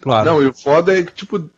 [0.00, 0.26] Claro.
[0.26, 1.48] Não, e o foda é que, tipo,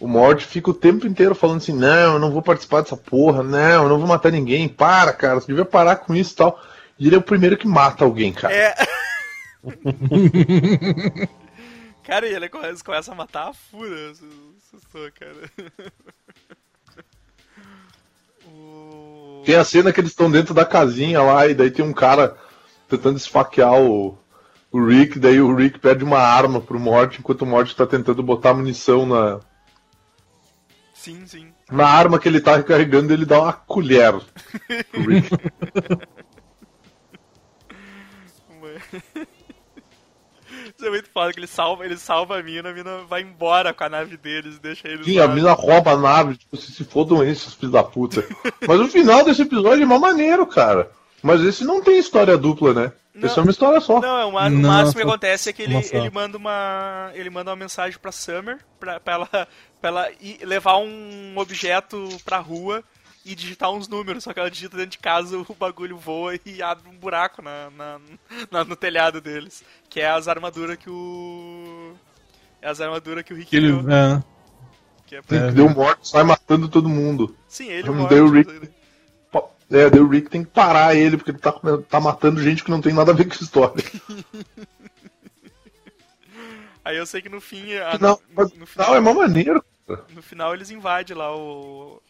[0.00, 3.44] O Mort fica o tempo inteiro falando assim: não, eu não vou participar dessa porra,
[3.44, 6.60] não, eu não vou matar ninguém, para, cara, você devia parar com isso e tal.
[6.98, 8.52] E ele é o primeiro que mata alguém, cara.
[8.52, 8.74] É.
[12.04, 14.12] cara, e ele começa, a matar a fura.
[14.12, 15.50] Assustou, cara.
[18.44, 19.42] O...
[19.46, 22.36] Tem a cena que eles estão dentro da casinha lá, e daí tem um cara
[22.88, 24.18] tentando esfaquear o,
[24.70, 28.22] o Rick, daí o Rick pede uma arma pro Mort, enquanto o Mort tá tentando
[28.22, 29.40] botar munição na,
[30.92, 31.52] Sim, sim.
[31.70, 34.20] na arma que ele tá recarregando, ele dá uma colher
[34.90, 35.30] pro Rick.
[40.82, 43.72] Isso é muito foda que ele salva, ele salva a mina, a mina vai embora
[43.72, 45.26] com a nave deles, deixa eles Sim, lá.
[45.26, 48.26] a mina rouba a nave, tipo, se, se fodam esses filhos da puta.
[48.66, 50.90] Mas o final desse episódio é mó maneiro, cara.
[51.22, 52.92] Mas esse não tem história dupla, né?
[53.14, 54.00] Esse é uma história só.
[54.00, 57.12] Não, é, o, Não, máximo que acontece é que ele, ele manda uma.
[57.14, 59.28] Ele manda uma mensagem pra Summer pra, pra ela,
[59.80, 62.82] pra ela ir levar um objeto pra rua
[63.24, 66.62] e digitar uns números, só que ela digita dentro de casa, o bagulho voa e
[66.62, 68.00] abre um buraco na, na-
[68.50, 69.62] na- no telhado deles.
[69.88, 71.94] Que é as armaduras que o.
[72.60, 73.90] É as armaduras que o Rick Ele, deu.
[73.90, 74.22] é,
[75.06, 75.46] Que é pra...
[75.48, 77.36] Que deu morte, sai matando todo mundo.
[77.48, 78.08] Sim, ele Não morre.
[78.14, 78.70] deu o Rick.
[79.70, 81.54] É, daí o Rick tem que parar ele, porque ele tá,
[81.88, 83.82] tá matando gente que não tem nada a ver com a história.
[86.84, 87.74] Aí eu sei que no fim.
[87.76, 89.64] a- Não, no, no no final, final é mó maneiro.
[90.10, 92.02] no final eles invadem lá o.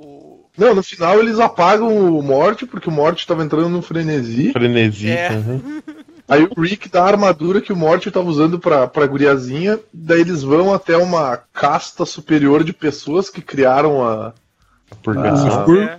[0.00, 0.48] O.
[0.56, 4.52] Não, no final eles apagam o Morte, porque o Morte tava entrando no frenesi.
[4.52, 5.10] Frenesi.
[5.10, 5.30] É.
[5.32, 5.82] uhum.
[6.30, 9.80] Aí o Rick dá a armadura que o Morte tava usando pra, pra guriazinha.
[9.92, 14.32] Daí eles vão até uma casta superior de pessoas que criaram a
[15.02, 15.66] Purgação.
[15.66, 15.82] Ah.
[15.82, 15.98] É,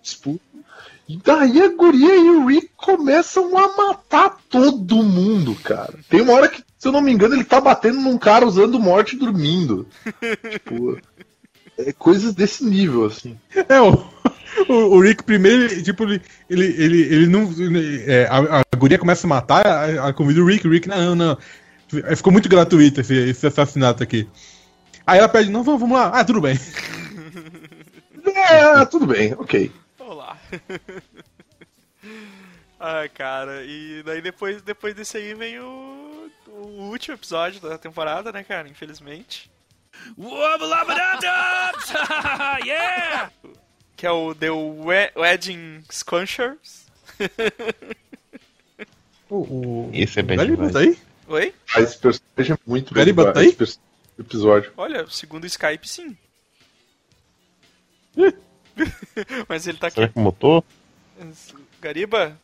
[0.00, 0.46] disputa.
[1.08, 5.94] E daí a guria e o Rick começam a matar todo mundo, cara.
[6.08, 8.78] Tem uma hora que, se eu não me engano, ele tá batendo num cara usando
[8.78, 9.86] Morte dormindo.
[10.50, 10.98] tipo,
[11.78, 13.38] é coisas desse nível, assim.
[13.68, 13.92] É, o,
[14.68, 17.42] o, o Rick primeiro, tipo, ele, ele, ele, ele não.
[17.52, 20.88] ele- é, a, a guria começa a matar, a, a convida o Rick, o Rick,
[20.88, 21.38] não, não.
[22.04, 24.28] Aí Ficou muito gratuito esse, esse assassinato aqui.
[25.06, 26.08] Aí ela pede, não, vamos, vamos lá.
[26.08, 26.58] Ah, tudo bem.
[28.48, 29.72] É, tudo bem, ok.
[29.98, 30.36] Vamos lá.
[32.78, 38.30] Ai, cara, e daí depois, depois desse aí vem o, o último episódio da temporada,
[38.30, 38.68] né, cara?
[38.68, 39.50] Infelizmente.
[42.66, 43.30] yeah!
[43.96, 46.86] Que é o The We- Wedding Squanchers.
[49.28, 50.72] O, o, Esse é bem Gariba demais.
[50.72, 50.96] tá aí?
[51.26, 51.52] Oi?
[51.74, 53.56] Ah, Esse personagem é muito bem Gariba legal, tá aí?
[54.20, 54.72] episódio.
[54.76, 56.16] Olha, segundo o Skype, sim.
[59.48, 60.14] Mas ele tá Será aqui.
[60.14, 60.64] que mutou?
[61.80, 62.38] Gariba?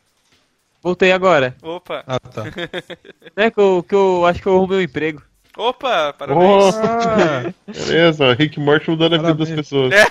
[0.81, 1.55] Voltei agora.
[1.61, 2.03] Opa.
[2.05, 2.43] Ah, tá.
[3.37, 5.23] É que eu, que eu acho que eu arrumei um emprego.
[5.57, 6.75] Opa, parabéns.
[6.75, 9.93] Ah, Beleza, Rick Morty mudando a vida das pessoas.
[9.93, 10.05] É.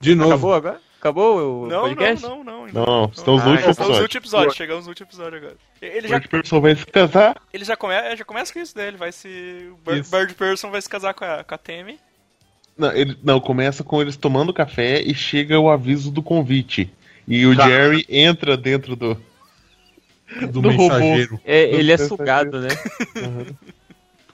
[0.00, 0.30] de novo.
[0.32, 0.80] Acabou agora?
[1.00, 2.22] Acabou o Não, podcast?
[2.26, 2.84] não, não, não.
[2.86, 4.02] Não, estamos no Ah, último Estamos no episódio.
[4.02, 5.56] último episódio, chegamos no último episódio agora.
[5.80, 7.36] Ele O já, Rick Person vai se casar.
[7.52, 8.88] ele já, come, já começa com isso, né?
[8.88, 9.28] Ele vai se.
[9.72, 10.08] O Bird.
[10.10, 11.98] Bird Person vai se casar com a, com a Temi.
[12.76, 16.90] Não, ele, não, começa com eles tomando café e chega o aviso do convite.
[17.26, 17.66] E o Tá.
[17.68, 19.16] Jerry entra dentro do.
[20.40, 20.82] Do, do robô.
[20.82, 21.40] mensageiro.
[21.44, 22.68] É, ele é sugado, né?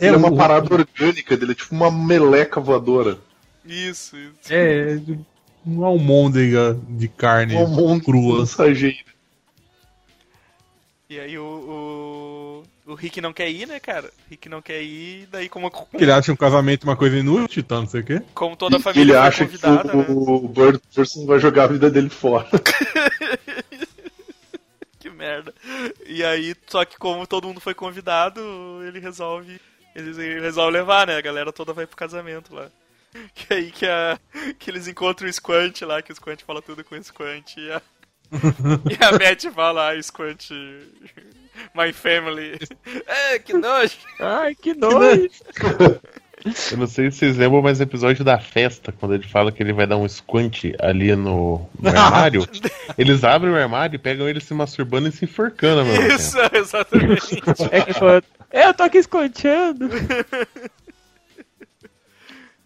[0.00, 3.18] Ele é uma o- parada orgânica dele, é tipo uma meleca voadora.
[3.64, 4.32] Isso, isso.
[4.52, 5.00] É, é
[5.64, 8.40] uma almôndega de carne Um crua.
[8.40, 9.12] mensageiro.
[11.08, 12.62] E aí o, o.
[12.84, 14.06] O Rick não quer ir, né, cara?
[14.08, 17.76] O Rick não quer ir, daí como, ele acha um casamento uma coisa inútil, tá,
[17.76, 18.20] não sei o quê.
[18.34, 20.04] como toda a E família ele acha que convidada, né?
[20.08, 22.48] o Bird Person vai jogar a vida dele fora.
[25.22, 25.54] Merda.
[26.04, 28.40] E aí, só que como todo mundo foi convidado,
[28.84, 29.60] ele resolve.
[29.94, 31.16] Ele, ele resolve levar, né?
[31.16, 32.68] A galera toda vai pro casamento lá.
[33.34, 34.18] Que aí que, a,
[34.58, 37.56] que eles encontram o Squant lá, que o Squant fala tudo com o Squant.
[37.58, 37.82] E a,
[38.90, 40.48] e a Matt fala, ah, Squant.
[41.74, 42.58] My family.
[43.06, 43.98] É, que nojo.
[44.18, 45.28] Ai, que nojo.
[46.70, 49.62] Eu não sei se vocês lembram, mas no episódio da festa, quando ele fala que
[49.62, 52.46] ele vai dar um squint ali no, no armário,
[52.98, 56.16] eles abrem o armário e pegam ele se masturbando e se enforcando, meu.
[56.16, 57.42] Isso, exatamente.
[57.70, 59.88] É que fala, é, eu tô aqui esconteando.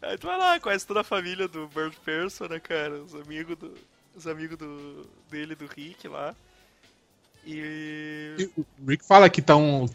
[0.02, 2.94] Aí tu vai lá, conhece toda a família do Bird Person, né, cara?
[3.02, 3.74] Os amigos do.
[4.14, 6.34] Os amigos do, dele, do Rick lá.
[7.44, 8.36] E.
[8.38, 9.86] E o Rick fala que tá um.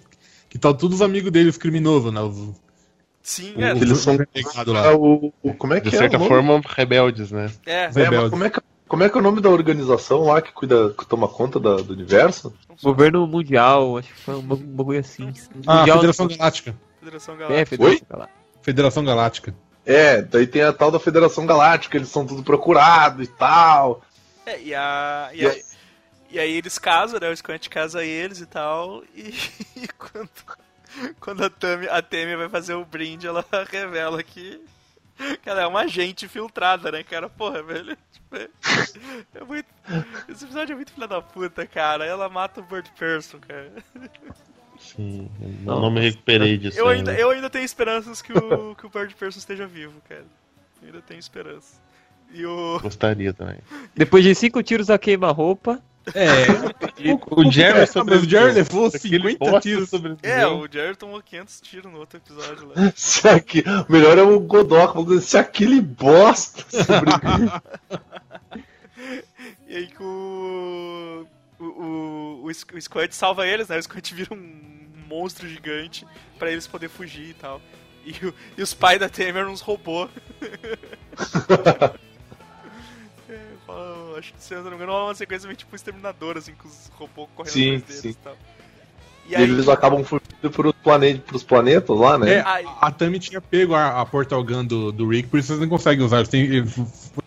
[0.50, 2.20] Que tá todos os amigos dele, os criminosos, né?
[2.22, 2.54] Os,
[3.24, 3.72] Sim, o- é.
[3.72, 4.96] Eles são- renegado É lá.
[4.96, 6.30] o, o- como é que De é certa nome?
[6.30, 7.52] forma, rebeldes, né?
[7.66, 8.30] É, É, mas Rebelde.
[8.32, 11.06] como é, que, como é que é o nome da organização lá que cuida, que
[11.06, 12.54] toma conta da- do universo?
[12.82, 15.32] Governo Mundial, acho que foi um bagu- bagulho assim.
[15.68, 16.76] Ah, Mundial Federação Galáctica.
[17.00, 17.66] Federação É, Galáctica.
[17.70, 18.42] Federação Galáctica.
[18.62, 19.56] Federação Galáctica.
[19.86, 24.02] É, daí tem a tal da Federação Galáctica, eles são tudo procurados e tal.
[24.46, 25.62] É, e, a, e, E aí,
[26.32, 27.30] e aí eles casam, né?
[27.30, 29.04] O Squant casa eles e tal.
[29.16, 29.34] E,
[29.76, 30.30] e quando,
[31.20, 34.62] quando a Tami, a Tami vai fazer o brinde, ela revela que,
[35.42, 37.30] que ela é uma agente filtrada, né, cara?
[37.30, 37.98] Porra, velho.
[38.12, 38.50] Tipo, é,
[39.36, 39.68] é muito.
[40.30, 42.06] Esse episódio é muito filha da puta, cara.
[42.06, 43.72] Ela mata o Bird Person, cara.
[44.80, 45.30] Sim,
[45.66, 46.78] eu não me recuperei disso.
[46.78, 50.26] Eu ainda, eu ainda tenho esperanças que o, que o Bird Person esteja vivo, cara.
[50.82, 51.80] Eu ainda tenho esperança.
[52.34, 52.80] E o.
[52.80, 53.58] Gostaria também.
[53.96, 55.82] Depois de cinco tiros a queima-roupa.
[56.16, 56.46] É,
[57.32, 59.00] O Jerry É, mas o Jerry levou Aquele
[59.36, 59.90] 50 bosta tiros.
[59.90, 60.32] sobreviveu.
[60.32, 62.92] É, o Jerry tomou 500 tiros no outro episódio lá.
[62.96, 67.52] Se aqui, o melhor é o Godok, falando, se aquele bosta sobrevive.
[69.68, 71.26] E aí que o.
[71.60, 72.52] O, o, o, o
[73.12, 73.78] salva eles, né?
[73.78, 76.06] O Squad vira um monstro gigante
[76.38, 77.62] pra eles poderem fugir e tal.
[78.06, 79.62] E, o- e os pais da Temer eram uns
[83.32, 86.54] É, acho que se eu não me engano, rola uma sequência meio tipo exterminador, assim,
[86.54, 88.10] com os robôs correndo Sim, atrás deles sim.
[88.10, 88.36] e tal.
[89.28, 91.20] E E aí, eles acabam fugindo pros, plane...
[91.20, 92.34] pros planetas lá, né?
[92.36, 95.54] É, a, a Tami tinha pego a, a Portal Gun do, do Rick, por isso
[95.54, 96.18] eles não conseguem usar.
[96.18, 96.74] Eles, têm, eles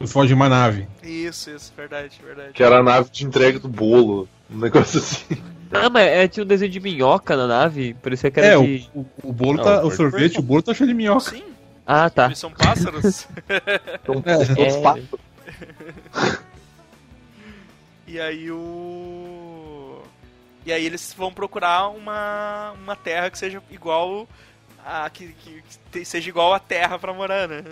[0.09, 0.87] fogem de uma nave.
[1.03, 2.53] Isso, isso, verdade, verdade.
[2.53, 4.29] Que era a nave de entrega do bolo.
[4.51, 5.41] Um negócio assim.
[5.73, 7.95] Ah, mas é, tinha um desenho de minhoca na nave.
[8.03, 8.89] Parecia que era É, o, de.
[8.95, 9.85] o, o bolo Não, tá.
[9.85, 11.31] o sorvete, o bolo tá cheio de minhoca.
[11.31, 11.43] Sim,
[11.87, 12.27] Ah, tá.
[12.27, 13.27] eles são pássaros.
[14.03, 14.81] Então, É, todos é.
[14.83, 15.09] pássaros.
[18.07, 20.03] E aí o.
[20.67, 24.29] E aí eles vão procurar uma, uma terra que seja igual
[24.85, 25.09] a.
[25.11, 27.65] que, que, que seja igual a terra pra morar, né?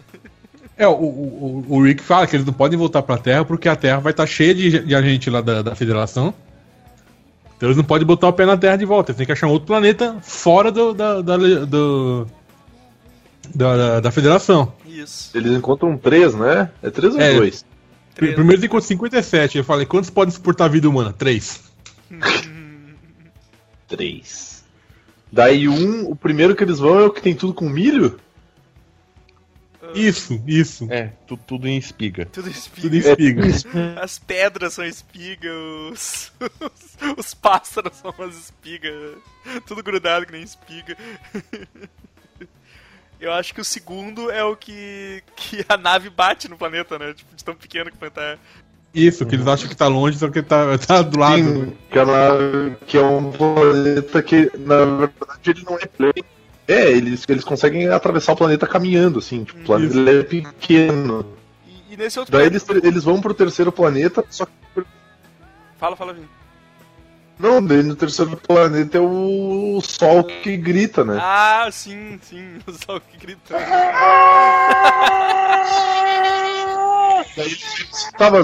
[0.76, 3.76] É, o, o, o Rick fala que eles não podem voltar pra Terra porque a
[3.76, 6.32] Terra vai estar cheia de, de agente lá da, da Federação.
[7.56, 9.10] Então eles não podem botar o pé na Terra de volta.
[9.10, 12.26] Eles têm que achar um outro planeta fora do, da, da, do-
[13.54, 14.72] da, da, da Federação.
[14.86, 15.36] Isso.
[15.36, 16.70] Eles encontram três, né?
[16.82, 17.34] É três ou É.
[17.34, 17.64] dois?
[18.14, 18.34] Três.
[18.34, 19.58] Primeiro eles encontram 57.
[19.58, 21.12] Eu falei, quantos podem suportar a vida humana?
[21.12, 21.62] Três.
[23.88, 24.64] Três.
[25.30, 28.18] Daí um, o primeiro que eles vão é o que tem tudo com milho?
[29.94, 30.86] Isso, isso.
[30.90, 32.24] É, tu- tudo em espiga.
[32.26, 33.46] Tudo Tudo em espiga.
[33.46, 34.00] espiga.
[34.00, 35.50] As pedras são espiga,
[35.90, 39.16] os, os, os pássaros são umas espigas.
[39.66, 40.96] Tudo grudado que nem espiga.
[43.22, 47.14] Eu acho que o segundo é o que, que a nave bate no planeta, né?
[47.14, 48.38] Tipo, de tão pequeno que o planeta é.
[48.92, 51.36] Isso, que eles acham que tá longe, só que tá, tá do lado.
[51.36, 56.12] Sim, que, ela, que é um planeta que, na verdade, ele não é.
[56.66, 59.44] É, eles, eles conseguem atravessar o planeta caminhando, assim.
[59.44, 61.24] Tipo, o planeta é pequeno.
[61.64, 62.72] E, e nesse outro Daí planeta.
[62.72, 64.82] eles, eles vão pro terceiro planeta, só que.
[65.78, 66.28] Fala, fala, Vini.
[67.38, 71.18] Não, daí no terceiro planeta é o Sol que grita, né?
[71.20, 72.58] Ah, sim, sim.
[72.66, 73.56] O sol que grita.
[77.36, 77.56] Daí
[78.18, 78.42] tava.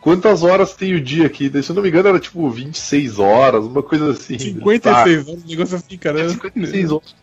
[0.00, 1.48] Quantas horas tem o dia aqui?
[1.48, 4.38] Daí, Se eu não me engano, era tipo 26 horas, uma coisa assim.
[4.38, 6.22] 56 anos, um negócio assim, cara.
[6.24, 7.14] Tá, 56 horas.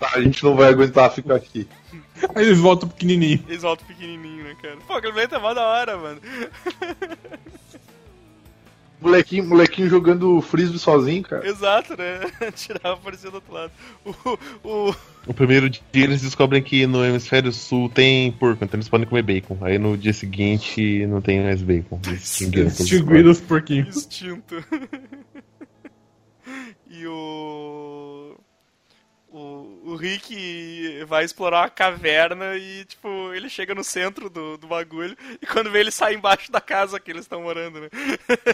[0.00, 1.68] Tá, a gente não vai aguentar ficar aqui.
[2.34, 3.44] Aí eles voltam pequenininho.
[3.48, 4.76] Eles voltam pequenininho, né, cara?
[4.86, 6.20] Pô, aquele planeta é mó da hora, mano.
[9.02, 11.46] Molequinho, molequinho jogando frisbee sozinho, cara.
[11.46, 12.20] Exato, né?
[12.54, 13.72] Tirava aparecia do outro lado.
[14.04, 14.94] O, o,
[15.26, 19.22] No primeiro dia eles descobrem que no hemisfério sul tem porco, então eles podem comer
[19.22, 19.58] bacon.
[19.60, 22.00] Aí no dia seguinte não tem mais bacon.
[22.12, 23.96] Extinguiram os extinguiram os porquinhos.
[23.96, 24.64] instinto.
[26.88, 27.91] e o.
[29.32, 34.66] O, o Rick vai explorar uma caverna e, tipo, ele chega no centro do, do
[34.66, 37.88] bagulho e quando vê ele sai embaixo da casa que eles estão morando, né?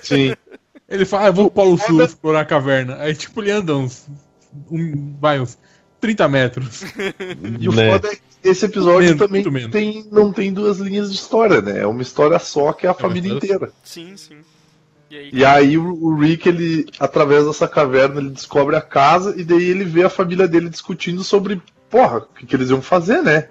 [0.02, 0.34] Sim.
[0.88, 2.96] Ele fala, ah, eu vou pro Polo Sul explorar a caverna.
[3.00, 4.06] Aí, tipo, ele anda uns.
[4.70, 5.58] Um, vai, uns
[6.00, 6.82] 30 metros.
[7.60, 7.90] E o Né.
[7.90, 11.80] foda é que esse episódio Menos, também tem, não tem duas linhas de história, né?
[11.80, 13.72] É uma história só que é a família mas- inteira.
[13.82, 14.38] Sim, sim.
[15.10, 19.34] E aí, E aí o, o Rick, ele, através dessa caverna, ele descobre a casa
[19.40, 22.82] e daí ele vê a família dele discutindo sobre, porra, o que, que eles iam
[22.82, 23.48] fazer, né?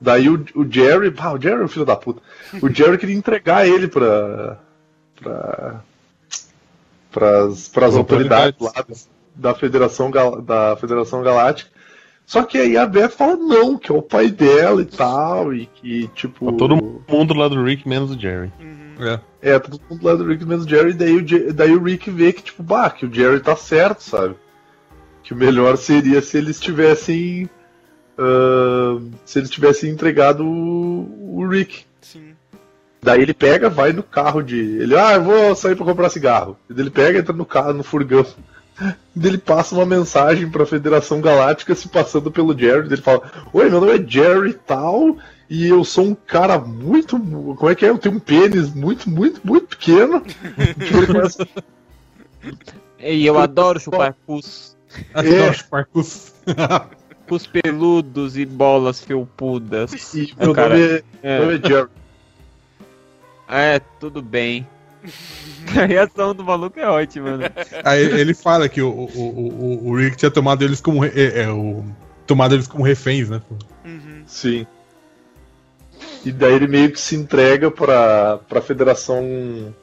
[0.00, 2.20] Daí o, o Jerry, ah, o Jerry é o filho da puta.
[2.60, 4.58] O Jerry queria entregar ele pra.
[5.20, 5.80] pra.
[7.10, 8.72] pras, pras autoridades lá
[9.34, 11.70] da Federação, Gal- da Federação Galáctica.
[12.26, 15.66] Só que aí a Beth fala não, que é o pai dela e tal, e
[15.66, 16.50] que, tipo.
[16.50, 18.50] Tá todo mundo lá do Rick, menos o Jerry.
[18.98, 19.20] É.
[19.42, 21.82] É, tá todo mundo lá do Rick menos o Jerry, e daí o, daí o
[21.82, 24.36] Rick vê que, tipo, bah, que o Jerry tá certo, sabe?
[25.22, 27.48] Que o melhor seria se eles tivessem.
[28.18, 31.84] ah, se eles tivessem entregado o, o Rick.
[32.00, 32.34] sim.
[33.02, 34.58] Daí ele pega, vai no carro de.
[34.58, 36.56] Ele, ah, eu vou sair pra comprar cigarro.
[36.70, 38.24] E daí ele pega, entra no carro, no furgão
[39.16, 42.86] Ele passa uma mensagem pra Federação Galáctica se passando pelo Jerry.
[42.86, 43.22] Ele fala:
[43.52, 45.16] Oi, meu nome é Jerry tal.
[45.48, 47.18] E eu sou um cara muito.
[47.18, 47.90] Como é que é?
[47.90, 50.22] Eu tenho um pênis muito, muito, muito pequeno.
[51.06, 51.46] Começa-
[52.98, 54.76] E eu adoro chupar pus.
[55.12, 56.32] Adoro chupar cus.
[57.26, 60.14] Pus peludos e bolas felpudas.
[60.14, 61.38] E É, meu cara, nome é, é.
[61.38, 61.88] meu nome é Jerry.
[63.48, 64.66] É, tudo bem.
[65.76, 67.50] A reação do maluco é ótima, né?
[67.84, 71.04] Aí ele fala que o, o, o, o Rick tinha tomado eles como.
[71.04, 71.84] É, é, o,
[72.26, 73.40] tomado eles como reféns, né?
[73.84, 74.22] Uhum.
[74.26, 74.66] Sim.
[76.24, 79.74] E daí ele meio que se entrega pra, pra Federação.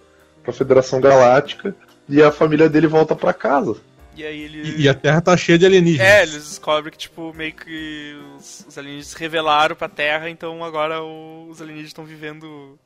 [0.43, 1.75] pra Federação Galáctica.
[2.09, 3.77] E a família dele volta pra casa.
[4.15, 4.61] E aí ele.
[4.61, 6.07] E, e a Terra tá cheia de alienígenas.
[6.07, 10.63] É, eles descobrem que, tipo, meio que os, os alienígenas se revelaram pra Terra, então
[10.63, 12.77] agora os alienígenas estão vivendo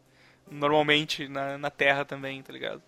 [0.50, 2.82] normalmente na, na Terra também, tá ligado?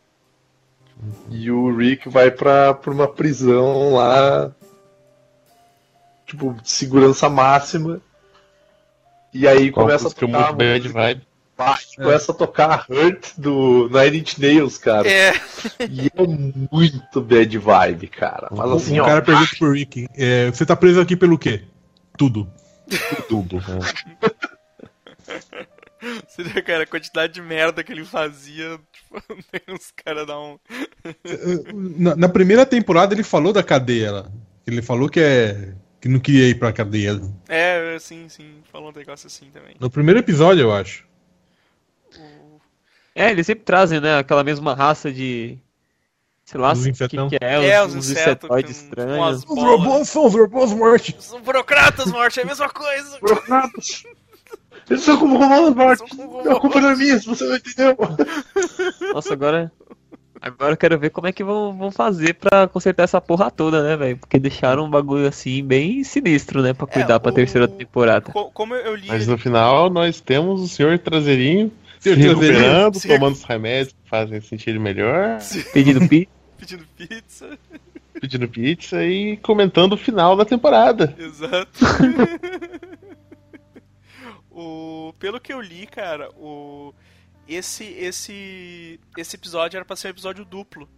[1.30, 4.52] E o Rick vai pra, pra uma prisão lá.
[6.26, 8.02] Tipo, de segurança máxima.
[9.34, 10.28] E aí começa a tocar.
[10.28, 11.28] muito bad vibe.
[11.60, 15.10] Ah, e começa a tocar a Hurt do Nine Inch Nails, cara.
[15.10, 15.34] É,
[15.90, 16.28] E é
[16.72, 18.48] muito bad vibe, cara.
[18.52, 19.06] Mas assim, o ó.
[19.06, 21.64] cara pergunta pro Rick: é, Você tá preso aqui pelo quê?
[22.16, 22.48] Tudo.
[23.28, 23.58] Tudo.
[26.02, 26.22] né?
[26.28, 29.22] seria, cara, a quantidade de merda que ele fazia, tipo,
[29.74, 30.58] uns caras dar um.
[31.98, 34.32] Na, na primeira temporada ele falou da cadeia lá.
[34.66, 35.74] Ele falou que é.
[36.02, 37.20] que não queria ir pra cadeia.
[37.48, 39.76] É, sim, sim, falou um negócio assim também.
[39.80, 41.06] No primeiro episódio, eu acho.
[43.16, 45.58] É, eles sempre trazem, né, aquela mesma raça de.
[46.46, 47.30] Sei lá o que, insetão.
[47.30, 49.44] que é, É, os, os insetoides com- com estranhos.
[49.44, 51.16] Os robôs são os robôs morte.
[51.18, 53.20] Os burocratas, morte, é a mesma coisa.
[53.20, 54.04] Burocratas.
[54.90, 55.38] Eles são como.
[55.40, 57.98] São como A culpa não é minha, se você não entendeu.
[59.14, 59.72] Nossa, agora.
[60.40, 63.82] Agora eu quero ver como é que vão, vão fazer pra consertar essa porra toda,
[63.84, 64.18] né, velho?
[64.18, 66.74] Porque deixaram um bagulho assim bem sinistro, né?
[66.74, 68.32] Pra cuidar pra o- terceira temporada.
[68.32, 69.08] Co- Como eu li.
[69.08, 74.08] Mas no final nós temos o senhor traseirinho se recuperando, Se tomando os remédios que
[74.10, 75.40] fazem sentir ele melhor,
[75.74, 76.30] Pedido pi.
[76.60, 77.50] pedindo pizza.
[78.22, 81.16] pedindo pizza e comentando o final da temporada.
[81.18, 81.68] Exato.
[84.60, 86.94] o, pelo que eu li, cara, o
[87.48, 90.90] esse esse esse episódio era pra ser um episódio duplo.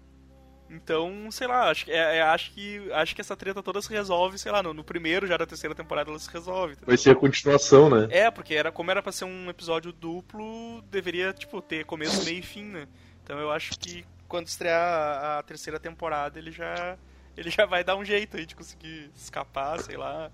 [0.72, 3.90] Então, sei lá, acho, que- é, é, acho que acho que essa treta toda se
[3.90, 6.76] resolve, sei lá, no, no primeiro já da terceira temporada ela se resolve.
[6.86, 8.08] Vai ser a continuação, né?
[8.12, 12.38] É, porque era como era pra ser um episódio duplo, deveria tipo ter começo, meio
[12.40, 12.88] e fim, né?
[13.24, 16.96] Então eu acho que quando estrear a, a terceira temporada ele já
[17.36, 20.32] ele já vai dar um jeito aí de conseguir escapar, sei lá.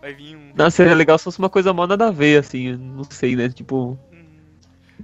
[0.00, 2.76] Vai vir um Não, seria legal se fosse uma coisa mó nada a ver, assim,
[2.76, 3.48] não sei, né?
[3.48, 4.28] Tipo, um-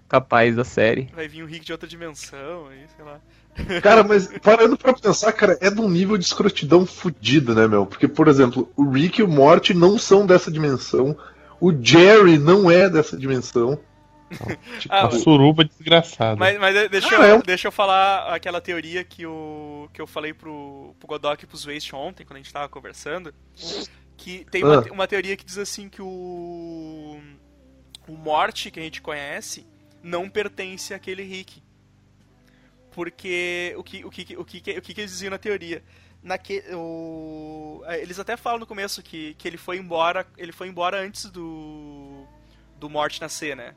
[0.09, 1.09] capaz da série.
[1.15, 3.21] vai vir um Rick de outra dimensão, aí, sei lá.
[3.83, 7.87] Cara, mas parando pra pensar, cara, é de um nível de escrotidão fudido, né, meu?
[7.87, 11.17] Porque, por exemplo, o Rick e o Morty não são dessa dimensão.
[11.61, 13.79] O Jerry não é dessa dimensão.
[14.81, 16.35] Tipo, Ah, Uma suruba desgraçada.
[16.35, 20.07] Mas, mas deixa, Ah, eu, é deixa eu falar aquela teoria que, o, que eu
[20.07, 23.33] falei pro, pro Godok e pro Waste ontem, quando a gente tava conversando.
[24.25, 24.91] Que tem uma, Ah.
[24.91, 27.21] uma teoria que diz assim que o.
[28.09, 29.67] O Morte que a gente conhece
[30.03, 31.63] não pertence àquele Rick.
[32.91, 35.83] Porque o que, o que, o que, o que, eles diziam na teoria?
[36.23, 40.27] Naque, o, é, eles até falam no começo que, que ele foi embora.
[40.39, 42.27] Ele foi embora antes do.
[42.81, 43.75] Do Morte nascer, né?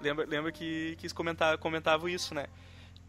[0.00, 2.46] Lembra, lembra que, que eles comentavam, comentavam isso, né?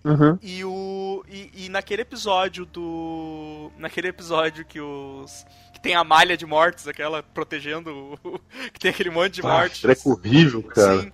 [0.03, 0.37] Uhum.
[0.41, 1.23] E o.
[1.29, 3.71] E, e naquele episódio do.
[3.77, 5.45] Naquele episódio que os.
[5.73, 8.19] Que tem a malha de mortes, aquela protegendo.
[8.23, 8.39] o-
[8.73, 9.81] que tem aquele monte de ah, mortes.
[9.81, 11.01] treco horrível, cara.
[11.03, 11.11] Sim.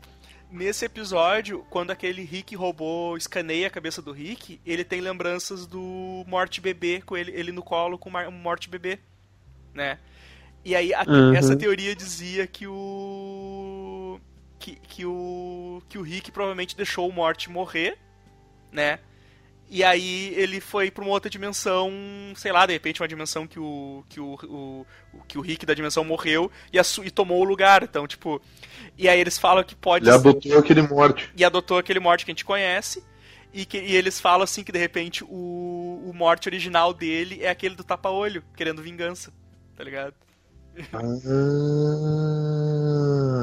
[0.51, 6.23] Nesse episódio, quando aquele Rick robô escaneia a cabeça do Rick, ele tem lembranças do
[6.27, 8.97] Morte Bebê, com ele, ele no colo com o Morte Bebê,
[9.75, 9.99] né?
[10.65, 11.35] E aí, a- Uhum.
[11.35, 14.19] essa teoria dizia que o...
[14.57, 15.83] Que, que o...
[15.87, 17.95] Que o Rick provavelmente deixou o Morte morrer,
[18.71, 18.99] né?
[19.71, 21.91] E aí ele foi pra uma outra dimensão,
[22.35, 24.85] sei lá, de repente uma dimensão que o que o, o,
[25.27, 27.83] que o Rick da dimensão morreu e, e tomou o lugar.
[27.83, 28.41] Então, tipo,
[28.97, 31.29] e aí eles falam que pode Ele adotou aquele Morty.
[31.37, 33.03] e adotou aquele morte que a gente conhece.
[33.53, 35.27] E, que, e eles falam assim que de repente o,
[36.05, 39.31] o morte original dele é aquele do tapa-olho, querendo vingança.
[39.75, 40.15] Tá ligado?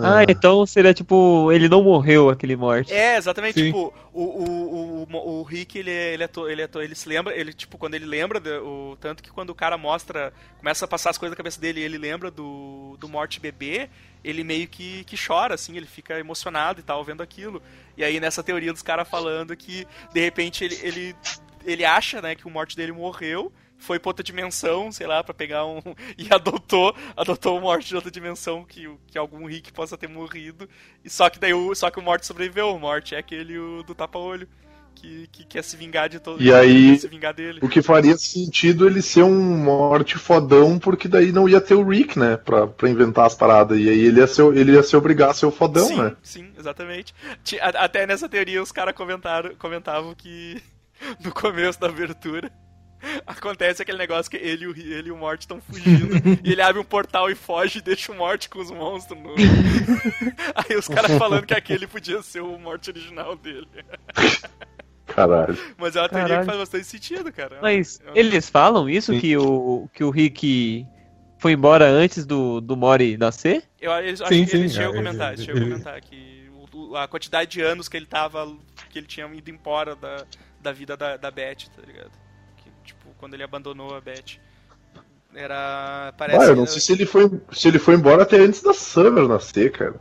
[0.03, 2.93] Ah, então seria tipo, ele não morreu, aquele morte.
[2.93, 3.67] É, exatamente, Sim.
[3.67, 6.95] tipo, o, o, o, o Rick, ele, é- ele, é to- ele, é to- ele
[6.95, 10.33] se lembra, ele, tipo, quando ele lembra, do- o, tanto que quando o cara mostra,
[10.59, 13.89] começa a passar as coisas na cabeça dele e ele lembra do, do morte bebê,
[14.23, 17.63] ele meio que, que chora, assim, ele fica emocionado e tal, vendo aquilo.
[17.97, 21.17] E aí nessa teoria dos caras falando que, de repente, ele, ele,
[21.65, 25.35] ele acha, né, que o morte dele morreu, foi pra outra dimensão, sei lá, pra
[25.35, 25.81] pegar um.
[26.19, 30.69] E adotou, adotou o Morte de outra dimensão que, que algum Rick possa ter morrido.
[31.05, 32.75] E só que daí o, só que o Morte sobreviveu.
[32.75, 34.49] O Morte é aquele o, do tapa-olho.
[34.95, 37.61] Que, que quer se vingar de todo E aí- quer se vingar dele.
[37.63, 41.87] O que faria sentido ele ser um morte fodão, porque daí não ia ter o
[41.87, 42.39] Rick, né?
[42.39, 43.79] Pra, pra inventar as paradas.
[43.79, 46.17] E aí ele ia, ser, ele ia se obrigar a ser o fodão, sim, né?
[46.23, 47.15] sim, exatamente.
[47.61, 50.63] Até nessa teoria os caras comentaram, comentavam que
[51.23, 52.51] no começo da abertura
[53.27, 56.15] acontece aquele negócio que ele, e ele e o Morty estão fugindo
[56.45, 59.35] e ele abre um portal e foge e deixa o Morty com os monstros no...
[60.55, 63.69] Aí os caras falando que aquele podia ser o Morty original dele.
[65.07, 65.57] Caralho.
[65.79, 67.59] Mas é uma teoria que faz bastante sentido, cara.
[67.63, 69.21] Mas É uma- eles falam isso, Sim.
[69.21, 70.87] que o, que o Rick
[71.39, 73.65] foi embora antes do, do Mori nascer?
[73.81, 75.65] Eu, eles, acho Sim, que sim, eles chegam a é, comentar, ele- eles chegam a
[75.65, 78.47] ele- comentar que o- a quantidade de anos que ele tava.
[78.91, 80.25] que ele tinha ido embora da,
[80.61, 82.11] da vida da, da Beth, tá ligado?
[83.19, 84.39] Quando ele abandonou a Beth.
[85.35, 86.15] Era.
[86.17, 86.45] Parece.
[86.45, 89.29] Ah, eu não sei se ele, foi, se ele foi embora até antes da Summer
[89.29, 90.01] nascer, cara.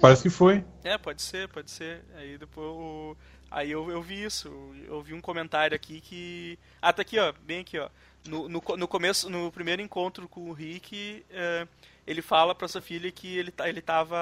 [0.00, 0.64] Parece que foi.
[0.82, 2.02] É, pode ser, pode ser.
[2.16, 3.16] Aí depois o-
[3.50, 4.48] Aí eu, eu vi isso.
[4.88, 6.58] Eu vi um comentário aqui que.
[6.82, 7.32] Ah, tá aqui, ó.
[7.44, 7.88] Bem aqui, ó.
[8.26, 11.68] No, no, no começo, no primeiro encontro com o Rick, é,
[12.06, 14.16] ele fala pra sua filha que ele, tá- ele tava.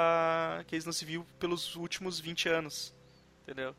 [0.66, 2.92] que eles não se viu pelos últimos 20 anos.
[3.44, 3.74] Entendeu?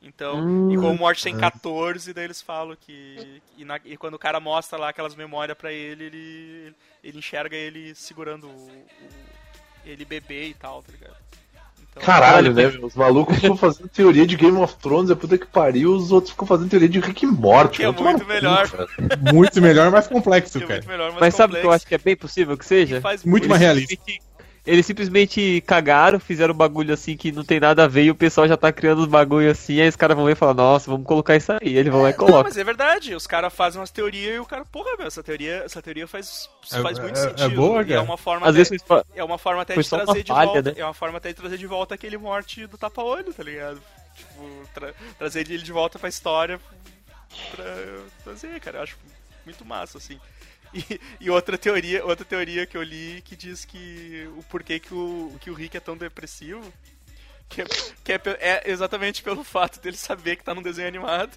[0.00, 3.42] Então, e como o Morte tem 14, daí eles falam que.
[3.56, 7.56] E, na- e quando o cara mostra lá aquelas memórias pra ele, ele, ele enxerga
[7.56, 8.86] ele segurando o, o-
[9.84, 11.16] ele bebê e tal, tá ligado?
[11.90, 12.66] Então, Caralho, né?
[12.80, 16.30] Os malucos ficam fazendo teoria de Game of Thrones, é puta que pariu, os outros
[16.32, 17.78] ficam fazendo teoria de Rick e Morty.
[17.78, 18.70] Que é muito melhor.
[18.70, 18.86] cara.
[19.34, 20.84] Muito melhor, mais complexo, que é cara.
[20.86, 23.02] melhor, Mas sabe o que eu acho que é bem possível que seja?
[23.24, 23.96] Muito mais realista.
[23.96, 24.28] Simplesmente-
[24.68, 28.14] Eles simplesmente cagaram, fizeram um bagulho assim que não tem nada a ver e o
[28.14, 30.90] pessoal já tá criando os bagulho assim, aí os caras vão ver e falar, nossa,
[30.90, 31.76] vamos colocar isso aí.
[31.76, 32.42] Ele vai lá e Não, coloca.
[32.44, 35.62] mas é verdade, os caras fazem umas teorias e o cara, porra, meu, essa teoria,
[35.64, 37.56] essa teoria faz, É- faz muito é- é sentido.
[37.56, 38.02] boa, E é cara.
[38.02, 40.62] uma forma Às até, vezes foi- é uma forma até de trazer de falha, volta,
[40.62, 40.74] né?
[40.76, 43.80] é uma forma até de trazer de volta aquele morte do tapa-olho, tá ligado?
[44.14, 46.60] Tipo, tra- trazer ele de volta pra história
[47.52, 47.64] pra
[48.24, 48.96] trazer, cara, eu acho
[49.46, 50.18] muito massa assim.
[50.72, 54.92] E, e outra teoria, outra teoria que eu li que diz que o porquê que
[54.92, 56.72] o, que o Rick é tão depressivo
[57.48, 57.64] que, é,
[58.04, 61.36] que é, é exatamente pelo fato dele saber que tá num desenho animado.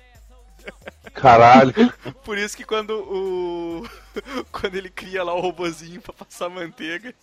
[1.13, 1.73] Caralho.
[2.23, 3.89] Por isso que quando o.
[4.51, 7.13] quando ele cria lá o robozinho pra passar manteiga.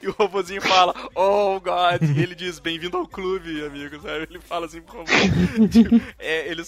[0.00, 4.28] E o robozinho fala, oh God, e ele diz, bem-vindo ao clube, amigo, sabe?
[4.30, 5.10] Ele fala assim pro robô.
[5.68, 6.62] Tipo, é, ele,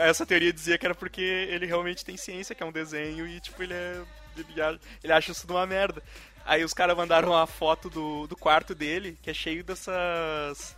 [0.00, 3.38] essa teoria dizia que era porque ele realmente tem ciência que é um desenho e,
[3.38, 4.00] tipo, ele é.
[4.36, 6.02] Ele, a- ele acha isso uma merda.
[6.46, 10.76] Aí os caras mandaram uma foto do, do quarto dele, que é cheio dessas.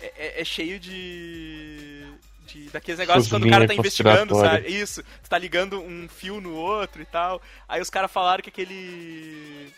[0.00, 2.06] É, é- é cheio de.
[2.46, 4.68] de daqueles negócios quando o cara tá investigando, sabe?
[4.68, 7.42] Isso, tu tá ligando um fio no outro e tal.
[7.68, 9.72] Aí os caras falaram que aquele.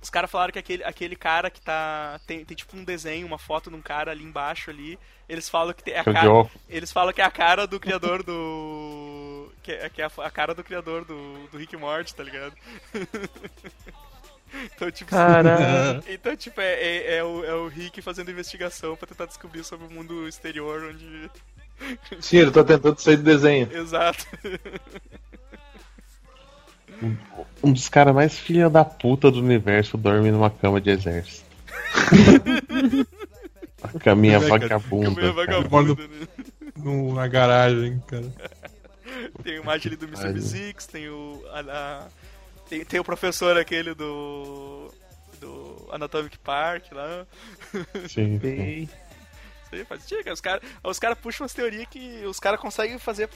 [0.00, 2.20] Os caras falaram que aquele, aquele cara que tá.
[2.26, 4.98] Tem, tem tipo um desenho, uma foto de um cara ali embaixo ali.
[5.28, 6.50] Eles falam que a é o cara.
[6.68, 9.50] Eles falam que é a cara do criador do.
[9.62, 12.54] Que é, que é a, a cara do criador do, do Rick Morty, tá ligado?
[14.64, 15.10] então, tipo.
[15.10, 16.02] Caralho.
[16.08, 19.86] Então, tipo, é, é, é o, é o Rick fazendo investigação pra tentar descobrir sobre
[19.86, 21.30] o mundo exterior onde.
[22.20, 23.68] Sim, ele tá tentando sair do desenho.
[23.72, 24.26] Exato.
[27.62, 31.44] Um dos caras mais filha da puta do universo dorme numa cama de exército.
[33.82, 34.50] A caminha É, cara.
[34.50, 35.10] vagabunda.
[35.10, 35.46] Meio cara.
[35.60, 36.26] vagabundo, né?
[36.76, 38.32] No- na garagem, cara.
[39.42, 40.32] Tem a imagem ali do Mr.
[40.32, 41.42] Mystics, tem o.
[41.52, 42.06] A, a-
[42.68, 44.90] tem, tem o professor aquele do.
[45.40, 47.26] do Anatomic Park lá.
[48.08, 48.88] Sim, sim.
[49.88, 50.04] Faz.
[50.32, 53.28] Os caras os cara puxam umas teorias que os caras conseguem fazer,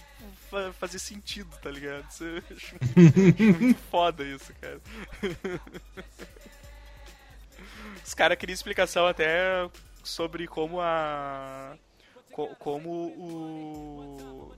[0.50, 2.06] fa- fazer sentido, tá ligado?
[2.10, 2.74] Isso eu acho
[3.60, 4.80] muito, foda isso, cara.
[8.04, 9.68] Os caras queriam explicação até
[10.04, 11.74] sobre como a.
[12.30, 14.54] co- como o.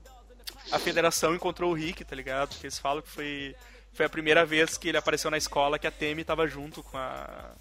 [0.71, 2.49] A federação encontrou o Rick, tá ligado?
[2.49, 3.55] Porque eles falam que foi.
[3.93, 6.97] Foi a primeira vez que ele apareceu na escola que a Temi tava junto com
[6.97, 7.51] a.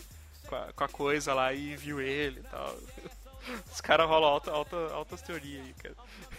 [0.46, 2.76] Com a, com a coisa lá e viu ele e tal.
[3.72, 5.94] Os caras rolam alta, alta, altas teorias aí, cara.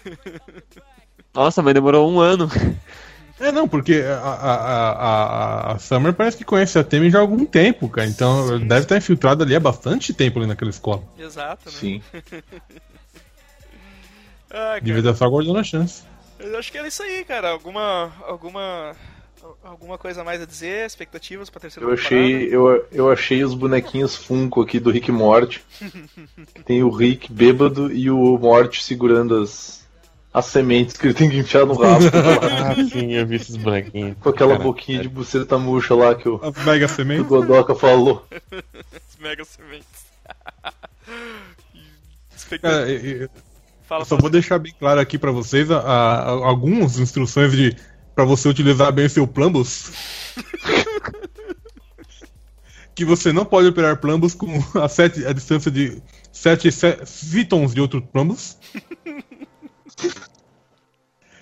[1.33, 2.49] Nossa, mas demorou um ano.
[3.39, 7.21] É, não, porque a, a, a, a- Summer parece que conhece a Temi já há
[7.21, 8.07] algum tempo, cara.
[8.07, 8.67] Então Sim.
[8.67, 11.01] deve estar infiltrado ali há bastante tempo ali naquela escola.
[11.17, 11.71] Exato, né?
[11.79, 12.03] Sim.
[14.51, 16.03] Ah, Devia estar só guardando a chance.
[16.39, 17.49] eu acho que era isso aí, cara.
[17.51, 18.11] Alguma.
[18.25, 18.95] Alguma.
[19.63, 20.85] Alguma coisa mais a dizer?
[20.85, 25.63] Expectativas pra terceira Eu achei, eu, eu achei os bonequinhos Funko aqui do Rick Morty.
[26.65, 29.85] Tem o Rick bêbado e o Morty segurando as,
[30.33, 32.05] as sementes que ele tem que enfiar no rabo.
[32.41, 34.15] Ah, sim, eu vi esses branquinhos.
[34.19, 37.25] com aquela Cara, boquinha de buceta murcha lá que o, As mega que o sementes.
[37.27, 38.25] Godoka falou.
[38.41, 40.05] As mega sementes.
[42.61, 43.29] Cara, eu, eu
[43.87, 47.75] Fala, só vou deixar bem claro aqui pra vocês a- a- a- algumas instruções de
[48.19, 49.93] para você utilizar bem seu Plambus.
[52.93, 56.69] que você não pode operar Plambus com a, sete, a distância de 7
[57.05, 58.57] fitons de outro Plambus.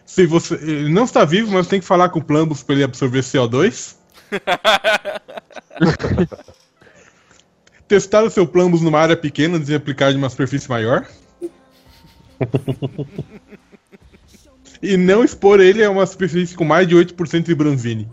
[0.05, 2.83] Se você ele não está vivo, mas tem que falar com o Plambus para ele
[2.83, 3.95] absorver CO2.
[7.87, 11.07] Testar o seu Plambus numa área pequena antes de aplicar de uma superfície maior.
[14.81, 18.07] e não expor ele a uma superfície com mais de 8% de bronzine.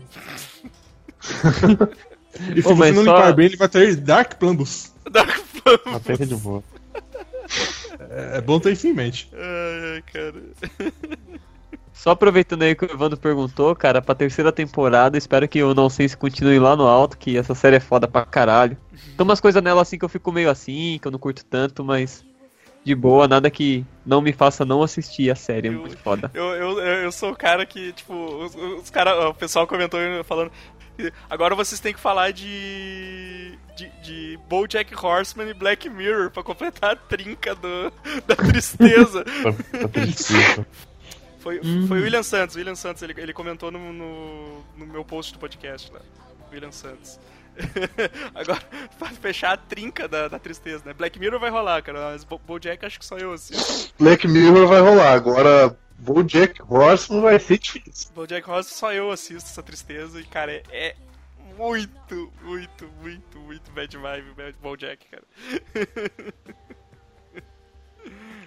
[2.55, 4.93] e se Ô, você mas não só- limpar bem, ele vai ter Dark Plambus.
[5.09, 5.95] Dark Plum.
[5.95, 6.63] Até que de boa.
[8.09, 9.29] É, é bom ter isso em mente.
[9.33, 10.43] Ai, ai, cara.
[11.93, 16.15] Só aproveitando aí que o Evandro perguntou, cara, pra terceira temporada, espero que o Nonsense
[16.15, 18.77] continue lá no alto, que essa série é foda pra caralho.
[19.15, 21.83] Tem umas coisas nela assim que eu fico meio assim, que eu não curto tanto,
[21.83, 22.23] mas
[22.85, 26.29] de boa, nada que não me faça não assistir a série, é muito foda.
[26.35, 30.51] Eu, eu, eu sou o cara que, tipo, os, os cara, o pessoal comentou falando.
[31.27, 33.57] Agora vocês têm que falar de.
[33.75, 37.91] de, de Bojack Horseman e Black Mirror pra completar a trinca do,
[38.27, 39.25] da tristeza.
[39.81, 40.65] Tá tristeza.
[41.39, 45.03] Foi, foi o William Santos, o William Santos, ele, ele comentou no, no, no meu
[45.03, 45.99] post do podcast lá.
[46.51, 47.19] William Santos.
[48.35, 48.61] Agora,
[48.97, 50.93] pra fechar a trinca da, da tristeza, né?
[50.93, 53.79] Black Mirror vai rolar, cara, mas Bo- Bojack acho que só eu assisto.
[53.99, 55.13] Black Mirror vai rolar.
[55.13, 58.09] Agora, Bojack Horseman vai ser difícil.
[58.13, 60.95] Bojack Horseman só eu assisto essa tristeza e, cara, é, é
[61.57, 65.23] muito, muito, muito, muito bad vibe Bad Bojack, cara.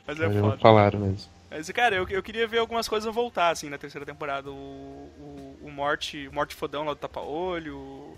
[0.07, 0.59] Mas é Eles foda.
[0.61, 1.31] falaram mesmo.
[1.51, 4.51] Mas, cara, eu, eu queria ver algumas coisas voltar, assim, na terceira temporada.
[4.51, 8.17] O, o, o Morte, Morte Fodão lá do Tapa-Olho,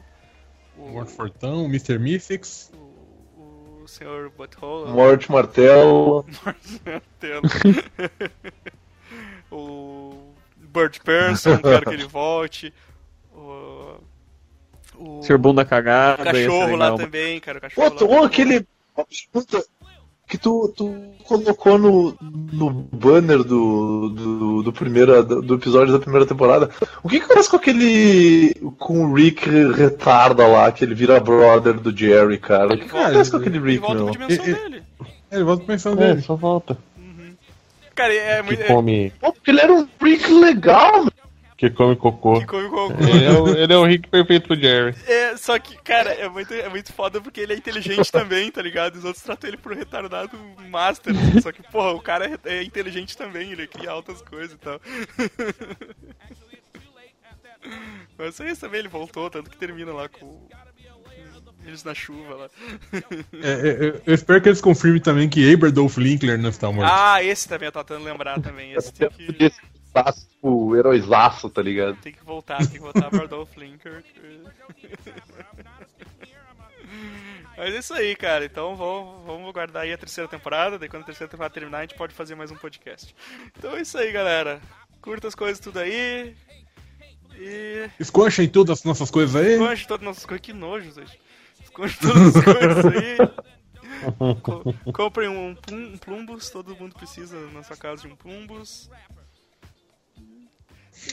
[0.77, 1.99] o, Morto Fortão, Mr.
[1.99, 2.71] Mystics.
[3.37, 4.31] o, o Sr.
[4.37, 6.27] Butthole, Morte Martelo.
[6.45, 7.43] Martelo.
[9.51, 12.73] o Bird Person, quero que ele volte.
[13.35, 13.97] O,
[14.97, 17.59] o, Ser bunda o cagada, ser cachorro lá também, cara.
[17.59, 18.27] O cachorro Pô, lá.
[18.27, 18.67] aquele.
[19.33, 19.65] pergunta
[20.31, 20.95] Que tu, tu
[21.25, 22.17] colocou no,
[22.53, 26.71] no banner do, do, do, primeira, do episódio da primeira temporada.
[27.03, 28.55] O que que acontece com aquele.
[28.79, 32.75] com o Rick retarda lá, que ele vira brother do Jerry, cara?
[32.75, 34.13] O que, acontece com ele- aquele Ele Rick, volta meu?
[34.13, 34.83] pra dimensão dele.
[35.31, 36.23] É, Ele volta pensando É, dele.
[36.23, 36.79] só volta.
[37.95, 38.57] Cara, é muito.
[38.59, 41.05] Que É, come, Pô, porque ele era um Rick legal.
[41.61, 42.41] Que come cocô.
[42.41, 42.95] que come cocô.
[43.05, 44.97] Ele é, o, ele é o Rick perfeito pro Jerry.
[45.07, 48.63] É, só que, cara, é muito, é muito foda porque ele é inteligente também, tá
[48.63, 48.97] ligado?
[48.97, 50.39] Os outros tratam ele por retardado
[50.71, 51.15] master.
[51.15, 54.59] assim, Só que, porra, o cara é, é inteligente também, ele cria altas coisas e
[54.59, 54.81] tal.
[58.17, 60.49] Mas isso aí também ele voltou, tanto que termina lá com.
[61.67, 62.49] Eles na chuva lá.
[63.43, 66.91] É, é, eu, eu espero que eles confirmem também que Aberdolf Linkler não está morto.
[66.91, 68.73] Ah, esse também eu tô tentando lembrar também.
[68.73, 69.53] Esse tem que,
[69.93, 71.97] Taço, tipo, heróizaço, tá ligado?
[71.97, 74.05] tem que voltar, tem que voltar pra Adolf Linker.
[77.57, 78.45] Mas é isso aí, cara.
[78.45, 80.79] Então vamos, vamos guardar aí a terceira temporada.
[80.79, 83.15] Daí quando a terceira temporada terminar, a gente pode fazer mais um podcast.
[83.57, 84.61] Então é isso aí, galera.
[85.01, 86.35] Curta as coisas tudo aí.
[87.37, 87.89] E.
[87.99, 89.53] Esconchem todas as nossas coisas aí.
[89.55, 90.45] Esconde todas as nossas coisas.
[90.47, 91.21] Que nojo, gente.
[91.63, 93.17] Esconde todas as coisas aí.
[94.43, 96.49] Co- comprem um, plum- um plumbus.
[96.51, 98.91] Todo mundo precisa na sua casa de um plumbus.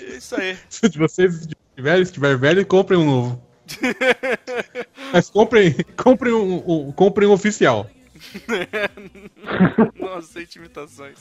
[0.02, 0.58] É isso aí.
[0.70, 3.48] Se vocês tiverem, se tiver velho, comprem um novo.
[5.14, 7.90] Mas comprem, comprem um, um- comprem um oficial.
[10.00, 11.20] Não aceite imitações.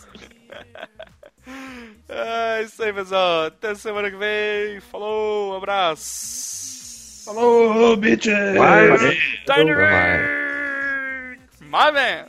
[2.09, 3.47] É isso aí, pessoal.
[3.47, 4.80] Até semana que vem.
[4.80, 7.24] Falou, um abraço.
[7.24, 8.32] Falou, bitches!
[9.47, 9.72] Tiny.
[9.74, 11.40] Rick!
[11.62, 12.26] My man!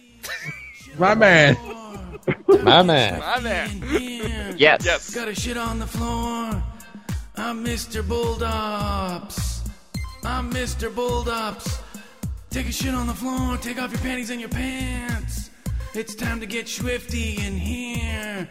[0.98, 1.56] My man!
[2.28, 3.20] Ah, man.
[3.20, 3.82] My man!
[4.58, 4.86] Yes.
[4.86, 5.16] Yes.
[5.16, 6.62] Got a shit on the floor.
[7.36, 8.02] I'm Mr.
[8.02, 9.70] Bulldops.
[10.24, 10.90] I'm Mr.
[10.92, 11.82] Bulldops.
[12.50, 13.58] Take a shit on the floor.
[13.58, 15.50] Take off your panties and your pants.
[15.94, 18.48] It's time to get swifty in here.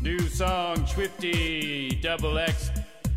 [0.00, 2.70] New song, Swifty, double X,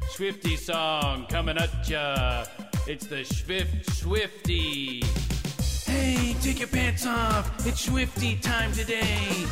[0.10, 2.45] Swifty song coming at ya.
[2.88, 5.02] It's the Swift Swifty.
[5.94, 7.45] Hey, take your pants off.
[7.68, 9.45] It's Swifty time today.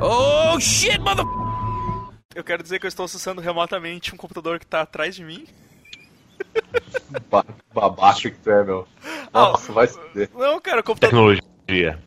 [0.00, 1.24] Oh shit, mother.
[2.34, 5.46] Eu quero dizer que eu estou acessando remotamente um computador que tá atrás de mim.
[7.30, 8.86] Ba- Babaca que tu é, meu.
[9.32, 9.98] Nossa, vai se.
[10.34, 11.42] Não, cara, o computador, Tecnologia.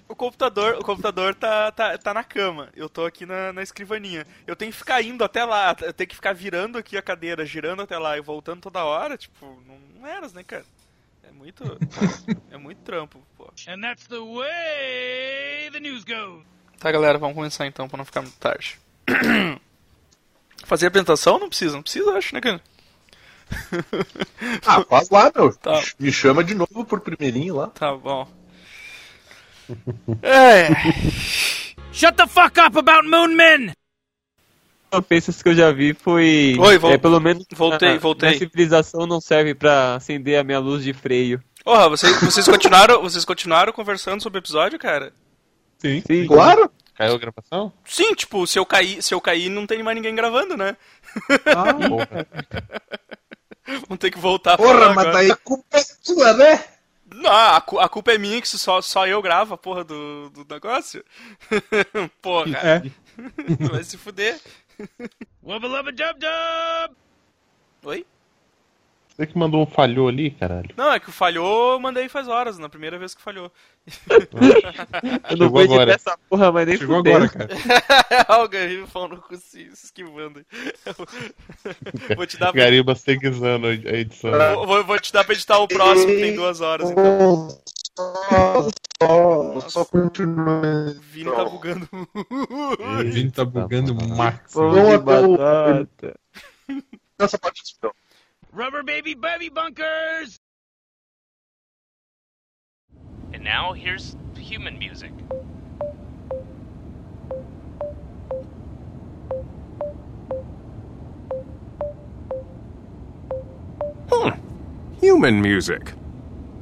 [0.07, 2.69] O computador, o computador tá, tá, tá na cama.
[2.75, 4.25] Eu tô aqui na, na escrivaninha.
[4.47, 7.45] Eu tenho que ficar indo até lá, eu tenho que ficar virando aqui a cadeira,
[7.45, 10.65] girando até lá e voltando toda hora, tipo, não, não eras, né, cara?
[11.23, 11.63] É muito.
[12.49, 13.51] é muito trampo, pô.
[13.67, 16.43] And that's the way the news goes.
[16.79, 18.79] Tá, galera, vamos começar então pra não ficar muito tarde.
[20.65, 21.37] Fazer a apresentação?
[21.37, 22.61] Não precisa, não precisa, acho, né, cara?
[24.65, 25.55] Ah, faz lá, meu.
[25.55, 25.79] Tá.
[25.99, 27.67] Me chama de novo por primeirinho lá.
[27.67, 28.40] Tá bom.
[30.21, 30.69] É.
[31.91, 33.71] Shut the fuck up about Moon Men!
[34.93, 36.57] ofensas que eu já vi foi.
[36.59, 37.45] Oi, vol- é, pelo menos.
[37.53, 38.37] voltei, na, voltei.
[38.37, 41.41] Civilização não serve pra acender a minha luz de freio.
[41.63, 45.13] Porra, vocês, vocês, continuaram, vocês continuaram conversando sobre o episódio, cara?
[45.77, 46.03] Sim.
[46.05, 46.27] Sim.
[46.27, 46.69] Claro!
[46.95, 47.71] Caiu a gravação?
[47.85, 50.75] Sim, tipo, se eu cair, se eu cair, não tem mais ninguém gravando, né?
[51.87, 52.27] Porra.
[53.87, 55.11] Vamos ter que voltar pra Porra, mas agora.
[55.13, 56.63] daí culpa é sua, né?
[57.13, 60.29] Não, a, cu- a culpa é minha que só, só eu gravo a porra do,
[60.29, 61.03] do negócio.
[62.21, 62.81] porra, É.
[63.69, 64.39] vai se fuder.
[65.43, 66.95] Wubba lubba dub dub!
[67.83, 68.05] Oi?
[69.21, 70.69] Você que mandou um falhou ali, caralho.
[70.75, 73.51] Não, é que o falhou, eu mandei faz horas, na primeira vez que falhou.
[75.29, 75.91] Eu não Chegou vou editar agora.
[75.93, 77.17] essa porra, mas nem Chegou fudendo.
[77.17, 78.25] agora, cara.
[78.29, 80.43] Olha o Gariba falando com se se esquivando.
[82.17, 84.31] vou te dar Gariba seguizando a edição.
[84.55, 87.47] vou, vou- vou te dar pra editar o próximo, que tem duas horas, então.
[87.95, 88.69] Só,
[89.03, 90.95] só, só continua.
[90.99, 91.87] Vini tá bugando.
[91.93, 94.53] O Vini tá bugando o Max.
[94.55, 96.15] Vamos até o- batata.
[97.19, 97.91] Essa parte então.
[98.53, 100.37] Rubber baby baby bunkers!
[103.33, 105.11] And now here's human music.
[114.11, 114.31] Hmm.
[114.99, 115.93] Human music.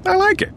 [0.05, 0.53] I like it.